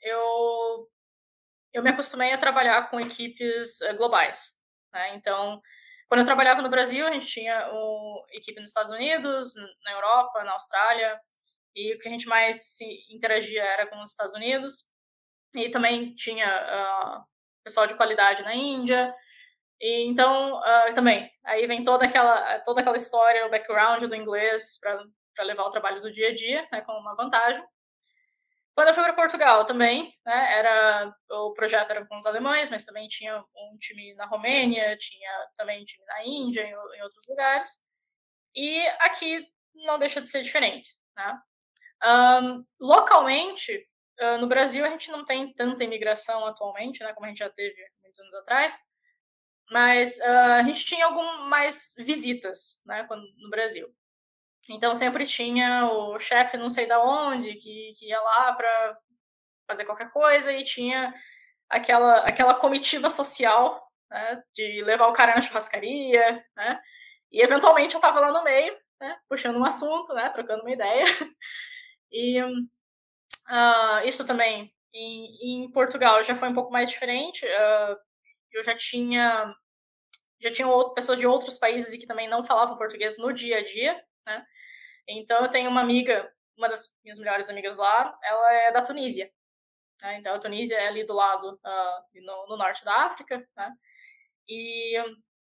eu 0.00 0.90
eu 1.72 1.82
me 1.82 1.90
acostumei 1.90 2.32
a 2.32 2.38
trabalhar 2.38 2.88
com 2.90 2.98
equipes 2.98 3.80
uh, 3.82 3.94
globais. 3.96 4.52
Né? 4.92 5.14
Então, 5.16 5.60
quando 6.08 6.20
eu 6.20 6.26
trabalhava 6.26 6.62
no 6.62 6.70
Brasil, 6.70 7.06
a 7.06 7.12
gente 7.12 7.26
tinha 7.26 7.70
uma 7.70 8.24
equipe 8.32 8.60
nos 8.60 8.70
Estados 8.70 8.92
Unidos, 8.92 9.54
na 9.84 9.92
Europa, 9.92 10.44
na 10.44 10.52
Austrália, 10.52 11.20
e 11.76 11.94
o 11.94 11.98
que 11.98 12.08
a 12.08 12.10
gente 12.10 12.26
mais 12.26 12.74
se 12.74 13.06
interagia 13.10 13.62
era 13.62 13.86
com 13.86 14.00
os 14.00 14.10
Estados 14.10 14.34
Unidos. 14.34 14.88
E 15.54 15.68
também 15.68 16.14
tinha 16.14 16.48
uh, 16.48 17.24
pessoal 17.62 17.86
de 17.86 17.94
qualidade 17.94 18.42
na 18.42 18.54
Índia. 18.54 19.14
E 19.80 20.06
então, 20.06 20.58
uh, 20.58 20.94
também, 20.94 21.30
aí 21.44 21.66
vem 21.66 21.84
toda 21.84 22.06
aquela, 22.06 22.60
toda 22.60 22.80
aquela 22.80 22.96
história, 22.96 23.46
o 23.46 23.50
background 23.50 24.04
do 24.04 24.14
inglês 24.14 24.78
para 24.80 25.44
levar 25.44 25.64
o 25.64 25.70
trabalho 25.70 26.00
do 26.00 26.10
dia 26.10 26.30
a 26.30 26.34
dia, 26.34 26.66
né, 26.72 26.80
como 26.80 26.98
uma 26.98 27.14
vantagem. 27.14 27.62
Quando 28.74 28.88
eu 28.88 28.94
fui 28.94 29.04
para 29.04 29.12
Portugal 29.14 29.64
também, 29.66 30.14
né, 30.24 30.58
era 30.58 31.14
o 31.30 31.52
projeto 31.52 31.90
era 31.90 32.06
com 32.06 32.16
os 32.16 32.26
alemães, 32.26 32.70
mas 32.70 32.84
também 32.84 33.06
tinha 33.06 33.38
um 33.38 33.76
time 33.78 34.14
na 34.14 34.26
Romênia, 34.26 34.96
tinha 34.96 35.48
também 35.58 35.84
time 35.84 36.04
na 36.06 36.24
Índia, 36.24 36.62
em, 36.62 36.70
em 36.70 37.02
outros 37.02 37.26
lugares. 37.28 37.68
E 38.54 38.86
aqui 39.00 39.46
não 39.74 39.98
deixa 39.98 40.20
de 40.22 40.28
ser 40.28 40.42
diferente, 40.42 40.94
né? 41.14 41.38
Um, 42.04 42.64
localmente, 42.80 43.86
Uh, 44.18 44.38
no 44.38 44.46
Brasil, 44.46 44.84
a 44.84 44.88
gente 44.88 45.10
não 45.10 45.26
tem 45.26 45.52
tanta 45.52 45.84
imigração 45.84 46.46
atualmente, 46.46 47.04
né, 47.04 47.12
como 47.12 47.26
a 47.26 47.28
gente 47.28 47.38
já 47.38 47.50
teve 47.50 47.76
muitos 48.02 48.18
anos 48.18 48.34
atrás, 48.34 48.82
mas 49.70 50.18
uh, 50.20 50.52
a 50.58 50.62
gente 50.62 50.86
tinha 50.86 51.04
algumas 51.04 51.40
mais 51.48 51.94
visitas 51.98 52.80
né, 52.86 53.04
quando, 53.04 53.26
no 53.36 53.50
Brasil. 53.50 53.86
Então, 54.70 54.94
sempre 54.94 55.26
tinha 55.26 55.86
o 55.86 56.18
chefe 56.18 56.56
não 56.56 56.70
sei 56.70 56.86
da 56.86 57.00
onde, 57.02 57.54
que, 57.56 57.92
que 57.98 58.08
ia 58.08 58.20
lá 58.20 58.54
para 58.54 58.98
fazer 59.68 59.84
qualquer 59.84 60.10
coisa, 60.10 60.50
e 60.52 60.64
tinha 60.64 61.12
aquela, 61.68 62.20
aquela 62.20 62.54
comitiva 62.54 63.10
social 63.10 63.86
né, 64.10 64.42
de 64.54 64.82
levar 64.82 65.08
o 65.08 65.12
cara 65.12 65.34
na 65.34 65.42
churrascaria, 65.42 66.42
né, 66.56 66.80
e 67.30 67.42
eventualmente 67.42 67.94
eu 67.94 67.98
estava 67.98 68.18
lá 68.18 68.32
no 68.32 68.42
meio, 68.42 68.74
né, 68.98 69.18
puxando 69.28 69.58
um 69.58 69.66
assunto, 69.66 70.14
né, 70.14 70.30
trocando 70.30 70.62
uma 70.62 70.72
ideia. 70.72 71.04
E 72.12 72.40
Uh, 73.48 74.06
isso 74.06 74.26
também 74.26 74.74
em, 74.92 75.64
em, 75.64 75.70
Portugal 75.70 76.22
já 76.22 76.34
foi 76.34 76.48
um 76.48 76.54
pouco 76.54 76.72
mais 76.72 76.90
diferente. 76.90 77.46
Uh, 77.46 77.96
eu 78.52 78.62
já 78.62 78.74
tinha 78.74 79.54
já 80.40 80.52
tinha 80.52 80.68
outro, 80.68 80.94
pessoas 80.94 81.18
de 81.18 81.26
outros 81.26 81.58
países 81.58 81.94
e 81.94 81.98
que 81.98 82.06
também 82.06 82.28
não 82.28 82.44
falavam 82.44 82.76
português 82.76 83.16
no 83.18 83.32
dia 83.32 83.58
a 83.58 83.64
dia, 83.64 84.04
né? 84.26 84.44
Então 85.08 85.42
eu 85.42 85.50
tenho 85.50 85.70
uma 85.70 85.80
amiga, 85.80 86.30
uma 86.56 86.68
das 86.68 86.92
minhas 87.04 87.18
melhores 87.18 87.48
amigas 87.48 87.76
lá, 87.76 88.18
ela 88.22 88.52
é 88.54 88.72
da 88.72 88.82
Tunísia. 88.82 89.32
Né? 90.02 90.18
Então 90.18 90.34
a 90.34 90.38
Tunísia 90.38 90.76
é 90.76 90.88
ali 90.88 91.04
do 91.06 91.14
lado 91.14 91.54
uh, 91.54 92.22
no, 92.22 92.48
no, 92.48 92.56
norte 92.56 92.84
da 92.84 93.06
África, 93.06 93.48
né? 93.56 93.72
E 94.48 94.96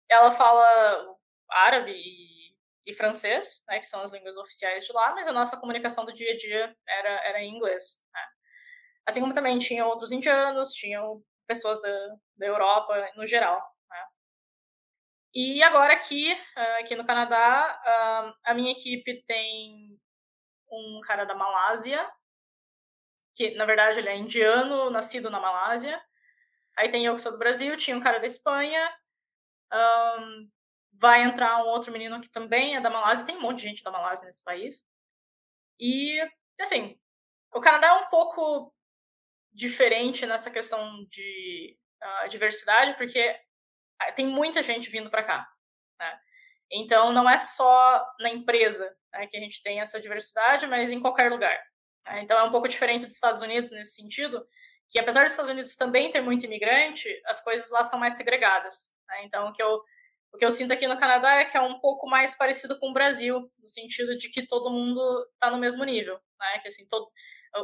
ela 0.10 0.32
fala 0.32 1.18
árabe 1.49 1.91
e 1.91 2.36
e 2.88 2.93
francês, 2.93 3.63
né, 3.67 3.79
que 3.79 3.85
são 3.85 4.01
as 4.01 4.13
línguas 4.13 4.38
oficiais 4.38 4.85
de 4.85 4.93
lá, 4.93 5.13
mas 5.13 5.27
a 5.27 5.33
nossa 5.33 5.59
comunicação 5.59 6.05
do 6.05 6.13
dia 6.13 6.31
a 6.31 6.38
dia 6.38 6.75
era, 6.88 7.09
era 7.27 7.41
em 7.41 7.53
inglês. 7.53 8.01
Né? 8.13 8.21
Assim 9.05 9.19
como 9.19 9.33
também 9.33 9.59
tinha 9.59 9.85
outros 9.85 10.13
indianos, 10.13 10.71
tinham 10.71 11.21
pessoas 11.45 11.81
da, 11.81 12.15
da 12.38 12.45
Europa 12.47 13.11
no 13.17 13.27
geral. 13.27 13.61
Né? 13.89 14.05
E 15.35 15.61
agora 15.61 15.93
aqui, 15.93 16.31
ah, 16.55 16.77
aqui 16.79 16.95
no 16.95 17.05
Canadá, 17.05 17.79
ah, 17.85 18.33
a 18.45 18.53
minha 18.53 18.71
equipe 18.71 19.21
tem 19.27 19.99
um 20.71 21.01
cara 21.03 21.25
da 21.25 21.35
Malásia, 21.35 22.09
que 23.35 23.51
na 23.55 23.65
verdade 23.65 23.99
ele 23.99 24.09
é 24.09 24.15
indiano, 24.15 24.89
nascido 24.89 25.29
na 25.29 25.41
Malásia. 25.41 26.01
Aí 26.77 26.89
tem 26.89 27.05
eu 27.05 27.15
que 27.15 27.21
sou 27.21 27.33
do 27.33 27.38
Brasil, 27.38 27.75
tinha 27.75 27.97
um 27.97 28.01
cara 28.01 28.19
da 28.19 28.25
Espanha, 28.25 28.93
um, 29.73 30.49
vai 31.00 31.24
entrar 31.24 31.64
um 31.64 31.68
outro 31.68 31.91
menino 31.91 32.20
que 32.20 32.30
também 32.30 32.76
é 32.76 32.82
da 32.82 32.89
Malásia, 32.89 33.26
tem 33.26 33.38
um 33.38 33.41
monte 33.41 33.58
de 33.58 33.64
gente 33.64 33.84
da 33.84 33.91
Malásia 33.91 34.26
nesse 34.26 34.43
país. 34.43 34.84
E, 35.80 36.20
assim, 36.60 37.00
o 37.54 37.62
Canadá 37.62 37.88
é 37.88 37.93
um 37.93 38.10
pouco 38.10 38.74
diferente 39.54 40.26
nessa 40.26 40.52
questão 40.52 41.06
de 41.10 41.78
uh, 42.04 42.30
diversidade, 42.30 42.95
porque 42.98 43.39
ah, 44.00 44.12
tem 44.12 44.28
muita 44.28 44.62
gente 44.64 44.89
vindo 44.89 45.10
para 45.10 45.24
cá. 45.24 45.48
Né? 46.00 46.20
Então, 46.72 47.14
não 47.14 47.30
é 47.30 47.38
só 47.38 48.06
na 48.20 48.30
empresa 48.30 48.95
né, 49.14 49.28
que 49.28 49.38
a 49.38 49.39
gente 49.39 49.62
tem 49.62 49.80
essa 49.80 50.02
diversidade, 50.02 50.68
mas 50.68 50.91
em 50.91 51.00
qualquer 51.00 51.32
lugar. 51.32 51.60
Né? 52.06 52.22
Então, 52.22 52.38
é 52.39 52.43
um 52.43 52.52
pouco 52.52 52.68
diferente 52.68 53.06
dos 53.06 53.16
Estados 53.16 53.41
Unidos 53.41 53.72
nesse 53.72 53.95
sentido, 53.95 54.48
que 54.89 55.00
apesar 55.00 55.24
dos 55.24 55.32
Estados 55.32 55.52
Unidos 55.52 55.76
também 55.76 56.10
ter 56.10 56.22
muito 56.22 56.45
imigrante, 56.45 57.10
as 57.26 57.43
coisas 57.43 57.70
lá 57.70 57.84
são 57.84 58.00
mais 58.00 58.16
segregadas. 58.16 58.95
Né? 59.08 59.26
Então, 59.26 59.50
o 59.50 59.54
que 59.54 59.62
eu 59.62 59.82
o 60.34 60.38
que 60.38 60.45
eu 60.45 60.51
sinto 60.51 60.73
aqui 60.73 60.88
no 60.88 60.97
Canadá 60.97 61.36
é 61.36 61.45
que 61.45 61.57
é 61.57 61.61
um 61.61 61.80
pouco 61.80 62.07
mais 62.07 62.36
parecido 62.36 62.80
com 62.80 62.89
o 62.89 62.93
Brasil, 62.93 63.51
no 63.59 63.67
sentido 63.67 64.17
de 64.17 64.30
que 64.30 64.45
todo 64.45 64.71
mundo 64.71 65.28
está 65.34 65.49
no 65.49 65.57
mesmo 65.57 65.84
nível, 65.84 66.19
né? 66.39 66.59
Que 66.59 66.67
assim, 66.67 66.88
todo, 66.88 67.09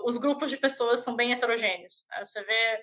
os 0.06 0.18
grupos 0.18 0.50
de 0.50 0.58
pessoas 0.58 1.02
são 1.02 1.16
bem 1.16 1.32
heterogêneos. 1.32 2.06
Né? 2.10 2.26
Você 2.26 2.44
vê 2.44 2.82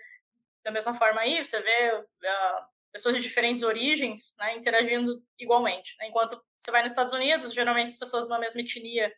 da 0.62 0.70
mesma 0.70 0.94
forma 0.94 1.20
aí, 1.20 1.44
você 1.44 1.60
vê 1.60 1.94
uh, 1.94 2.64
pessoas 2.92 3.16
de 3.16 3.22
diferentes 3.22 3.62
origens 3.62 4.34
né, 4.38 4.56
interagindo 4.56 5.22
igualmente. 5.38 5.96
Né? 5.98 6.08
Enquanto 6.08 6.40
você 6.58 6.70
vai 6.70 6.82
nos 6.82 6.92
Estados 6.92 7.12
Unidos, 7.12 7.52
geralmente 7.52 7.88
as 7.88 7.98
pessoas 7.98 8.24
de 8.26 8.32
uma 8.32 8.38
mesma 8.38 8.60
etnia 8.60 9.12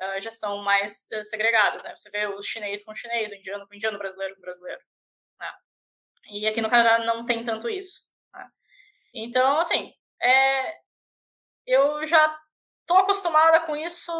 uh, 0.00 0.20
já 0.20 0.30
são 0.30 0.58
mais 0.58 1.08
uh, 1.12 1.22
segregadas. 1.22 1.82
Né? 1.84 1.94
Você 1.94 2.10
vê 2.10 2.26
o 2.26 2.42
chinês 2.42 2.84
com 2.84 2.94
chinês, 2.94 3.30
o 3.30 3.34
indiano 3.34 3.66
com 3.66 3.74
indiano, 3.74 3.96
o 3.96 3.98
brasileiro 3.98 4.34
com 4.34 4.40
brasileiro. 4.40 4.80
Né? 5.38 5.52
E 6.30 6.46
aqui 6.46 6.60
no 6.60 6.70
Canadá 6.70 7.04
não 7.04 7.24
tem 7.24 7.44
tanto 7.44 7.68
isso. 7.68 8.11
Então, 9.14 9.58
assim, 9.58 9.92
é, 10.22 10.76
eu 11.66 12.04
já 12.06 12.38
estou 12.80 12.98
acostumada 12.98 13.60
com 13.60 13.76
isso, 13.76 14.12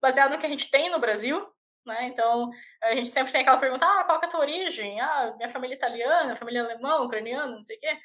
baseado 0.00 0.30
no 0.32 0.38
que 0.38 0.46
a 0.46 0.48
gente 0.48 0.70
tem 0.70 0.90
no 0.90 0.98
Brasil, 0.98 1.46
né? 1.86 2.04
Então, 2.06 2.50
a 2.82 2.94
gente 2.94 3.08
sempre 3.08 3.32
tem 3.32 3.42
aquela 3.42 3.58
pergunta, 3.58 3.86
ah, 3.86 4.04
qual 4.04 4.20
é 4.20 4.24
a 4.24 4.28
tua 4.28 4.40
origem? 4.40 5.00
Ah, 5.00 5.34
minha 5.36 5.48
família 5.48 5.74
é 5.74 5.76
italiana, 5.76 6.36
família 6.36 6.62
alemã, 6.62 6.96
ucraniana, 7.02 7.54
não 7.54 7.62
sei 7.62 7.76
o 7.76 7.80
quê. 7.80 7.98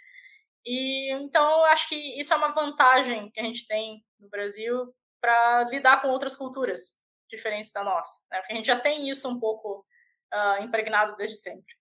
E, 0.66 1.14
então, 1.14 1.60
eu 1.60 1.66
acho 1.66 1.90
que 1.90 2.20
isso 2.20 2.34
é 2.34 2.38
uma 2.38 2.54
vantagem 2.54 3.30
que 3.32 3.40
a 3.40 3.44
gente 3.44 3.68
tem 3.68 4.04
no 4.20 4.30
Brasil 4.30 4.94
para 5.22 5.64
lidar 5.66 6.02
com 6.02 6.10
outras 6.10 6.36
culturas 6.36 7.02
diferentes 7.30 7.72
da 7.72 7.84
nossa, 7.84 8.22
né? 8.32 8.40
Porque 8.40 8.54
a 8.54 8.56
gente 8.56 8.68
já 8.68 8.80
tem 8.80 9.10
isso 9.10 9.28
um 9.30 9.40
pouco 9.40 9.86
uh, 10.34 10.64
impregnado 10.64 11.16
desde 11.16 11.38
sempre. 11.38 11.74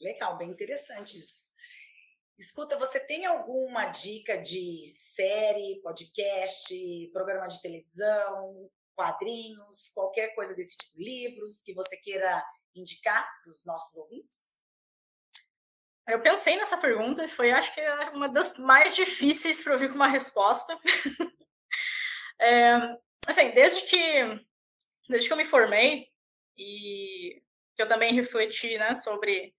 Legal, 0.00 0.36
bem 0.36 0.50
interessante 0.50 1.18
isso. 1.18 1.54
Escuta, 2.38 2.78
você 2.78 3.00
tem 3.00 3.24
alguma 3.24 3.86
dica 3.86 4.36
de 4.36 4.92
série, 4.94 5.80
podcast, 5.82 7.10
programa 7.10 7.48
de 7.48 7.62
televisão, 7.62 8.70
quadrinhos, 8.94 9.90
qualquer 9.94 10.34
coisa 10.34 10.54
desse 10.54 10.76
tipo, 10.76 11.00
livros 11.00 11.62
que 11.62 11.72
você 11.72 11.96
queira 11.96 12.44
indicar 12.74 13.26
para 13.40 13.48
os 13.48 13.64
nossos 13.64 13.96
ouvintes? 13.96 14.54
Eu 16.06 16.20
pensei 16.20 16.56
nessa 16.56 16.76
pergunta 16.76 17.24
e 17.24 17.28
foi, 17.28 17.50
acho 17.52 17.74
que, 17.74 17.80
uma 18.12 18.28
das 18.28 18.58
mais 18.58 18.94
difíceis 18.94 19.62
para 19.62 19.72
ouvir 19.72 19.88
com 19.88 19.94
uma 19.94 20.06
resposta. 20.06 20.78
é, 22.38 22.74
assim, 23.26 23.50
desde 23.52 23.80
que, 23.86 24.46
desde 25.08 25.26
que 25.26 25.32
eu 25.32 25.38
me 25.38 25.44
formei 25.46 26.06
e 26.56 27.42
que 27.74 27.82
eu 27.82 27.88
também 27.88 28.12
refleti, 28.12 28.76
né, 28.76 28.94
sobre 28.94 29.55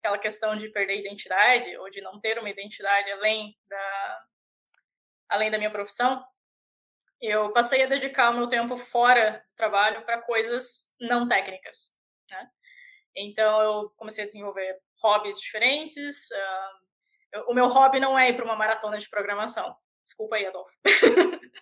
aquela 0.00 0.18
questão 0.18 0.56
de 0.56 0.68
perder 0.70 0.98
identidade 0.98 1.76
ou 1.76 1.88
de 1.90 2.00
não 2.00 2.18
ter 2.20 2.38
uma 2.38 2.50
identidade 2.50 3.10
além 3.12 3.56
da 3.68 4.26
além 5.28 5.50
da 5.50 5.58
minha 5.58 5.70
profissão, 5.70 6.24
eu 7.20 7.52
passei 7.52 7.84
a 7.84 7.86
dedicar 7.86 8.30
o 8.30 8.36
meu 8.36 8.48
tempo 8.48 8.76
fora 8.76 9.44
do 9.48 9.54
trabalho 9.54 10.04
para 10.04 10.22
coisas 10.22 10.92
não 11.00 11.28
técnicas, 11.28 11.94
né? 12.28 12.50
Então 13.14 13.62
eu 13.62 13.90
comecei 13.90 14.24
a 14.24 14.26
desenvolver 14.26 14.80
hobbies 15.00 15.38
diferentes. 15.38 16.28
Uh, 16.30 17.44
o 17.48 17.54
meu 17.54 17.68
hobby 17.68 18.00
não 18.00 18.18
é 18.18 18.30
ir 18.30 18.36
para 18.36 18.44
uma 18.44 18.56
maratona 18.56 18.98
de 18.98 19.08
programação. 19.08 19.76
Desculpa 20.02 20.36
aí, 20.36 20.46
Adolfo. 20.46 20.76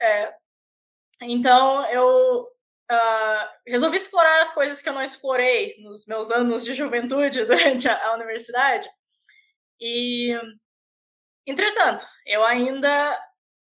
é, 0.00 0.34
então 1.20 1.86
eu 1.90 2.48
uh, 2.90 3.48
resolvi 3.66 3.96
explorar 3.96 4.40
as 4.40 4.52
coisas 4.52 4.82
que 4.82 4.88
eu 4.88 4.92
não 4.92 5.02
explorei 5.02 5.76
nos 5.82 6.06
meus 6.06 6.30
anos 6.30 6.64
de 6.64 6.74
juventude 6.74 7.44
durante 7.46 7.88
a, 7.88 8.08
a 8.08 8.14
universidade. 8.14 8.88
E, 9.80 10.34
entretanto, 11.46 12.04
eu 12.26 12.44
ainda 12.44 13.18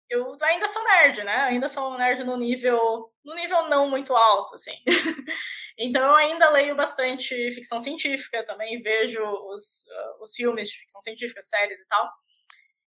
eu 0.09 0.39
ainda 0.41 0.69
sou 0.69 0.85
nerd, 0.85 1.25
né? 1.25 1.37
Ainda 1.45 1.67
sou 1.67 1.93
um 1.93 1.99
nerd 1.99 2.23
no 2.23 2.37
nível 2.37 3.13
no 3.25 3.35
nível 3.35 3.69
não 3.69 3.91
muito 3.91 4.15
alto, 4.15 4.55
assim. 4.55 4.77
então 5.77 6.05
eu 6.05 6.15
ainda 6.15 6.49
leio 6.51 6.77
bastante 6.77 7.51
ficção 7.51 7.81
científica, 7.81 8.45
também 8.45 8.81
vejo 8.81 9.21
os, 9.21 9.83
uh, 9.83 10.23
os 10.23 10.33
filmes 10.33 10.69
de 10.69 10.79
ficção 10.79 11.01
científica, 11.01 11.43
séries 11.43 11.81
e 11.81 11.89
tal. 11.89 12.09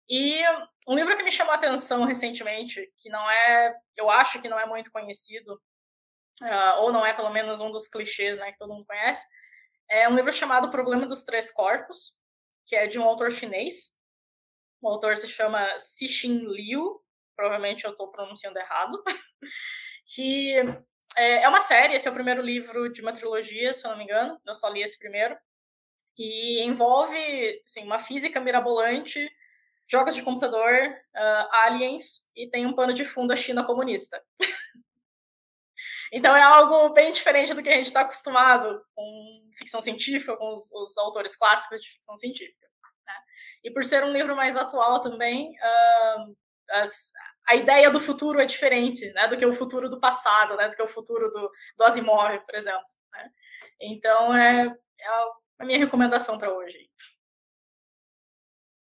E 0.08 0.42
um 0.88 0.94
livro 0.94 1.16
que 1.16 1.22
me 1.24 1.32
chamou 1.32 1.52
a 1.52 1.56
atenção 1.56 2.04
recentemente, 2.04 2.80
que 2.98 3.10
não 3.10 3.28
é, 3.30 3.74
eu 3.96 4.08
acho 4.08 4.40
que 4.40 4.48
não 4.48 4.58
é 4.58 4.64
muito 4.64 4.90
conhecido, 4.90 5.60
uh, 6.42 6.80
ou 6.80 6.92
não 6.92 7.04
é 7.04 7.12
pelo 7.12 7.30
menos 7.30 7.60
um 7.60 7.70
dos 7.70 7.88
clichês, 7.88 8.38
né, 8.38 8.52
que 8.52 8.58
todo 8.58 8.72
mundo 8.72 8.86
conhece, 8.86 9.24
é 9.90 10.08
um 10.08 10.14
livro 10.14 10.32
chamado 10.32 10.70
Problema 10.70 11.06
dos 11.06 11.24
Três 11.24 11.50
Corpos, 11.50 12.18
que 12.66 12.76
é 12.76 12.86
de 12.86 12.98
um 12.98 13.04
autor 13.04 13.32
chinês. 13.32 13.96
O 14.82 14.88
autor 14.88 15.16
se 15.16 15.26
chama 15.28 15.78
Cixin 15.78 16.40
Liu, 16.46 17.02
provavelmente 17.34 17.84
eu 17.84 17.92
estou 17.92 18.10
pronunciando 18.10 18.58
errado, 18.58 19.02
que 20.14 20.54
é, 21.16 21.42
é 21.44 21.48
uma 21.48 21.60
série, 21.60 21.94
esse 21.94 22.06
é 22.06 22.10
o 22.10 22.14
primeiro 22.14 22.42
livro 22.42 22.90
de 22.90 23.00
uma 23.00 23.12
trilogia, 23.12 23.72
se 23.72 23.86
eu 23.86 23.90
não 23.90 23.98
me 23.98 24.04
engano, 24.04 24.38
eu 24.46 24.54
só 24.54 24.68
li 24.68 24.82
esse 24.82 24.98
primeiro, 24.98 25.36
e 26.16 26.62
envolve 26.62 27.62
assim, 27.64 27.84
uma 27.84 27.98
física 27.98 28.40
mirabolante, 28.40 29.30
jogos 29.90 30.14
de 30.14 30.22
computador, 30.22 30.74
uh, 30.74 31.48
aliens, 31.64 32.28
e 32.36 32.48
tem 32.48 32.66
um 32.66 32.74
pano 32.74 32.92
de 32.92 33.04
fundo 33.04 33.32
a 33.32 33.36
China 33.36 33.64
comunista. 33.64 34.22
então 36.12 36.34
é 36.36 36.42
algo 36.42 36.92
bem 36.92 37.12
diferente 37.12 37.54
do 37.54 37.62
que 37.62 37.68
a 37.68 37.74
gente 37.74 37.86
está 37.86 38.00
acostumado 38.00 38.82
com 38.94 39.50
ficção 39.56 39.80
científica, 39.80 40.36
com 40.36 40.52
os, 40.52 40.70
os, 40.72 40.96
autores 40.98 41.36
clássicos 41.36 41.80
de 41.80 41.90
ficção 41.90 42.16
científica. 42.16 42.66
Né? 43.06 43.14
E 43.64 43.70
por 43.70 43.84
ser 43.84 44.04
um 44.04 44.12
livro 44.12 44.34
mais 44.36 44.56
atual 44.56 45.00
também, 45.00 45.50
uh, 45.50 46.36
as, 46.70 47.12
a 47.48 47.56
ideia 47.56 47.90
do 47.90 47.98
futuro 47.98 48.40
é 48.40 48.46
diferente, 48.46 49.10
né, 49.12 49.26
do 49.26 49.36
que 49.36 49.46
o 49.46 49.52
futuro 49.52 49.88
do 49.88 50.00
passado, 50.00 50.56
né, 50.56 50.68
do 50.68 50.76
que 50.76 50.82
o 50.82 50.88
futuro 50.88 51.30
do, 51.30 51.50
do 51.76 51.84
Asimov, 51.84 52.38
por 52.40 52.54
exemplo. 52.54 52.84
Né? 53.12 53.30
Então, 53.80 54.34
é, 54.34 54.66
é 54.66 55.08
a 55.58 55.64
minha 55.64 55.78
recomendação 55.78 56.38
para 56.38 56.52
hoje. 56.52 56.88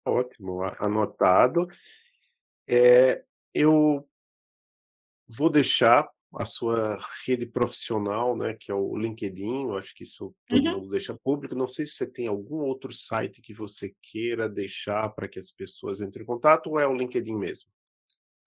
Ótimo, 0.08 0.64
anotado. 0.80 1.68
É, 2.68 3.24
eu 3.54 4.08
vou 5.28 5.50
deixar 5.50 6.08
a 6.38 6.46
sua 6.46 6.98
rede 7.26 7.46
profissional, 7.46 8.36
né, 8.36 8.56
que 8.60 8.72
é 8.72 8.76
o 8.76 8.98
LinkedIn, 8.98 9.64
eu 9.64 9.78
acho 9.78 9.94
que 9.96 10.04
isso 10.04 10.36
todo 10.48 10.66
uhum. 10.66 10.74
mundo 10.74 10.90
deixa 10.90 11.18
público. 11.24 11.56
Não 11.56 11.68
sei 11.68 11.86
se 11.86 11.94
você 11.94 12.12
tem 12.12 12.28
algum 12.28 12.64
outro 12.64 12.92
site 12.92 13.42
que 13.42 13.54
você 13.54 13.94
queira 14.02 14.50
deixar 14.50 15.10
para 15.10 15.28
que 15.28 15.40
as 15.40 15.52
pessoas 15.52 16.02
entrem 16.02 16.24
em 16.24 16.28
contato 16.28 16.68
ou 16.70 16.80
é 16.80 16.88
o 16.88 16.94
LinkedIn 16.94 17.36
mesmo? 17.36 17.70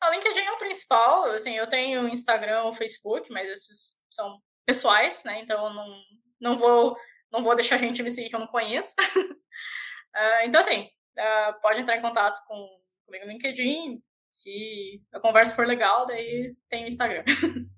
O 0.03 0.11
LinkedIn 0.11 0.41
é 0.41 0.53
o 0.53 0.59
principal, 0.59 1.24
assim, 1.32 1.57
eu 1.57 1.68
tenho 1.68 2.09
Instagram 2.09 2.62
ou 2.64 2.72
Facebook, 2.72 3.30
mas 3.32 3.49
esses 3.51 4.03
são 4.11 4.41
pessoais, 4.64 5.24
né? 5.24 5.41
Então 5.41 5.66
eu 5.66 5.74
não, 5.74 6.03
não 6.41 6.59
vou 6.59 6.97
não 7.30 7.43
vou 7.43 7.55
deixar 7.55 7.76
a 7.76 7.78
gente 7.78 8.03
me 8.03 8.11
seguir 8.11 8.28
que 8.28 8.36
eu 8.36 8.41
não 8.41 8.47
conheço. 8.47 8.95
uh, 9.16 10.45
então, 10.45 10.61
assim, 10.61 10.84
uh, 11.18 11.61
pode 11.61 11.80
entrar 11.80 11.97
em 11.97 12.03
contato 12.03 12.39
com, 12.47 12.80
comigo 13.07 13.26
no 13.26 13.32
LinkedIn. 13.32 14.03
Se 14.30 15.03
a 15.12 15.20
conversa 15.20 15.55
for 15.55 15.66
legal, 15.66 16.07
daí 16.07 16.55
tem 16.68 16.84
o 16.84 16.89
Instagram. 16.89 17.24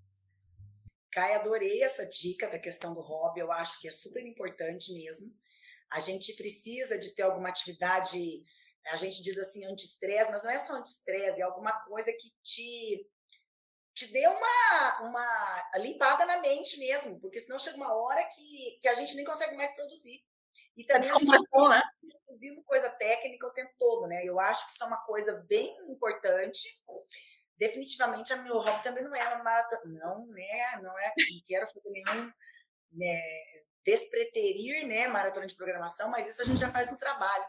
Kai, 1.13 1.35
adorei 1.35 1.83
essa 1.83 2.07
dica 2.07 2.49
da 2.49 2.59
questão 2.59 2.95
do 2.95 3.01
hobby. 3.01 3.41
Eu 3.41 3.51
acho 3.53 3.81
que 3.81 3.89
é 3.89 3.91
super 3.91 4.25
importante 4.25 4.93
mesmo. 4.93 5.35
A 5.91 6.01
gente 6.01 6.35
precisa 6.35 6.99
de 6.99 7.15
ter 7.15 7.23
alguma 7.23 7.49
atividade 7.49 8.45
a 8.87 8.97
gente 8.97 9.23
diz 9.23 9.39
assim 9.39 9.65
anti-estresse, 9.67 10.31
mas 10.31 10.43
não 10.43 10.51
é 10.51 10.59
só 10.59 10.75
anti-estresse, 10.75 11.41
é 11.41 11.45
alguma 11.45 11.73
coisa 11.85 12.13
que 12.13 12.31
te 12.43 13.07
te 13.93 14.11
dê 14.13 14.27
uma, 14.27 15.03
uma 15.03 15.79
limpada 15.79 16.25
na 16.25 16.41
mente 16.41 16.79
mesmo, 16.79 17.21
porque 17.21 17.39
senão 17.39 17.59
chega 17.59 17.77
uma 17.77 17.93
hora 17.93 18.25
que, 18.25 18.79
que 18.81 18.89
a 18.89 18.95
gente 18.95 19.15
nem 19.15 19.25
consegue 19.25 19.55
mais 19.57 19.75
produzir. 19.75 20.25
E 20.77 20.85
também 20.85 21.11
a, 21.11 21.69
né? 21.69 21.83
produzindo 22.27 22.63
coisa 22.63 22.89
técnica 22.89 23.47
o 23.47 23.53
tempo 23.53 23.73
todo, 23.79 24.07
né? 24.07 24.25
Eu 24.25 24.41
acho 24.41 24.65
que 24.65 24.73
isso 24.73 24.85
é 24.85 24.87
uma 24.87 25.05
coisa 25.05 25.45
bem 25.47 25.77
importante. 25.91 26.83
Definitivamente, 27.61 28.33
a 28.33 28.37
meu 28.37 28.57
hobby 28.57 28.83
também 28.83 29.05
não 29.05 29.15
é 29.15 29.35
uma 29.35 29.45
maratona. 29.45 29.83
Não, 29.85 30.27
né? 30.29 30.81
Não 30.83 30.99
é. 30.99 31.09
Não 31.09 31.47
quero 31.47 31.71
fazer 31.71 31.91
nenhum. 31.91 32.33
Né, 32.93 33.23
despreterir, 33.85 34.87
né? 34.87 35.07
Maratona 35.07 35.47
de 35.47 35.55
programação, 35.55 36.11
mas 36.11 36.27
isso 36.27 36.41
a 36.41 36.45
gente 36.47 36.59
já 36.59 36.71
faz 36.73 36.91
no 36.91 36.97
trabalho. 36.97 37.45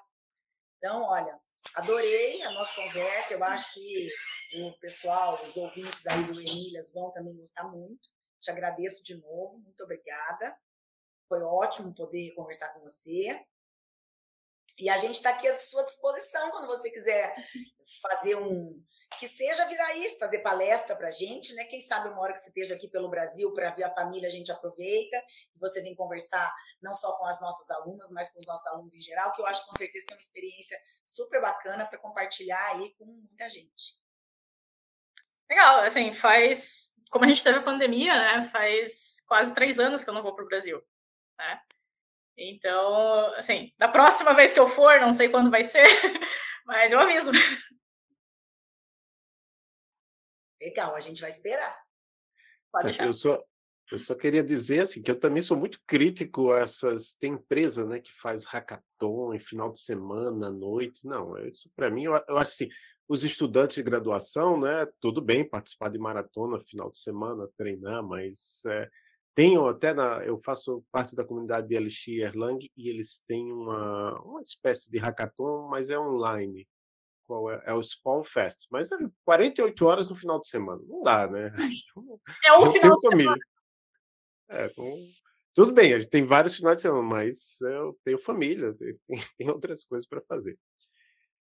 Então, 0.77 1.03
olha, 1.03 1.39
adorei 1.75 2.41
a 2.41 2.51
nossa 2.51 2.75
conversa. 2.75 3.35
Eu 3.35 3.43
acho 3.45 3.73
que 3.73 4.09
o 4.55 4.77
pessoal, 4.79 5.41
os 5.41 5.55
ouvintes 5.55 6.05
aí 6.05 6.23
do 6.25 6.41
Emílias 6.41 6.91
vão 6.93 7.09
também 7.11 7.33
gostar 7.37 7.63
muito. 7.63 8.09
Te 8.41 8.51
agradeço 8.51 9.03
de 9.05 9.15
novo, 9.15 9.59
muito 9.59 9.81
obrigada. 9.81 10.57
Foi 11.29 11.41
ótimo 11.41 11.95
poder 11.95 12.33
conversar 12.33 12.73
com 12.73 12.81
você. 12.81 13.41
E 14.77 14.89
a 14.89 14.97
gente 14.97 15.15
está 15.15 15.29
aqui 15.29 15.47
à 15.47 15.55
sua 15.57 15.83
disposição 15.83 16.51
quando 16.51 16.67
você 16.67 16.89
quiser 16.89 17.33
fazer 18.01 18.35
um, 18.35 18.83
que 19.19 19.27
seja 19.27 19.65
vir 19.67 19.79
aí 19.79 20.17
fazer 20.19 20.39
palestra 20.39 20.95
para 20.95 21.11
gente, 21.11 21.53
né? 21.53 21.65
Quem 21.65 21.81
sabe 21.81 22.09
uma 22.09 22.21
hora 22.21 22.33
que 22.33 22.39
você 22.39 22.49
esteja 22.49 22.75
aqui 22.75 22.87
pelo 22.87 23.09
Brasil 23.09 23.53
para 23.53 23.69
ver 23.71 23.83
a 23.83 23.93
família, 23.93 24.27
a 24.27 24.31
gente 24.31 24.51
aproveita 24.51 25.17
e 25.55 25.59
você 25.59 25.81
vem 25.81 25.95
conversar 25.95 26.53
não 26.81 26.93
só 26.93 27.17
com 27.17 27.25
as 27.25 27.39
nossas 27.41 27.69
alunas, 27.69 28.09
mas 28.11 28.29
com 28.29 28.39
os 28.39 28.47
nossos 28.47 28.65
alunos 28.67 28.95
em 28.95 29.01
geral, 29.01 29.31
que 29.33 29.41
eu 29.41 29.45
acho 29.45 29.63
que 29.63 29.69
com 29.69 29.77
certeza 29.77 30.05
tem 30.07 30.17
uma 30.17 30.21
experiência 30.21 30.77
super 31.05 31.41
bacana 31.41 31.85
para 31.85 31.99
compartilhar 31.99 32.71
aí 32.71 32.93
com 32.97 33.05
muita 33.05 33.49
gente. 33.49 33.99
Legal, 35.49 35.81
assim, 35.81 36.13
faz. 36.13 36.95
Como 37.09 37.25
a 37.25 37.27
gente 37.27 37.43
teve 37.43 37.59
a 37.59 37.63
pandemia, 37.63 38.17
né? 38.17 38.43
Faz 38.43 39.21
quase 39.27 39.53
três 39.53 39.79
anos 39.79 40.03
que 40.03 40.09
eu 40.09 40.13
não 40.13 40.23
vou 40.23 40.33
para 40.33 40.45
o 40.45 40.47
Brasil, 40.47 40.81
né? 41.37 41.61
Então, 42.37 43.33
assim, 43.35 43.73
da 43.77 43.89
próxima 43.89 44.33
vez 44.33 44.53
que 44.53 44.59
eu 44.59 44.65
for, 44.65 44.99
não 44.99 45.11
sei 45.11 45.27
quando 45.27 45.51
vai 45.51 45.63
ser, 45.63 45.83
mas 46.65 46.91
eu 46.93 46.99
aviso. 46.99 47.31
Legal, 50.61 50.95
a 50.95 50.99
gente 50.99 51.21
vai 51.21 51.29
esperar. 51.29 51.75
Pode 52.71 52.85
deixar. 52.85 53.07
Eu 53.07 53.13
só, 53.13 53.43
eu 53.91 53.97
só 53.97 54.13
queria 54.15 54.43
dizer 54.43 54.81
assim 54.81 55.01
que 55.01 55.09
eu 55.09 55.19
também 55.19 55.41
sou 55.41 55.57
muito 55.57 55.79
crítico 55.87 56.51
a 56.51 56.59
essas 56.59 57.15
tem 57.15 57.33
empresa, 57.33 57.85
né, 57.85 57.99
que 57.99 58.11
faz 58.21 58.45
hackathon 58.45 59.33
em 59.33 59.39
final 59.39 59.71
de 59.71 59.79
semana, 59.79 60.49
noite. 60.49 61.05
Não, 61.05 61.37
isso 61.45 61.69
para 61.75 61.89
mim 61.89 62.03
eu, 62.03 62.13
eu 62.27 62.37
acho 62.37 62.51
assim, 62.51 62.69
os 63.09 63.23
estudantes 63.23 63.75
de 63.75 63.83
graduação, 63.83 64.59
né, 64.59 64.87
tudo 65.01 65.19
bem 65.19 65.47
participar 65.47 65.89
de 65.89 65.97
maratona 65.97 66.61
final 66.61 66.91
de 66.91 66.99
semana, 66.99 67.49
treinar, 67.57 68.01
mas 68.03 68.63
é, 68.67 68.87
tenho 69.35 69.67
até 69.67 69.93
na, 69.93 70.23
eu 70.23 70.39
faço 70.45 70.85
parte 70.91 71.15
da 71.15 71.25
comunidade 71.25 71.67
de 71.67 71.77
LX 71.77 72.07
Erlang 72.07 72.59
e 72.77 72.89
eles 72.89 73.19
têm 73.25 73.51
uma, 73.51 74.21
uma 74.21 74.41
espécie 74.41 74.89
de 74.91 74.99
hackathon, 74.99 75.67
mas 75.67 75.89
é 75.89 75.99
online 75.99 76.67
qual 77.31 77.49
é, 77.49 77.63
é 77.65 77.73
o 77.73 77.81
Spawn 77.81 78.25
Fest, 78.25 78.67
mas 78.69 78.91
é 78.91 78.97
48 79.23 79.85
horas 79.85 80.09
no 80.09 80.17
final 80.17 80.37
de 80.37 80.49
semana. 80.49 80.81
Não 80.85 81.01
dá, 81.01 81.27
né? 81.27 81.53
É 82.45 82.57
um 82.57 82.67
final 82.67 82.95
de 82.97 83.07
família. 83.07 83.23
semana. 83.23 83.41
É, 84.49 84.65
então, 84.65 84.93
tudo 85.55 85.71
bem, 85.71 85.93
a 85.93 85.99
gente 85.99 86.09
tem 86.09 86.25
vários 86.25 86.57
finais 86.57 86.77
de 86.77 86.81
semana, 86.81 87.01
mas 87.01 87.61
eu 87.61 87.97
tenho 88.03 88.19
família, 88.19 88.73
tem, 89.07 89.21
tem 89.37 89.49
outras 89.49 89.85
coisas 89.85 90.05
para 90.05 90.19
fazer. 90.27 90.59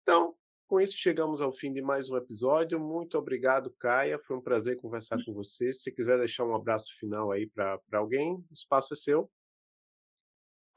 Então, 0.02 0.34
com 0.66 0.80
isso, 0.80 0.96
chegamos 0.96 1.42
ao 1.42 1.52
fim 1.52 1.74
de 1.74 1.82
mais 1.82 2.08
um 2.08 2.16
episódio. 2.16 2.80
Muito 2.80 3.18
obrigado, 3.18 3.70
Caia. 3.78 4.18
Foi 4.26 4.34
um 4.34 4.40
prazer 4.40 4.80
conversar 4.80 5.22
com 5.26 5.34
você. 5.34 5.74
Se 5.74 5.80
você 5.80 5.92
quiser 5.92 6.16
deixar 6.16 6.44
um 6.44 6.54
abraço 6.54 6.96
final 6.98 7.30
aí 7.30 7.46
para 7.48 7.78
alguém, 7.92 8.32
o 8.32 8.44
espaço 8.50 8.94
é 8.94 8.96
seu. 8.96 9.30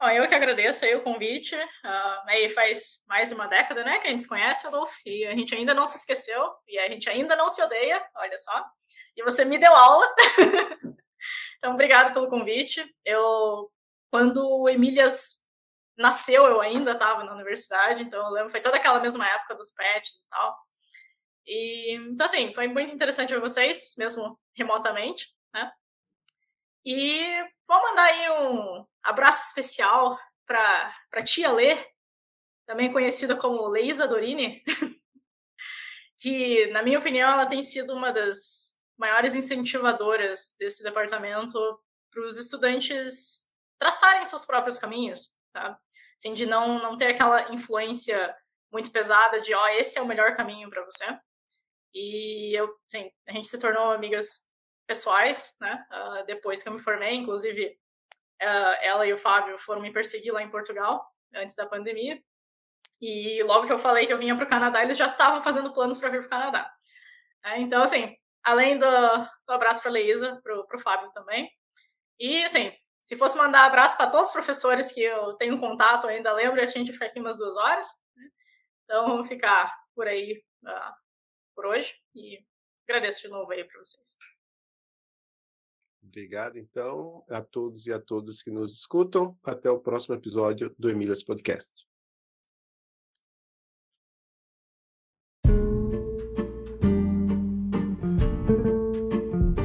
Bom, 0.00 0.08
eu 0.08 0.26
que 0.26 0.34
agradeço 0.34 0.84
aí 0.84 0.94
o 0.94 1.02
convite. 1.02 1.54
Uh, 1.54 2.28
aí 2.28 2.48
faz 2.48 3.02
mais 3.06 3.28
de 3.28 3.34
uma 3.34 3.46
década, 3.46 3.84
né, 3.84 3.98
que 3.98 4.06
a 4.06 4.10
gente 4.10 4.22
se 4.22 4.28
conhece, 4.28 4.66
Adolfo, 4.66 4.98
e 5.04 5.26
a 5.26 5.34
gente 5.34 5.54
ainda 5.54 5.74
não 5.74 5.86
se 5.86 5.98
esqueceu, 5.98 6.50
e 6.66 6.78
a 6.78 6.88
gente 6.88 7.08
ainda 7.10 7.36
não 7.36 7.48
se 7.50 7.62
odeia, 7.62 8.02
olha 8.16 8.38
só. 8.38 8.64
E 9.16 9.22
você 9.22 9.44
me 9.44 9.58
deu 9.58 9.74
aula. 9.74 10.06
então, 11.58 11.74
obrigado 11.74 12.14
pelo 12.14 12.30
convite. 12.30 12.82
Eu 13.04 13.70
quando 14.10 14.44
o 14.44 14.68
Emílias 14.68 15.44
nasceu, 15.96 16.46
eu 16.46 16.60
ainda 16.60 16.92
estava 16.92 17.22
na 17.22 17.34
universidade, 17.34 18.02
então 18.02 18.24
eu 18.26 18.32
lembro, 18.32 18.50
foi 18.50 18.60
toda 18.60 18.76
aquela 18.76 19.00
mesma 19.00 19.26
época 19.26 19.54
dos 19.54 19.70
patches 19.72 20.22
e 20.22 20.28
tal. 20.28 20.56
E, 21.46 21.94
então, 21.94 22.26
assim, 22.26 22.52
foi 22.54 22.68
muito 22.68 22.90
interessante 22.90 23.32
ver 23.34 23.40
vocês, 23.40 23.94
mesmo 23.98 24.38
remotamente? 24.54 25.28
E 26.84 27.22
vou 27.66 27.82
mandar 27.82 28.04
aí 28.04 28.30
um 28.30 28.86
abraço 29.02 29.46
especial 29.48 30.18
para 30.46 30.94
a 31.12 31.22
tia 31.22 31.52
Lê, 31.52 31.76
também 32.66 32.92
conhecida 32.92 33.36
como 33.36 33.68
Leisa 33.68 34.08
Dorini, 34.08 34.62
que, 36.18 36.66
na 36.68 36.82
minha 36.82 36.98
opinião, 36.98 37.30
ela 37.30 37.46
tem 37.46 37.62
sido 37.62 37.94
uma 37.94 38.12
das 38.12 38.78
maiores 38.98 39.34
incentivadoras 39.34 40.54
desse 40.58 40.82
departamento 40.82 41.58
para 42.10 42.26
os 42.26 42.36
estudantes 42.36 43.54
traçarem 43.78 44.24
seus 44.24 44.44
próprios 44.44 44.78
caminhos, 44.78 45.34
tá? 45.52 45.78
Assim, 46.18 46.34
de 46.34 46.44
não, 46.44 46.78
não 46.82 46.96
ter 46.96 47.08
aquela 47.08 47.52
influência 47.52 48.34
muito 48.70 48.92
pesada 48.92 49.40
de, 49.40 49.54
ó, 49.54 49.64
oh, 49.64 49.68
esse 49.68 49.98
é 49.98 50.02
o 50.02 50.06
melhor 50.06 50.36
caminho 50.36 50.68
para 50.68 50.84
você. 50.84 51.04
E 51.94 52.56
eu, 52.58 52.68
sim, 52.86 53.10
a 53.26 53.32
gente 53.32 53.48
se 53.48 53.58
tornou 53.58 53.90
amigas 53.90 54.46
pessoais, 54.90 55.54
né? 55.60 55.86
Uh, 55.88 56.26
depois 56.26 56.64
que 56.64 56.68
eu 56.68 56.72
me 56.72 56.80
formei, 56.80 57.14
inclusive, 57.14 57.78
uh, 58.42 58.74
ela 58.82 59.06
e 59.06 59.12
o 59.12 59.16
Fábio 59.16 59.56
foram 59.56 59.80
me 59.80 59.92
perseguir 59.92 60.32
lá 60.32 60.42
em 60.42 60.50
Portugal, 60.50 61.08
antes 61.32 61.54
da 61.54 61.64
pandemia. 61.64 62.20
E 63.00 63.40
logo 63.44 63.68
que 63.68 63.72
eu 63.72 63.78
falei 63.78 64.04
que 64.04 64.12
eu 64.12 64.18
vinha 64.18 64.34
para 64.34 64.44
o 64.44 64.48
Canadá, 64.48 64.82
eles 64.82 64.98
já 64.98 65.06
estavam 65.06 65.40
fazendo 65.40 65.72
planos 65.72 65.96
para 65.96 66.08
vir 66.08 66.18
para 66.18 66.26
o 66.26 66.30
Canadá. 66.30 66.74
É, 67.44 67.60
então, 67.60 67.80
assim, 67.84 68.16
além 68.42 68.78
do, 68.78 68.84
do 69.46 69.52
abraço 69.52 69.80
para 69.80 69.92
a 69.92 69.94
Leísa, 69.94 70.40
para 70.42 70.76
o 70.76 70.80
Fábio 70.80 71.08
também. 71.12 71.48
E, 72.18 72.42
assim, 72.42 72.76
se 73.00 73.16
fosse 73.16 73.38
mandar 73.38 73.66
abraço 73.66 73.96
para 73.96 74.10
todos 74.10 74.26
os 74.26 74.32
professores 74.32 74.90
que 74.90 75.02
eu 75.02 75.34
tenho 75.34 75.60
contato 75.60 76.08
ainda, 76.08 76.32
lembro, 76.32 76.60
a 76.60 76.66
gente 76.66 76.92
fica 76.92 77.06
aqui 77.06 77.20
umas 77.20 77.38
duas 77.38 77.56
horas. 77.56 77.88
Né? 78.16 78.28
Então, 78.84 79.06
vamos 79.06 79.28
ficar 79.28 79.72
por 79.94 80.08
aí 80.08 80.42
uh, 80.64 80.92
por 81.54 81.66
hoje 81.66 81.94
e 82.12 82.44
agradeço 82.88 83.22
de 83.22 83.28
novo 83.28 83.52
aí 83.52 83.62
para 83.62 83.78
vocês. 83.78 84.16
Obrigado, 86.10 86.58
então, 86.58 87.22
a 87.30 87.40
todos 87.40 87.86
e 87.86 87.92
a 87.92 88.00
todas 88.00 88.42
que 88.42 88.50
nos 88.50 88.74
escutam. 88.74 89.38
Até 89.44 89.70
o 89.70 89.78
próximo 89.78 90.16
episódio 90.16 90.74
do 90.76 90.90
Emílias 90.90 91.22
Podcast. 91.22 91.86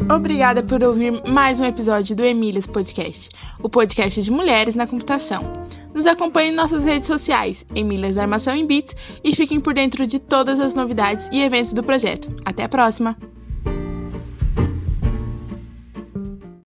Obrigada 0.07 0.61
por 0.61 0.83
ouvir 0.83 1.11
mais 1.27 1.59
um 1.59 1.65
episódio 1.65 2.15
do 2.15 2.23
Emílias 2.23 2.67
Podcast, 2.67 3.29
o 3.63 3.67
podcast 3.67 4.21
de 4.21 4.29
mulheres 4.29 4.75
na 4.75 4.85
computação. 4.85 5.41
Nos 5.95 6.05
acompanhe 6.05 6.51
em 6.51 6.55
nossas 6.55 6.83
redes 6.83 7.07
sociais, 7.07 7.65
Emílias 7.73 8.19
Armação 8.19 8.55
em 8.55 8.67
Bits, 8.67 8.95
e 9.23 9.35
fiquem 9.35 9.59
por 9.59 9.73
dentro 9.73 10.05
de 10.05 10.19
todas 10.19 10.59
as 10.59 10.75
novidades 10.75 11.27
e 11.31 11.41
eventos 11.41 11.73
do 11.73 11.83
projeto. 11.83 12.27
Até 12.45 12.65
a 12.65 12.69
próxima! 12.69 13.17